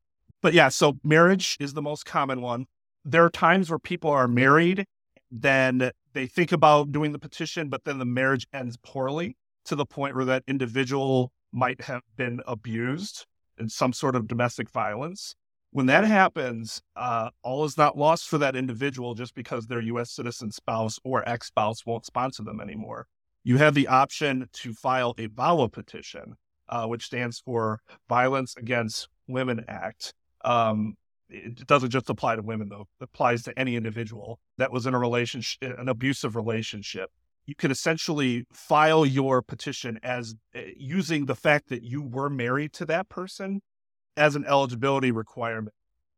But 0.42 0.54
yeah, 0.54 0.68
so 0.68 0.98
marriage 1.02 1.56
is 1.60 1.74
the 1.74 1.82
most 1.82 2.04
common 2.04 2.40
one. 2.40 2.66
There 3.04 3.24
are 3.24 3.30
times 3.30 3.70
where 3.70 3.78
people 3.78 4.10
are 4.10 4.28
married, 4.28 4.86
then 5.30 5.90
they 6.12 6.26
think 6.26 6.52
about 6.52 6.92
doing 6.92 7.12
the 7.12 7.18
petition, 7.18 7.68
but 7.68 7.84
then 7.84 7.98
the 7.98 8.04
marriage 8.04 8.46
ends 8.52 8.76
poorly 8.82 9.36
to 9.64 9.74
the 9.74 9.86
point 9.86 10.14
where 10.14 10.24
that 10.24 10.44
individual 10.46 11.32
might 11.52 11.80
have 11.82 12.02
been 12.16 12.40
abused 12.46 13.26
in 13.58 13.68
some 13.68 13.92
sort 13.92 14.14
of 14.16 14.28
domestic 14.28 14.70
violence. 14.70 15.34
When 15.70 15.86
that 15.86 16.04
happens, 16.04 16.80
uh, 16.94 17.30
all 17.42 17.64
is 17.64 17.76
not 17.76 17.98
lost 17.98 18.28
for 18.28 18.38
that 18.38 18.56
individual 18.56 19.14
just 19.14 19.34
because 19.34 19.66
their 19.66 19.80
U.S. 19.80 20.10
citizen 20.10 20.50
spouse 20.50 20.98
or 21.04 21.28
ex 21.28 21.48
spouse 21.48 21.84
won't 21.84 22.06
sponsor 22.06 22.42
them 22.42 22.60
anymore. 22.60 23.06
You 23.44 23.58
have 23.58 23.74
the 23.74 23.88
option 23.88 24.48
to 24.52 24.72
file 24.72 25.14
a 25.18 25.28
VAWA 25.28 25.70
petition, 25.70 26.36
uh, 26.68 26.86
which 26.86 27.06
stands 27.06 27.40
for 27.40 27.80
Violence 28.08 28.56
Against 28.56 29.08
Women 29.28 29.64
Act. 29.68 30.14
Um, 30.44 30.96
it 31.28 31.66
doesn't 31.66 31.90
just 31.90 32.10
apply 32.10 32.36
to 32.36 32.42
women 32.42 32.68
though; 32.68 32.88
it 33.00 33.04
applies 33.04 33.42
to 33.44 33.58
any 33.58 33.76
individual 33.76 34.40
that 34.58 34.72
was 34.72 34.86
in 34.86 34.94
a 34.94 34.98
relationship, 34.98 35.78
an 35.78 35.88
abusive 35.88 36.36
relationship. 36.36 37.10
You 37.46 37.54
can 37.54 37.70
essentially 37.70 38.46
file 38.52 39.06
your 39.06 39.40
petition 39.40 40.00
as 40.02 40.34
uh, 40.54 40.60
using 40.76 41.26
the 41.26 41.36
fact 41.36 41.68
that 41.68 41.82
you 41.82 42.02
were 42.02 42.28
married 42.28 42.72
to 42.74 42.86
that 42.86 43.08
person 43.08 43.62
as 44.16 44.34
an 44.34 44.44
eligibility 44.46 45.10
requirement, 45.10 45.74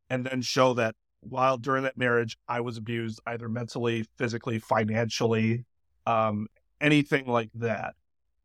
and 0.09 0.25
then 0.25 0.43
show 0.43 0.75
that 0.75 0.95
while 1.21 1.59
during 1.59 1.83
that 1.83 1.97
marriage 1.97 2.37
I 2.49 2.61
was 2.61 2.77
abused 2.77 3.21
either 3.27 3.49
mentally, 3.49 4.07
physically, 4.17 4.59
financially, 4.59 5.65
um, 6.07 6.47
anything 6.81 7.27
like 7.27 7.51
that. 7.55 7.95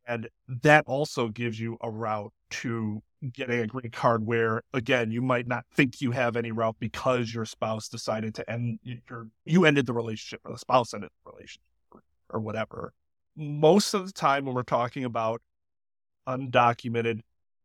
And 0.06 0.30
that 0.48 0.84
also 0.86 1.30
gives 1.30 1.60
you 1.60 1.78
a 1.82 1.90
route 1.90 2.34
to 2.50 3.02
getting 3.32 3.60
a 3.60 3.68
green 3.68 3.92
card 3.92 4.26
where, 4.26 4.64
again, 4.74 5.12
you 5.12 5.22
might 5.22 5.48
not 5.48 5.66
think 5.74 6.02
you 6.02 6.12
have 6.12 6.36
any 6.36 6.52
route 6.52 6.76
because 6.80 7.34
your 7.34 7.46
spouse 7.46 7.88
decided 7.88 8.36
to 8.36 8.50
end 8.50 8.80
your, 8.84 9.30
you 9.46 9.66
ended 9.66 9.86
the 9.86 9.94
relationship 9.94 10.42
or 10.46 10.52
the 10.52 10.60
spouse 10.60 10.94
ended 10.94 11.10
the 11.24 11.32
relationship 11.32 11.62
or, 11.92 12.04
or 12.30 12.40
whatever. 12.40 12.94
Most 13.36 13.94
of 13.94 14.06
the 14.06 14.12
time 14.12 14.46
when 14.46 14.56
we're 14.56 14.64
talking 14.64 15.06
about 15.06 15.42
undocumented 16.28 17.22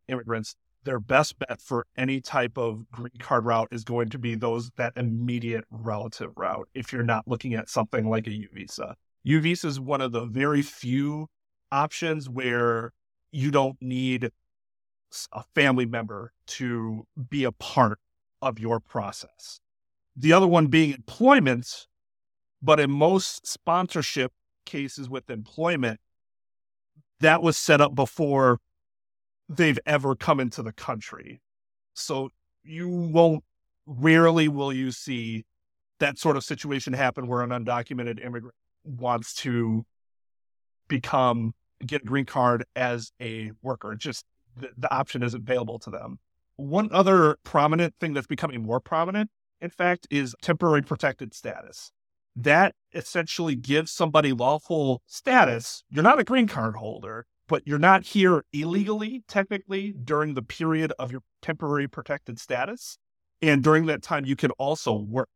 immigrants, 0.08 0.54
their 0.84 1.00
best 1.00 1.38
bet 1.38 1.60
for 1.60 1.86
any 1.96 2.20
type 2.20 2.56
of 2.56 2.90
green 2.90 3.10
card 3.18 3.44
route 3.44 3.68
is 3.70 3.84
going 3.84 4.08
to 4.08 4.18
be 4.18 4.34
those 4.34 4.70
that 4.76 4.92
immediate 4.96 5.64
relative 5.70 6.30
route 6.36 6.68
if 6.74 6.92
you're 6.92 7.02
not 7.02 7.26
looking 7.26 7.54
at 7.54 7.68
something 7.68 8.08
like 8.08 8.26
a 8.26 8.32
U 8.32 8.48
visa. 8.52 8.96
U 9.24 9.40
visa 9.40 9.66
is 9.66 9.80
one 9.80 10.00
of 10.00 10.12
the 10.12 10.24
very 10.24 10.62
few 10.62 11.26
options 11.70 12.28
where 12.28 12.92
you 13.32 13.50
don't 13.50 13.76
need 13.82 14.30
a 15.32 15.42
family 15.54 15.86
member 15.86 16.32
to 16.46 17.06
be 17.28 17.44
a 17.44 17.52
part 17.52 17.98
of 18.42 18.58
your 18.58 18.80
process. 18.80 19.60
The 20.16 20.32
other 20.32 20.46
one 20.46 20.66
being 20.66 20.92
employment, 20.92 21.86
but 22.62 22.80
in 22.80 22.90
most 22.90 23.46
sponsorship 23.46 24.32
cases 24.66 25.08
with 25.08 25.30
employment, 25.30 26.00
that 27.20 27.42
was 27.42 27.56
set 27.56 27.80
up 27.80 27.94
before 27.94 28.58
they've 29.48 29.78
ever 29.86 30.14
come 30.14 30.40
into 30.40 30.62
the 30.62 30.72
country. 30.72 31.40
So 31.94 32.30
you 32.62 32.88
won't, 32.88 33.44
rarely 33.86 34.48
will 34.48 34.72
you 34.72 34.90
see 34.90 35.44
that 36.00 36.18
sort 36.18 36.36
of 36.36 36.44
situation 36.44 36.92
happen 36.92 37.26
where 37.26 37.42
an 37.42 37.50
undocumented 37.50 38.24
immigrant 38.24 38.54
wants 38.84 39.34
to 39.34 39.84
become, 40.86 41.54
get 41.84 42.02
a 42.02 42.04
green 42.04 42.26
card 42.26 42.64
as 42.76 43.10
a 43.20 43.52
worker. 43.62 43.92
It 43.92 43.98
just, 43.98 44.24
the, 44.58 44.70
the 44.76 44.92
option 44.94 45.22
is 45.22 45.34
available 45.34 45.78
to 45.80 45.90
them. 45.90 46.18
One 46.56 46.88
other 46.92 47.36
prominent 47.44 47.94
thing 48.00 48.14
that's 48.14 48.26
becoming 48.26 48.62
more 48.62 48.80
prominent, 48.80 49.30
in 49.60 49.70
fact, 49.70 50.06
is 50.10 50.34
temporary 50.42 50.82
protected 50.82 51.34
status. 51.34 51.92
That 52.34 52.74
essentially 52.92 53.56
gives 53.56 53.90
somebody 53.90 54.32
lawful 54.32 55.02
status. 55.06 55.84
You're 55.90 56.04
not 56.04 56.20
a 56.20 56.24
green 56.24 56.46
card 56.46 56.76
holder, 56.76 57.26
but 57.48 57.66
you're 57.66 57.78
not 57.78 58.04
here 58.04 58.44
illegally, 58.52 59.24
technically, 59.26 59.92
during 59.92 60.34
the 60.34 60.42
period 60.42 60.92
of 60.98 61.10
your 61.10 61.22
temporary 61.42 61.88
protected 61.88 62.38
status. 62.38 62.98
And 63.40 63.62
during 63.62 63.86
that 63.86 64.02
time, 64.02 64.24
you 64.24 64.36
can 64.36 64.50
also 64.52 64.92
work, 64.94 65.28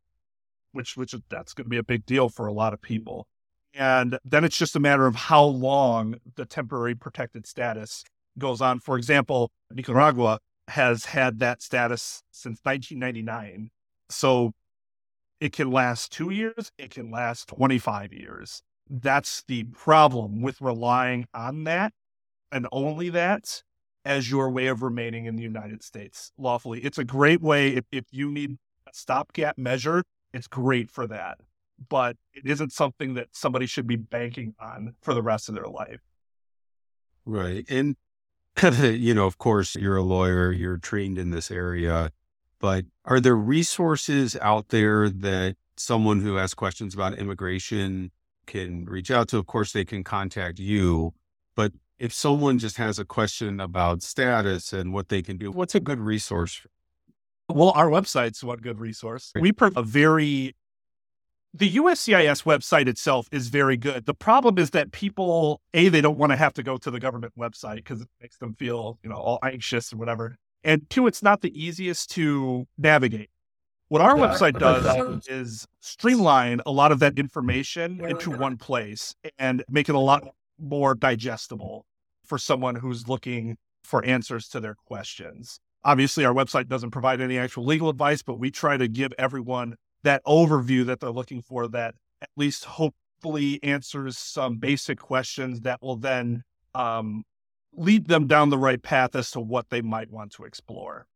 which 0.73 0.97
which 0.97 1.15
that's 1.29 1.55
going 1.55 1.65
to 1.65 1.71
be 1.71 1.77
a 1.77 1.85
big 1.85 2.05
deal 2.05 2.29
for 2.29 2.47
a 2.47 2.53
lot 2.53 2.73
of 2.73 2.83
people. 2.83 3.27
And 3.75 4.19
then 4.25 4.45
it's 4.45 4.59
just 4.59 4.77
a 4.77 4.81
matter 4.81 5.07
of 5.07 5.15
how 5.15 5.45
long 5.45 6.17
the 6.37 6.45
temporary 6.45 6.95
protected 6.95 7.47
status 7.47 8.05
goes 8.39 8.61
on. 8.61 8.81
For 8.81 8.97
example, 8.97 9.51
Nicaragua 9.71 10.39
has 10.69 11.07
had 11.07 11.39
that 11.41 11.63
status 11.63 12.23
since 12.31 12.61
1999. 12.63 13.71
So 14.11 14.53
it 15.41 15.53
can 15.53 15.71
last 15.71 16.13
two 16.13 16.31
years, 16.31 16.71
it 16.79 16.91
can 16.91 17.11
last 17.11 17.49
25 17.49 18.13
years. 18.13 18.63
That's 18.89 19.43
the 19.49 19.65
problem 19.65 20.43
with 20.43 20.61
relying 20.61 21.27
on 21.35 21.65
that 21.65 21.93
and 22.51 22.67
only 22.71 23.09
that 23.11 23.63
as 24.05 24.31
your 24.31 24.51
way 24.51 24.67
of 24.67 24.83
remaining 24.83 25.27
in 25.27 25.37
the 25.37 25.43
United 25.43 25.83
States 25.83 26.33
lawfully. 26.37 26.81
It's 26.81 26.99
a 26.99 27.05
great 27.05 27.41
way 27.41 27.75
if, 27.75 27.85
if 27.91 28.05
you 28.11 28.31
need 28.31 28.59
a 28.87 28.91
stopgap 28.93 29.59
measure, 29.59 30.03
it's 30.33 30.47
great 30.47 30.91
for 30.91 31.07
that. 31.07 31.39
But 31.89 32.17
it 32.35 32.47
isn't 32.47 32.73
something 32.73 33.15
that 33.15 33.29
somebody 33.33 33.67
should 33.67 33.87
be 33.87 33.97
banking 33.97 34.55
on 34.61 34.95
for 35.03 35.15
the 35.15 35.23
rest 35.23 35.49
of 35.49 35.55
their 35.55 35.67
life. 35.67 36.01
Right. 37.25 37.65
And, 37.69 37.97
you 38.83 39.15
know, 39.15 39.27
of 39.27 39.39
course, 39.39 39.75
you're 39.75 39.97
a 39.97 40.03
lawyer, 40.03 40.53
you're 40.53 40.77
trained 40.77 41.19
in 41.19 41.31
this 41.31 41.51
area, 41.51 42.11
but 42.59 42.85
are 43.05 43.21
there 43.21 43.37
resources 43.37 44.37
out 44.41 44.69
there 44.69 45.09
that 45.09 45.57
someone 45.77 46.21
who 46.21 46.37
has 46.37 46.55
questions 46.55 46.95
about 46.95 47.19
immigration 47.19 48.11
can 48.47 48.85
reach 48.85 49.11
out 49.11 49.29
to? 49.29 49.39
Of 49.39 49.47
course, 49.47 49.73
they 49.73 49.85
can 49.85 50.05
contact 50.05 50.59
you, 50.59 51.15
but 51.57 51.73
if 51.99 52.13
someone 52.13 52.59
just 52.59 52.77
has 52.77 52.99
a 52.99 53.05
question 53.05 53.61
about 53.61 54.03
status 54.03 54.73
and 54.73 54.93
what 54.93 55.09
they 55.09 55.23
can 55.23 55.37
do, 55.37 55.51
what's 55.51 55.75
a 55.75 55.81
good 55.81 56.01
resource? 56.01 56.67
Well, 57.49 57.71
our 57.71 57.89
website's 57.89 58.43
one 58.43 58.59
good 58.59 58.81
resource. 58.81 59.33
We 59.39 59.53
provide 59.53 59.81
a 59.81 59.83
very 59.83 60.55
the 61.55 61.71
USCIS 61.75 62.45
website 62.45 62.89
itself 62.89 63.29
is 63.31 63.49
very 63.49 63.77
good. 63.77 64.07
The 64.07 64.15
problem 64.15 64.59
is 64.59 64.71
that 64.71 64.91
people, 64.91 65.61
A, 65.75 65.89
they 65.89 66.01
don't 66.01 66.17
want 66.17 66.31
to 66.31 66.37
have 66.37 66.55
to 66.55 66.63
go 66.63 66.79
to 66.79 66.91
the 66.91 66.99
government 66.99 67.35
website 67.39 67.77
because 67.77 68.01
it 68.01 68.09
makes 68.21 68.39
them 68.39 68.55
feel, 68.55 68.99
you 69.03 69.11
know, 69.11 69.17
all 69.17 69.39
anxious 69.43 69.93
or 69.93 69.97
whatever. 69.97 70.37
And 70.65 70.89
two, 70.89 71.07
it's 71.07 71.23
not 71.23 71.43
the 71.43 71.53
easiest 71.61 72.11
to 72.13 72.67
navigate. 72.79 73.29
What 73.89 74.01
our 74.01 74.17
yeah. 74.17 74.27
website 74.27 74.59
does 74.59 75.27
is 75.29 75.67
streamline 75.81 76.63
a 76.65 76.71
lot 76.71 76.93
of 76.93 77.01
that 77.01 77.19
information 77.19 78.03
into 78.03 78.31
one 78.31 78.57
place 78.57 79.15
and 79.39 79.63
make 79.69 79.91
it 79.91 79.95
a 79.95 79.99
lot 79.99 80.27
more 80.59 80.95
digestible 80.95 81.85
for 82.25 82.39
someone 82.39 82.77
who's 82.77 83.09
looking 83.09 83.59
for 83.83 84.03
answers 84.05 84.49
to 84.49 84.61
their 84.61 84.77
questions. 84.87 85.61
Obviously, 85.85 86.25
our 86.25 86.33
website 86.33 86.69
doesn't 86.69 86.93
provide 86.93 87.21
any 87.21 87.37
actual 87.37 87.67
legal 87.67 87.91
advice, 87.91 88.23
but 88.23 88.39
we 88.39 88.51
try 88.51 88.79
to 88.79 88.89
give 88.89 89.13
everyone 89.19 89.75
that 90.05 90.25
overview 90.25 90.85
that 90.87 91.01
they're 91.01 91.11
looking 91.11 91.43
for 91.43 91.69
that 91.69 91.95
at 92.21 92.29
least 92.37 92.65
hopefully 92.65 93.59
answers 93.63 94.19
some 94.19 94.57
basic 94.57 94.99
questions 94.99 95.61
that 95.63 95.83
will 95.83 95.97
then 95.97 96.43
um, 96.75 97.25
lead 97.75 98.09
them 98.09 98.27
down 98.27 98.51
the 98.51 98.59
right 98.59 98.83
path 98.83 99.15
as 99.15 99.31
to 99.31 99.41
what 99.41 99.71
they 99.71 99.81
might 99.81 100.11
want 100.11 100.33
to 100.33 100.45
explore. 100.45 101.07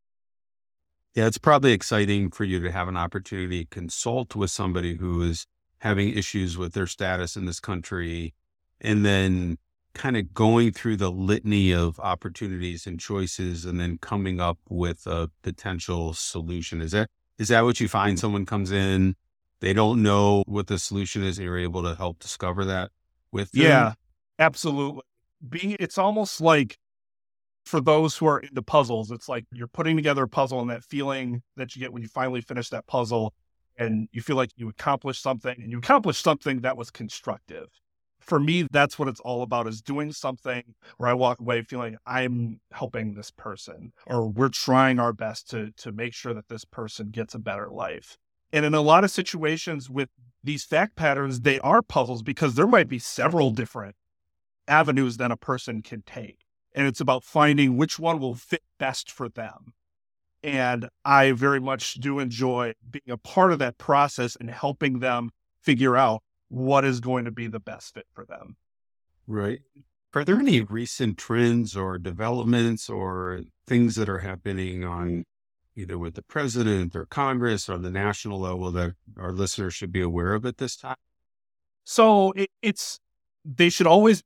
Yeah, 1.14 1.26
it's 1.26 1.39
probably 1.39 1.72
exciting 1.72 2.30
for 2.30 2.45
you 2.45 2.61
to 2.61 2.70
have 2.70 2.89
an 2.89 2.97
opportunity 2.97 3.64
to 3.64 3.70
consult 3.70 4.37
with 4.37 4.51
somebody 4.51 4.97
who 4.97 5.22
is 5.22 5.47
having 5.78 6.11
issues 6.11 6.59
with 6.59 6.74
their 6.74 6.87
status 6.87 7.37
in 7.37 7.47
this 7.47 7.61
country 7.61 8.34
and 8.80 9.05
then 9.05 9.57
kind 9.95 10.16
of 10.16 10.34
going 10.34 10.72
through 10.72 10.97
the 10.97 11.11
litany 11.11 11.72
of 11.72 11.99
opportunities 12.01 12.87
and 12.87 13.01
choices 13.01 13.64
and 13.64 13.80
then 13.80 13.97
coming 13.99 14.41
up 14.41 14.59
with 14.68 15.07
a 15.07 15.30
potential 15.43 16.12
solution. 16.12 16.82
Is 16.82 16.93
that 16.93 17.09
is 17.39 17.49
that 17.49 17.62
what 17.62 17.80
you 17.80 17.89
find? 17.89 18.18
Someone 18.18 18.47
comes 18.47 18.72
in, 18.72 19.16
they 19.61 19.72
don't 19.72 20.03
know 20.03 20.45
what 20.47 20.66
the 20.66 20.78
solution 20.78 21.22
is, 21.22 21.39
and 21.39 21.45
you're 21.45 21.59
able 21.59 21.82
to 21.82 21.95
help 21.95 22.18
discover 22.18 22.64
that 22.66 22.91
with 23.32 23.51
them? 23.53 23.62
Yeah, 23.62 23.93
absolutely. 24.39 25.03
Being 25.49 25.76
it's 25.78 25.99
almost 25.99 26.41
like 26.41 26.78
for 27.64 27.80
those 27.80 28.16
who 28.16 28.26
are 28.26 28.39
into 28.39 28.62
puzzles, 28.62 29.11
it's 29.11 29.28
like 29.28 29.45
you're 29.53 29.66
putting 29.66 29.97
together 29.97 30.22
a 30.22 30.28
puzzle 30.28 30.61
and 30.61 30.70
that 30.70 30.84
feeling 30.84 31.43
that 31.57 31.74
you 31.74 31.80
get 31.80 31.93
when 31.93 32.03
you 32.03 32.09
finally 32.09 32.41
finish 32.41 32.70
that 32.70 32.87
puzzle 32.87 33.34
and 33.76 34.09
you 34.12 34.22
feel 34.22 34.37
like 34.37 34.51
you 34.57 34.68
accomplished 34.68 35.22
something 35.22 35.55
and 35.61 35.70
you 35.70 35.78
accomplished 35.78 36.22
something 36.22 36.61
that 36.61 36.76
was 36.76 36.91
constructive 36.91 37.68
for 38.27 38.41
me, 38.41 38.66
that's 38.70 38.99
what 38.99 39.09
it's 39.09 39.20
all 39.20 39.43
about 39.43 39.68
is 39.68 39.81
doing 39.81 40.12
something 40.12 40.74
where 40.99 41.09
I 41.09 41.14
walk 41.14 41.41
away 41.41 41.62
feeling 41.62 41.97
I'm 42.07 42.61
helping 42.72 43.14
this 43.14 43.31
person 43.31 43.93
or 44.07 44.29
we're 44.29 44.49
trying 44.49 44.99
our 44.99 45.12
best 45.12 45.49
to, 45.51 45.70
to 45.79 45.93
make 45.93 46.12
sure 46.12 46.35
that 46.35 46.49
this 46.49 46.64
person 46.64 47.11
gets 47.11 47.35
a 47.35 47.39
better 47.39 47.68
life. 47.70 48.18
And 48.53 48.64
in 48.64 48.74
a 48.74 48.81
lot 48.81 49.05
of 49.05 49.11
situations 49.11 49.89
with 49.89 50.09
these 50.43 50.64
fact 50.64 50.97
patterns, 50.97 51.41
they 51.41 51.61
are 51.61 51.83
puzzles 51.83 52.22
because 52.22 52.55
there 52.55 52.66
might 52.66 52.89
be 52.89 52.99
several 52.99 53.51
different 53.51 53.95
avenues 54.66 55.16
that 55.18 55.31
a 55.31 55.37
person 55.37 55.83
can 55.83 56.03
take. 56.03 56.41
And 56.74 56.87
it's 56.87 57.01
about 57.01 57.24
finding 57.24 57.77
which 57.77 57.99
one 57.99 58.18
will 58.18 58.35
fit 58.35 58.62
best 58.79 59.11
for 59.11 59.29
them. 59.29 59.72
And 60.43 60.89
I 61.05 61.33
very 61.33 61.61
much 61.61 61.95
do 61.95 62.18
enjoy 62.18 62.74
being 62.89 63.11
a 63.11 63.16
part 63.16 63.53
of 63.53 63.59
that 63.61 63.79
process 63.79 64.37
and 64.37 64.51
helping 64.51 64.99
them 64.99 65.31
figure 65.61 65.97
out 65.97 66.22
what 66.49 66.84
is 66.84 67.01
going 67.01 67.24
to 67.24 67.30
be 67.30 67.47
the 67.47 67.61
best 67.61 67.94
fit 67.94 68.07
for 68.14 68.24
them. 68.24 68.57
Right. 69.26 69.61
Are 70.14 70.24
there 70.24 70.38
any 70.38 70.62
recent 70.62 71.18
trends 71.18 71.76
or 71.76 71.99
developments 71.99 72.88
or 72.88 73.42
things 73.66 73.97
that 73.97 74.09
are 74.09 74.20
happening 74.20 74.84
on 74.84 75.24
either 75.76 75.99
with 75.99 76.14
the 76.14 76.22
president 76.22 76.97
or 76.97 77.05
Congress 77.07 77.68
or 77.68 77.76
the 77.76 77.90
national 77.90 78.40
level 78.40 78.70
that 78.72 78.94
our 79.18 79.32
listeners 79.32 79.74
should 79.74 79.92
be 79.92 80.01
aware 80.01 80.32
of 80.32 80.47
at 80.47 80.57
this 80.57 80.76
time? 80.76 80.97
So 81.84 82.32
it, 82.32 82.51
it's, 82.62 82.99
they 83.44 83.68
should 83.68 83.86
always, 83.86 84.22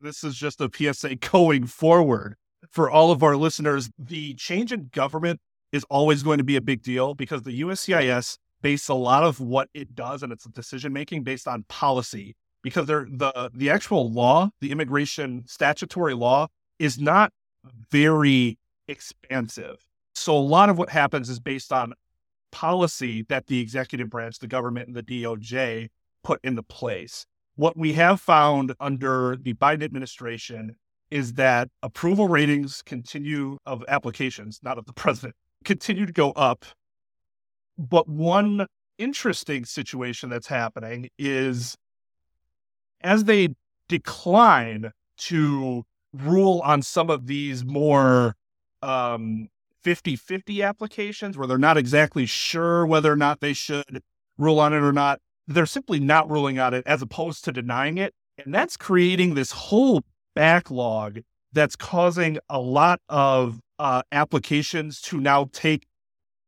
this 0.00 0.22
is 0.22 0.36
just 0.36 0.60
a 0.60 0.70
PSA 0.72 1.16
going 1.32 1.66
forward 1.66 2.36
for 2.70 2.88
all 2.88 3.10
of 3.10 3.24
our 3.24 3.36
listeners. 3.36 3.90
The 3.98 4.34
change 4.34 4.72
in 4.72 4.90
government 4.92 5.40
is 5.72 5.84
always 5.90 6.22
going 6.22 6.38
to 6.38 6.44
be 6.44 6.56
a 6.56 6.60
big 6.60 6.82
deal 6.82 7.14
because 7.14 7.42
the 7.42 7.62
USCIS 7.62 8.38
base 8.62 8.88
a 8.88 8.94
lot 8.94 9.24
of 9.24 9.40
what 9.40 9.68
it 9.74 9.94
does 9.94 10.22
and 10.22 10.32
its 10.32 10.44
decision 10.44 10.92
making 10.92 11.22
based 11.24 11.46
on 11.46 11.64
policy 11.68 12.36
because 12.62 12.86
the 12.86 13.50
the 13.52 13.70
actual 13.70 14.10
law, 14.10 14.50
the 14.60 14.70
immigration 14.70 15.44
statutory 15.46 16.14
law, 16.14 16.46
is 16.78 16.98
not 16.98 17.32
very 17.90 18.58
expansive. 18.88 19.76
So 20.14 20.36
a 20.36 20.38
lot 20.38 20.68
of 20.68 20.78
what 20.78 20.90
happens 20.90 21.28
is 21.28 21.40
based 21.40 21.72
on 21.72 21.94
policy 22.50 23.24
that 23.28 23.46
the 23.46 23.60
executive 23.60 24.10
branch, 24.10 24.38
the 24.38 24.46
government, 24.46 24.88
and 24.88 24.96
the 24.96 25.02
DOJ 25.02 25.88
put 26.22 26.40
into 26.44 26.62
place. 26.62 27.26
What 27.56 27.76
we 27.76 27.92
have 27.94 28.20
found 28.20 28.74
under 28.80 29.36
the 29.40 29.54
Biden 29.54 29.82
administration 29.82 30.76
is 31.10 31.34
that 31.34 31.68
approval 31.82 32.28
ratings 32.28 32.82
continue 32.82 33.58
of 33.66 33.84
applications, 33.88 34.60
not 34.62 34.78
of 34.78 34.86
the 34.86 34.92
president, 34.94 35.34
continue 35.64 36.06
to 36.06 36.12
go 36.12 36.30
up. 36.32 36.64
But 37.78 38.08
one 38.08 38.66
interesting 38.98 39.64
situation 39.64 40.30
that's 40.30 40.46
happening 40.46 41.08
is 41.18 41.76
as 43.00 43.24
they 43.24 43.54
decline 43.88 44.92
to 45.16 45.84
rule 46.12 46.60
on 46.64 46.82
some 46.82 47.10
of 47.10 47.26
these 47.26 47.64
more 47.64 48.36
um, 48.82 49.48
50 49.82 50.16
50 50.16 50.62
applications 50.62 51.36
where 51.36 51.46
they're 51.46 51.58
not 51.58 51.76
exactly 51.76 52.26
sure 52.26 52.86
whether 52.86 53.10
or 53.12 53.16
not 53.16 53.40
they 53.40 53.52
should 53.52 54.02
rule 54.38 54.60
on 54.60 54.72
it 54.72 54.82
or 54.82 54.92
not, 54.92 55.20
they're 55.46 55.66
simply 55.66 56.00
not 56.00 56.30
ruling 56.30 56.58
on 56.58 56.74
it 56.74 56.84
as 56.86 57.02
opposed 57.02 57.44
to 57.44 57.52
denying 57.52 57.98
it. 57.98 58.14
And 58.38 58.54
that's 58.54 58.76
creating 58.76 59.34
this 59.34 59.52
whole 59.52 60.02
backlog 60.34 61.20
that's 61.52 61.76
causing 61.76 62.38
a 62.48 62.60
lot 62.60 63.00
of 63.08 63.60
uh, 63.78 64.02
applications 64.10 65.00
to 65.02 65.20
now 65.20 65.48
take 65.52 65.86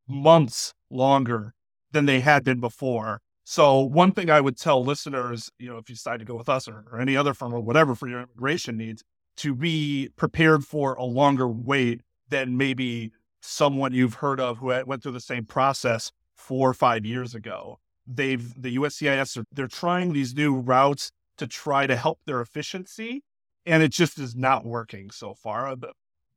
months 0.09 0.75
longer 0.91 1.55
than 1.93 2.07
they 2.07 2.21
had 2.21 2.45
been 2.45 2.61
before. 2.61 3.21
So 3.45 3.81
one 3.81 4.13
thing 4.13 4.31
I 4.31 4.41
would 4.41 4.57
tell 4.57 4.83
listeners, 4.83 5.51
you 5.59 5.69
know, 5.69 5.77
if 5.77 5.89
you 5.89 5.95
decide 5.95 6.19
to 6.21 6.25
go 6.25 6.35
with 6.35 6.49
us 6.49 6.67
or, 6.67 6.85
or 6.91 7.01
any 7.01 7.17
other 7.17 7.35
firm 7.35 7.53
or 7.55 7.61
whatever 7.61 7.95
for 7.95 8.09
your 8.09 8.21
immigration 8.21 8.77
needs, 8.77 9.05
to 9.37 9.55
be 9.55 10.11
prepared 10.17 10.65
for 10.65 10.95
a 10.95 11.05
longer 11.05 11.49
wait 11.49 12.01
than 12.29 12.57
maybe 12.57 13.13
someone 13.43 13.93
you've 13.93 14.15
heard 14.15 14.41
of 14.41 14.59
who 14.59 14.67
went 14.87 15.03
through 15.03 15.13
the 15.13 15.21
same 15.21 15.45
process 15.45 16.11
four 16.35 16.71
or 16.71 16.75
five 16.75 17.05
years 17.05 17.35
ago. 17.35 17.79
They've 18.07 18.61
the 18.61 18.77
USCIS 18.77 19.39
are, 19.39 19.45
they're 19.53 19.67
trying 19.67 20.13
these 20.13 20.35
new 20.35 20.55
routes 20.55 21.11
to 21.39 21.47
try 21.47 21.87
to 21.87 21.97
help 21.97 22.21
their 22.27 22.41
efficiency, 22.41 23.23
and 23.67 23.83
it 23.83 23.93
just 23.93 24.19
is 24.19 24.35
not 24.35 24.65
working 24.65 25.11
so 25.11 25.35
far. 25.35 25.75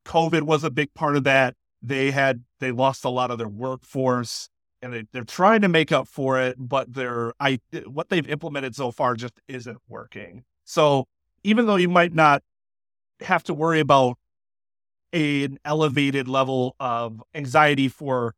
COVID 0.05 0.43
was 0.43 0.63
a 0.63 0.72
big 0.72 0.93
part 0.93 1.15
of 1.15 1.24
that. 1.26 1.55
They 1.82 2.11
had 2.11 2.43
they 2.59 2.71
lost 2.71 3.05
a 3.05 3.09
lot 3.09 3.32
of 3.32 3.38
their 3.38 3.47
workforce 3.47 4.49
and 4.82 4.93
they, 4.93 5.03
they're 5.11 5.23
trying 5.23 5.61
to 5.61 5.67
make 5.67 5.91
up 5.91 6.07
for 6.07 6.39
it, 6.39 6.55
but 6.57 6.93
they're 6.93 7.34
I 7.39 7.59
what 7.86 8.09
they've 8.09 8.28
implemented 8.28 8.75
so 8.75 8.91
far 8.91 9.15
just 9.15 9.39
isn't 9.47 9.78
working. 9.88 10.43
So 10.63 11.07
even 11.43 11.65
though 11.65 11.75
you 11.75 11.89
might 11.89 12.13
not 12.13 12.43
have 13.21 13.43
to 13.43 13.53
worry 13.53 13.80
about 13.80 14.17
an 15.13 15.57
elevated 15.63 16.28
level 16.28 16.75
of 16.80 17.23
anxiety 17.34 17.88
for 17.88 18.36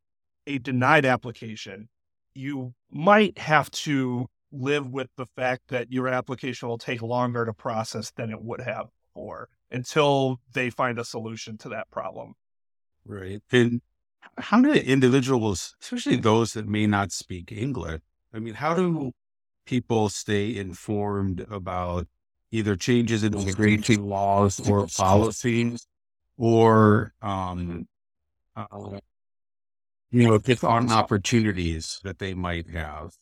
a 0.47 0.57
denied 0.57 1.05
application, 1.05 1.89
you 2.33 2.73
might 2.91 3.37
have 3.37 3.69
to 3.71 4.27
live 4.51 4.89
with 4.89 5.09
the 5.15 5.25
fact 5.25 5.63
that 5.69 5.91
your 5.91 6.07
application 6.07 6.67
will 6.67 6.77
take 6.77 7.01
longer 7.01 7.45
to 7.45 7.53
process 7.53 8.11
than 8.11 8.29
it 8.29 8.41
would 8.41 8.61
have 8.61 8.87
before 9.07 9.49
until 9.71 10.39
they 10.53 10.69
find 10.69 10.97
a 10.97 11.05
solution 11.05 11.57
to 11.57 11.69
that 11.69 11.89
problem. 11.91 12.33
Right. 13.09 13.41
And 13.51 13.81
how 14.37 14.61
do 14.61 14.71
individuals, 14.71 15.75
especially 15.81 16.17
those 16.17 16.53
that 16.53 16.67
may 16.67 16.85
not 16.85 17.11
speak 17.11 17.51
English, 17.51 18.01
I 18.31 18.37
mean, 18.37 18.53
how 18.53 18.75
do 18.75 19.11
people 19.65 20.09
stay 20.09 20.55
informed 20.55 21.43
about 21.49 22.07
either 22.51 22.75
changes 22.75 23.23
in 23.23 23.33
immigration 23.33 24.05
laws 24.05 24.59
or 24.69 24.85
policies 24.95 25.87
or, 26.37 27.13
um, 27.23 27.87
uh, 28.55 28.99
you 30.11 30.27
know, 30.27 30.37
just 30.37 30.63
on 30.63 30.91
opportunities 30.91 31.99
that 32.03 32.19
they 32.19 32.35
might 32.35 32.69
have? 32.69 33.15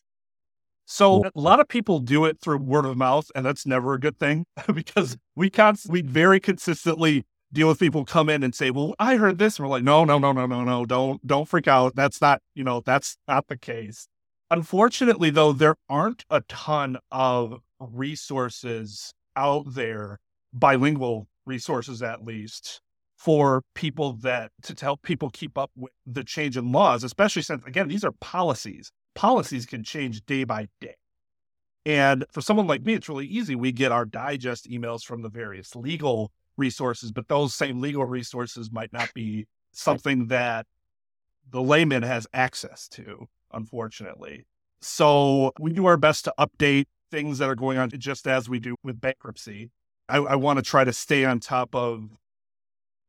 So 0.84 1.24
a 1.24 1.40
lot 1.40 1.62
of 1.62 1.70
people 1.70 2.00
do 2.00 2.26
it 2.26 2.42
through 2.42 2.58
word 2.58 2.86
of 2.86 2.98
mouth, 2.98 3.32
and 3.36 3.46
that's 3.46 3.66
never 3.66 3.94
a 3.94 4.00
good 4.00 4.20
thing 4.20 4.46
because 4.74 5.18
we 5.36 5.50
const- 5.50 5.90
we 5.90 6.02
very 6.02 6.42
consistently 6.42 7.26
deal 7.52 7.68
with 7.68 7.80
people 7.80 8.06
come 8.06 8.30
in 8.30 8.44
and 8.44 8.54
say, 8.54 8.72
"Well, 8.72 8.96
I 9.00 9.18
heard 9.18 9.38
this," 9.38 9.58
and 9.58 9.66
we're 9.66 9.72
like, 9.72 9.84
"No, 9.84 10.06
no, 10.06 10.20
no, 10.20 10.32
no, 10.32 10.46
no, 10.46 10.64
no, 10.64 10.86
don't 10.86 11.26
don't 11.26 11.48
freak 11.48 11.68
out. 11.68 11.96
That's 11.96 12.22
not 12.22 12.42
you 12.56 12.64
know 12.64 12.82
that's 12.82 13.18
not 13.28 13.48
the 13.48 13.58
case." 13.58 14.08
Unfortunately, 14.50 15.30
though, 15.30 15.52
there 15.52 15.76
aren't 15.90 16.26
a 16.30 16.42
ton 16.42 16.98
of 17.12 17.60
resources 17.80 19.14
out 19.36 19.74
there, 19.74 20.20
bilingual 20.54 21.28
resources 21.46 22.02
at 22.02 22.24
least, 22.24 22.82
for 23.18 23.64
people 23.76 24.14
that 24.14 24.52
to 24.64 24.76
help 24.80 25.02
people 25.02 25.30
keep 25.30 25.58
up 25.58 25.72
with 25.76 25.92
the 26.06 26.24
change 26.24 26.58
in 26.58 26.72
laws, 26.72 27.04
especially 27.04 27.42
since 27.42 27.66
again 27.66 27.88
these 27.88 28.04
are 28.04 28.14
policies 28.14 28.92
policies 29.18 29.66
can 29.66 29.84
change 29.84 30.24
day 30.28 30.44
by 30.44 30.68
day. 30.80 30.94
And 31.88 32.24
for 32.32 32.40
someone 32.42 32.68
like 32.68 32.84
me, 32.84 32.94
it's 32.94 33.10
really 33.10 33.26
easy. 33.26 33.56
We 33.56 33.72
get 33.72 33.92
our 33.92 34.06
digest 34.06 34.70
emails 34.70 35.04
from 35.04 35.24
the 35.24 35.30
various 35.30 35.76
legal 35.76 36.32
resources, 36.58 37.12
but 37.12 37.28
those 37.28 37.54
same 37.54 37.80
legal 37.80 38.06
resources 38.06 38.72
might 38.72 38.92
not 38.92 39.14
be 39.14 39.48
something 39.72 40.28
that 40.28 40.66
the 41.50 41.62
layman 41.62 42.04
has 42.04 42.28
access 42.34 42.88
to, 42.90 43.28
unfortunately. 43.54 44.46
So 44.82 45.52
we 45.60 45.72
do 45.72 45.86
our 45.86 45.98
best 45.98 46.26
to 46.26 46.34
update 46.40 46.86
things 47.10 47.38
that 47.38 47.50
are 47.50 47.56
going 47.56 47.78
on 47.78 47.90
just 47.92 48.28
as 48.28 48.50
we 48.50 48.60
do 48.60 48.76
with 48.84 49.00
bankruptcy. 49.00 49.72
I, 50.10 50.18
I 50.18 50.36
want 50.36 50.58
to 50.58 50.64
try 50.64 50.84
to 50.84 50.94
stay 50.94 51.26
on 51.26 51.40
top 51.40 51.74
of 51.76 52.10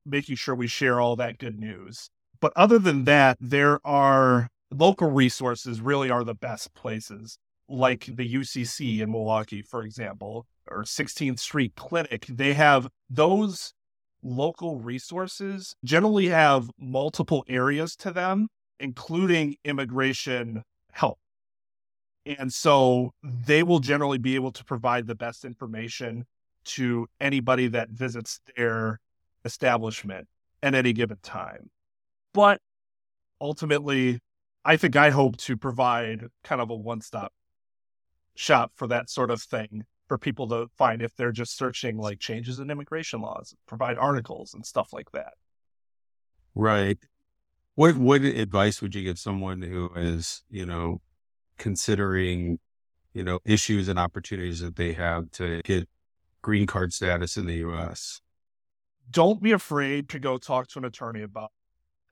making 0.06 0.36
sure 0.36 0.54
we 0.54 0.66
share 0.66 1.00
all 1.00 1.16
that 1.16 1.38
good 1.38 1.58
news. 1.58 2.10
But 2.40 2.52
other 2.54 2.78
than 2.78 3.04
that, 3.04 3.36
there 3.40 3.80
are 3.84 4.48
local 4.70 5.10
resources 5.10 5.80
really 5.80 6.10
are 6.10 6.24
the 6.24 6.34
best 6.34 6.74
places, 6.74 7.38
like 7.68 8.06
the 8.06 8.34
UCC 8.34 9.00
in 9.00 9.10
Milwaukee, 9.10 9.62
for 9.62 9.82
example, 9.82 10.46
or 10.70 10.82
16th 10.82 11.38
Street 11.38 11.74
Clinic. 11.76 12.26
They 12.28 12.54
have 12.54 12.88
those 13.08 13.72
local 14.22 14.78
resources 14.78 15.76
generally 15.84 16.28
have 16.28 16.70
multiple 16.78 17.44
areas 17.48 17.96
to 17.96 18.10
them, 18.10 18.48
including 18.80 19.56
immigration 19.64 20.62
help. 20.92 21.18
And 22.26 22.52
so 22.52 23.12
they 23.22 23.62
will 23.62 23.78
generally 23.78 24.18
be 24.18 24.34
able 24.34 24.52
to 24.52 24.64
provide 24.64 25.06
the 25.06 25.14
best 25.14 25.44
information 25.44 26.26
to 26.64 27.06
anybody 27.20 27.68
that 27.68 27.88
visits 27.90 28.40
their 28.56 29.00
establishment 29.44 30.28
at 30.62 30.74
any 30.74 30.92
given 30.92 31.16
time. 31.22 31.70
But 32.34 32.60
ultimately, 33.40 34.20
I 34.64 34.76
think 34.76 34.96
I 34.96 35.10
hope 35.10 35.38
to 35.38 35.56
provide 35.56 36.26
kind 36.44 36.60
of 36.60 36.68
a 36.70 36.74
one 36.74 37.00
stop 37.00 37.32
shop 38.34 38.72
for 38.74 38.86
that 38.88 39.08
sort 39.08 39.30
of 39.30 39.42
thing 39.42 39.84
for 40.08 40.18
people 40.18 40.48
to 40.48 40.68
find 40.76 41.02
if 41.02 41.14
they're 41.14 41.32
just 41.32 41.56
searching 41.56 41.98
like 41.98 42.18
changes 42.18 42.58
in 42.58 42.70
immigration 42.70 43.20
laws, 43.20 43.54
provide 43.66 43.98
articles 43.98 44.54
and 44.54 44.64
stuff 44.64 44.92
like 44.92 45.10
that. 45.12 45.34
Right. 46.54 46.98
What 47.74 47.96
what 47.96 48.22
advice 48.22 48.82
would 48.82 48.94
you 48.94 49.04
give 49.04 49.18
someone 49.18 49.62
who 49.62 49.90
is, 49.94 50.42
you 50.50 50.66
know, 50.66 51.00
considering, 51.58 52.58
you 53.12 53.22
know, 53.22 53.38
issues 53.44 53.88
and 53.88 53.98
opportunities 53.98 54.60
that 54.60 54.76
they 54.76 54.94
have 54.94 55.30
to 55.32 55.60
get 55.62 55.88
green 56.42 56.66
card 56.66 56.92
status 56.92 57.36
in 57.36 57.46
the 57.46 57.56
US? 57.68 58.20
Don't 59.10 59.42
be 59.42 59.52
afraid 59.52 60.08
to 60.10 60.18
go 60.18 60.38
talk 60.38 60.68
to 60.68 60.78
an 60.78 60.84
attorney 60.84 61.22
about 61.22 61.52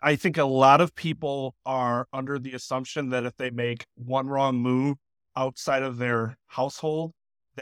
I 0.03 0.15
think 0.15 0.37
a 0.37 0.45
lot 0.45 0.81
of 0.81 0.95
people 0.95 1.57
are 1.65 2.07
under 2.13 2.39
the 2.39 2.53
assumption 2.53 3.09
that 3.11 3.25
if 3.25 3.37
they 3.37 3.51
make 3.51 3.87
one 3.95 4.29
wrong 4.29 4.57
move 4.57 4.99
outside 5.35 5.83
of 5.83 5.97
their 5.97 6.37
household, 6.47 7.13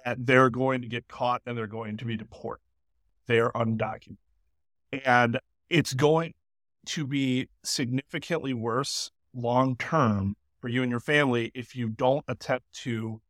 that 0.05 0.27
they're 0.27 0.51
going 0.51 0.83
to 0.83 0.89
get 0.89 1.09
caught 1.09 1.43
and 1.47 1.57
they're 1.57 1.67
going 1.67 1.97
to 1.99 2.05
be 2.05 2.17
deported. 2.17 2.63
They're 3.27 3.51
undocumented. 3.53 4.17
And 5.05 5.41
it's 5.69 5.95
going 5.95 6.35
to 6.87 7.07
be 7.07 7.49
significantly 7.65 8.55
worse 8.55 9.11
long 9.35 9.77
term 9.77 10.37
for 10.61 10.69
you 10.69 10.83
and 10.83 10.91
your 10.91 11.01
family 11.01 11.51
if 11.55 11.75
you 11.75 11.89
don't 11.89 12.25
attempt 12.29 12.67
to 12.73 13.21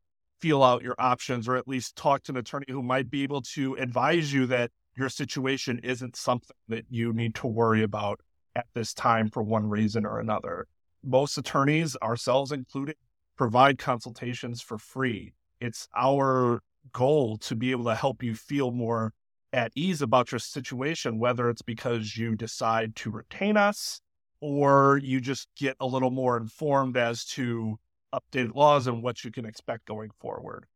feel 0.40 0.62
out 0.62 0.82
your 0.82 0.94
options 0.98 1.48
or 1.48 1.56
at 1.56 1.66
least 1.66 1.96
talk 1.96 2.22
to 2.24 2.32
an 2.32 2.36
attorney 2.36 2.66
who 2.68 2.82
might 2.82 3.10
be 3.10 3.22
able 3.22 3.40
to 3.40 3.74
advise 3.76 4.32
you 4.32 4.46
that 4.46 4.70
your 4.96 5.08
situation 5.08 5.80
isn't 5.82 6.16
something 6.16 6.56
that 6.68 6.84
you 6.90 7.12
need 7.12 7.34
to 7.34 7.46
worry 7.46 7.82
about 7.82 8.20
at 8.54 8.66
this 8.74 8.94
time 8.94 9.30
for 9.30 9.42
one 9.42 9.68
reason 9.68 10.04
or 10.04 10.20
another. 10.20 10.66
Most 11.02 11.36
attorneys, 11.38 11.96
ourselves 12.02 12.52
included, 12.52 12.96
provide 13.36 13.78
consultations 13.78 14.62
for 14.62 14.78
free. 14.78 15.32
It's 15.64 15.88
our 15.96 16.60
goal 16.92 17.38
to 17.38 17.56
be 17.56 17.70
able 17.70 17.84
to 17.84 17.94
help 17.94 18.22
you 18.22 18.34
feel 18.34 18.70
more 18.70 19.12
at 19.50 19.72
ease 19.74 20.02
about 20.02 20.30
your 20.30 20.38
situation, 20.38 21.18
whether 21.18 21.48
it's 21.48 21.62
because 21.62 22.18
you 22.18 22.34
decide 22.34 22.94
to 22.96 23.10
retain 23.10 23.56
us 23.56 24.02
or 24.40 25.00
you 25.02 25.22
just 25.22 25.48
get 25.56 25.74
a 25.80 25.86
little 25.86 26.10
more 26.10 26.36
informed 26.36 26.98
as 26.98 27.24
to 27.24 27.78
updated 28.12 28.54
laws 28.54 28.86
and 28.86 29.02
what 29.02 29.24
you 29.24 29.30
can 29.30 29.46
expect 29.46 29.86
going 29.86 30.10
forward. 30.20 30.66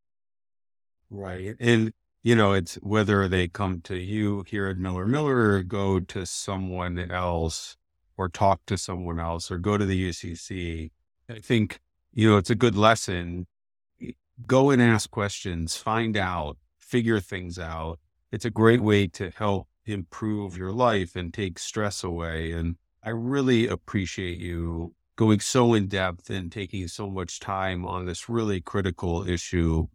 Right. 1.11 1.55
And, 1.59 1.93
you 2.23 2.35
know, 2.35 2.53
it's 2.53 2.75
whether 2.75 3.27
they 3.27 3.47
come 3.47 3.81
to 3.81 3.95
you 3.95 4.43
here 4.47 4.67
at 4.67 4.77
Miller 4.77 5.05
Miller 5.05 5.51
or 5.51 5.63
go 5.63 5.99
to 5.99 6.25
someone 6.25 7.11
else 7.11 7.77
or 8.17 8.27
talk 8.27 8.61
to 8.65 8.77
someone 8.77 9.19
else 9.19 9.51
or 9.51 9.59
go 9.59 9.77
to 9.77 9.85
the 9.85 10.09
UCC. 10.09 10.89
I 11.29 11.39
think, 11.39 11.79
you 12.11 12.27
know, 12.27 12.37
it's 12.37 12.49
a 12.49 12.55
good 12.55 12.75
lesson. 12.75 13.45
Go 14.49 14.71
and 14.71 14.81
ask 14.81 15.11
questions, 15.11 15.77
find 15.77 16.17
out, 16.17 16.57
figure 16.79 17.19
things 17.19 17.59
out. 17.59 17.99
It's 18.31 18.45
a 18.45 18.49
great 18.49 18.81
way 18.81 19.05
to 19.05 19.29
help 19.29 19.67
improve 19.85 20.57
your 20.57 20.71
life 20.71 21.15
and 21.15 21.31
take 21.31 21.59
stress 21.59 22.03
away. 22.03 22.51
And 22.51 22.75
I 23.03 23.11
really 23.11 23.67
appreciate 23.67 24.39
you 24.39 24.95
going 25.17 25.39
so 25.39 25.75
in 25.75 25.87
depth 25.87 26.31
and 26.31 26.51
taking 26.51 26.87
so 26.87 27.11
much 27.11 27.39
time 27.39 27.85
on 27.85 28.07
this 28.07 28.27
really 28.27 28.59
critical 28.59 29.23
issue. 29.29 29.85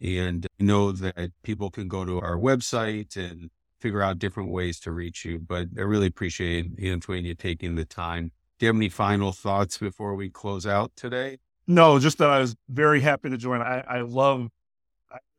And 0.00 0.46
know 0.60 0.92
that 0.92 1.32
people 1.42 1.72
can 1.72 1.88
go 1.88 2.04
to 2.04 2.20
our 2.20 2.36
website 2.36 3.16
and 3.16 3.50
figure 3.80 4.00
out 4.00 4.20
different 4.20 4.52
ways 4.52 4.78
to 4.80 4.92
reach 4.92 5.24
you. 5.24 5.40
But 5.40 5.70
I 5.76 5.80
really 5.80 6.06
appreciate 6.06 6.76
Antwayne 6.76 7.24
you 7.24 7.34
taking 7.34 7.74
the 7.74 7.84
time. 7.84 8.30
Do 8.60 8.66
you 8.66 8.68
have 8.68 8.76
any 8.76 8.90
final 8.90 9.32
thoughts 9.32 9.78
before 9.78 10.14
we 10.14 10.30
close 10.30 10.68
out 10.68 10.92
today? 10.94 11.38
No, 11.66 11.98
just 11.98 12.18
that 12.18 12.30
I 12.30 12.40
was 12.40 12.54
very 12.68 13.00
happy 13.00 13.30
to 13.30 13.36
join. 13.36 13.62
I, 13.62 13.80
I 13.80 14.00
love, 14.02 14.48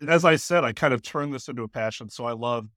as 0.07 0.25
I 0.25 0.37
said, 0.37 0.63
I 0.63 0.73
kind 0.73 0.93
of 0.93 1.01
turned 1.01 1.33
this 1.33 1.47
into 1.47 1.63
a 1.63 1.67
passion. 1.67 2.09
So 2.09 2.25
I 2.25 2.33
love 2.33 2.67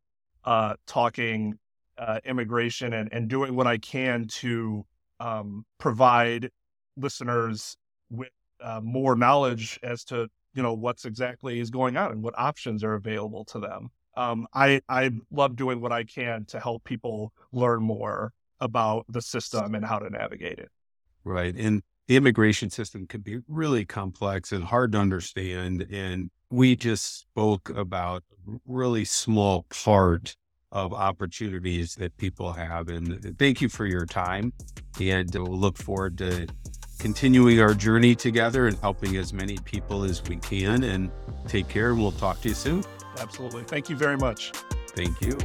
uh, 0.45 0.75
talking 0.87 1.59
uh, 1.97 2.21
immigration 2.25 2.93
and, 2.93 3.09
and 3.13 3.29
doing 3.29 3.57
what 3.57 3.67
I 3.67 3.79
can 3.79 4.27
to 4.29 4.85
um, 5.21 5.65
provide 5.79 6.51
listeners 6.97 7.77
with 8.11 8.29
uh, 8.63 8.81
more 8.83 9.17
knowledge 9.17 9.79
as 9.83 10.05
to 10.05 10.29
you 10.55 10.63
know 10.63 10.75
what's 10.75 11.05
exactly 11.05 11.61
is 11.61 11.71
going 11.71 11.97
on 11.97 12.13
and 12.13 12.23
what 12.23 12.35
options 12.37 12.83
are 12.83 12.95
available 12.95 13.45
to 13.47 13.61
them. 13.61 13.91
Um, 14.17 14.47
I 14.55 14.81
I 14.89 15.11
love 15.31 15.57
doing 15.57 15.81
what 15.81 15.93
I 15.93 16.05
can 16.05 16.45
to 16.47 16.59
help 16.61 16.85
people 16.85 17.33
learn 17.53 17.83
more 17.83 18.33
about 18.61 19.07
the 19.09 19.23
system 19.23 19.75
and 19.75 19.85
how 19.85 19.99
to 19.99 20.11
navigate 20.11 20.59
it. 20.59 20.71
Right, 21.25 21.55
and 21.55 21.83
the 22.09 22.17
immigration 22.17 22.71
system 22.71 23.07
can 23.07 23.21
be 23.21 23.39
really 23.47 23.85
complex 23.85 24.51
and 24.51 24.65
hard 24.65 24.93
to 24.93 24.99
understand. 24.99 25.87
And 25.93 26.31
we 26.51 26.75
just 26.75 27.21
spoke 27.21 27.71
about 27.71 28.25
a 28.49 28.59
really 28.67 29.05
small 29.05 29.67
part 29.69 30.35
of 30.73 30.93
opportunities 30.93 31.95
that 31.97 32.17
people 32.17 32.53
have. 32.53 32.89
And 32.89 33.39
thank 33.39 33.61
you 33.61 33.69
for 33.69 33.87
your 33.87 34.07
time. 34.07 34.53
And 35.01 35.33
we'll 35.35 35.59
look 35.59 35.77
forward 35.77 36.19
to 36.19 36.47
continuing 36.99 37.61
our 37.61 37.75
journey 37.75 38.15
together 38.15 38.67
and 38.67 38.77
helping 38.79 39.17
as 39.17 39.33
many 39.33 39.59
people 39.59 40.03
as 40.03 40.23
we 40.25 40.37
can. 40.37 40.85
And 40.85 41.11
take 41.47 41.69
care. 41.69 41.91
And 41.91 42.01
we'll 42.01 42.13
talk 42.13 42.41
to 42.41 42.49
you 42.49 42.55
soon. 42.55 42.85
Absolutely. 43.19 43.65
Thank 43.65 43.91
you 43.91 43.97
very 43.97 44.17
much. 44.17 44.53
Thank 44.95 45.21
you. 45.21 45.39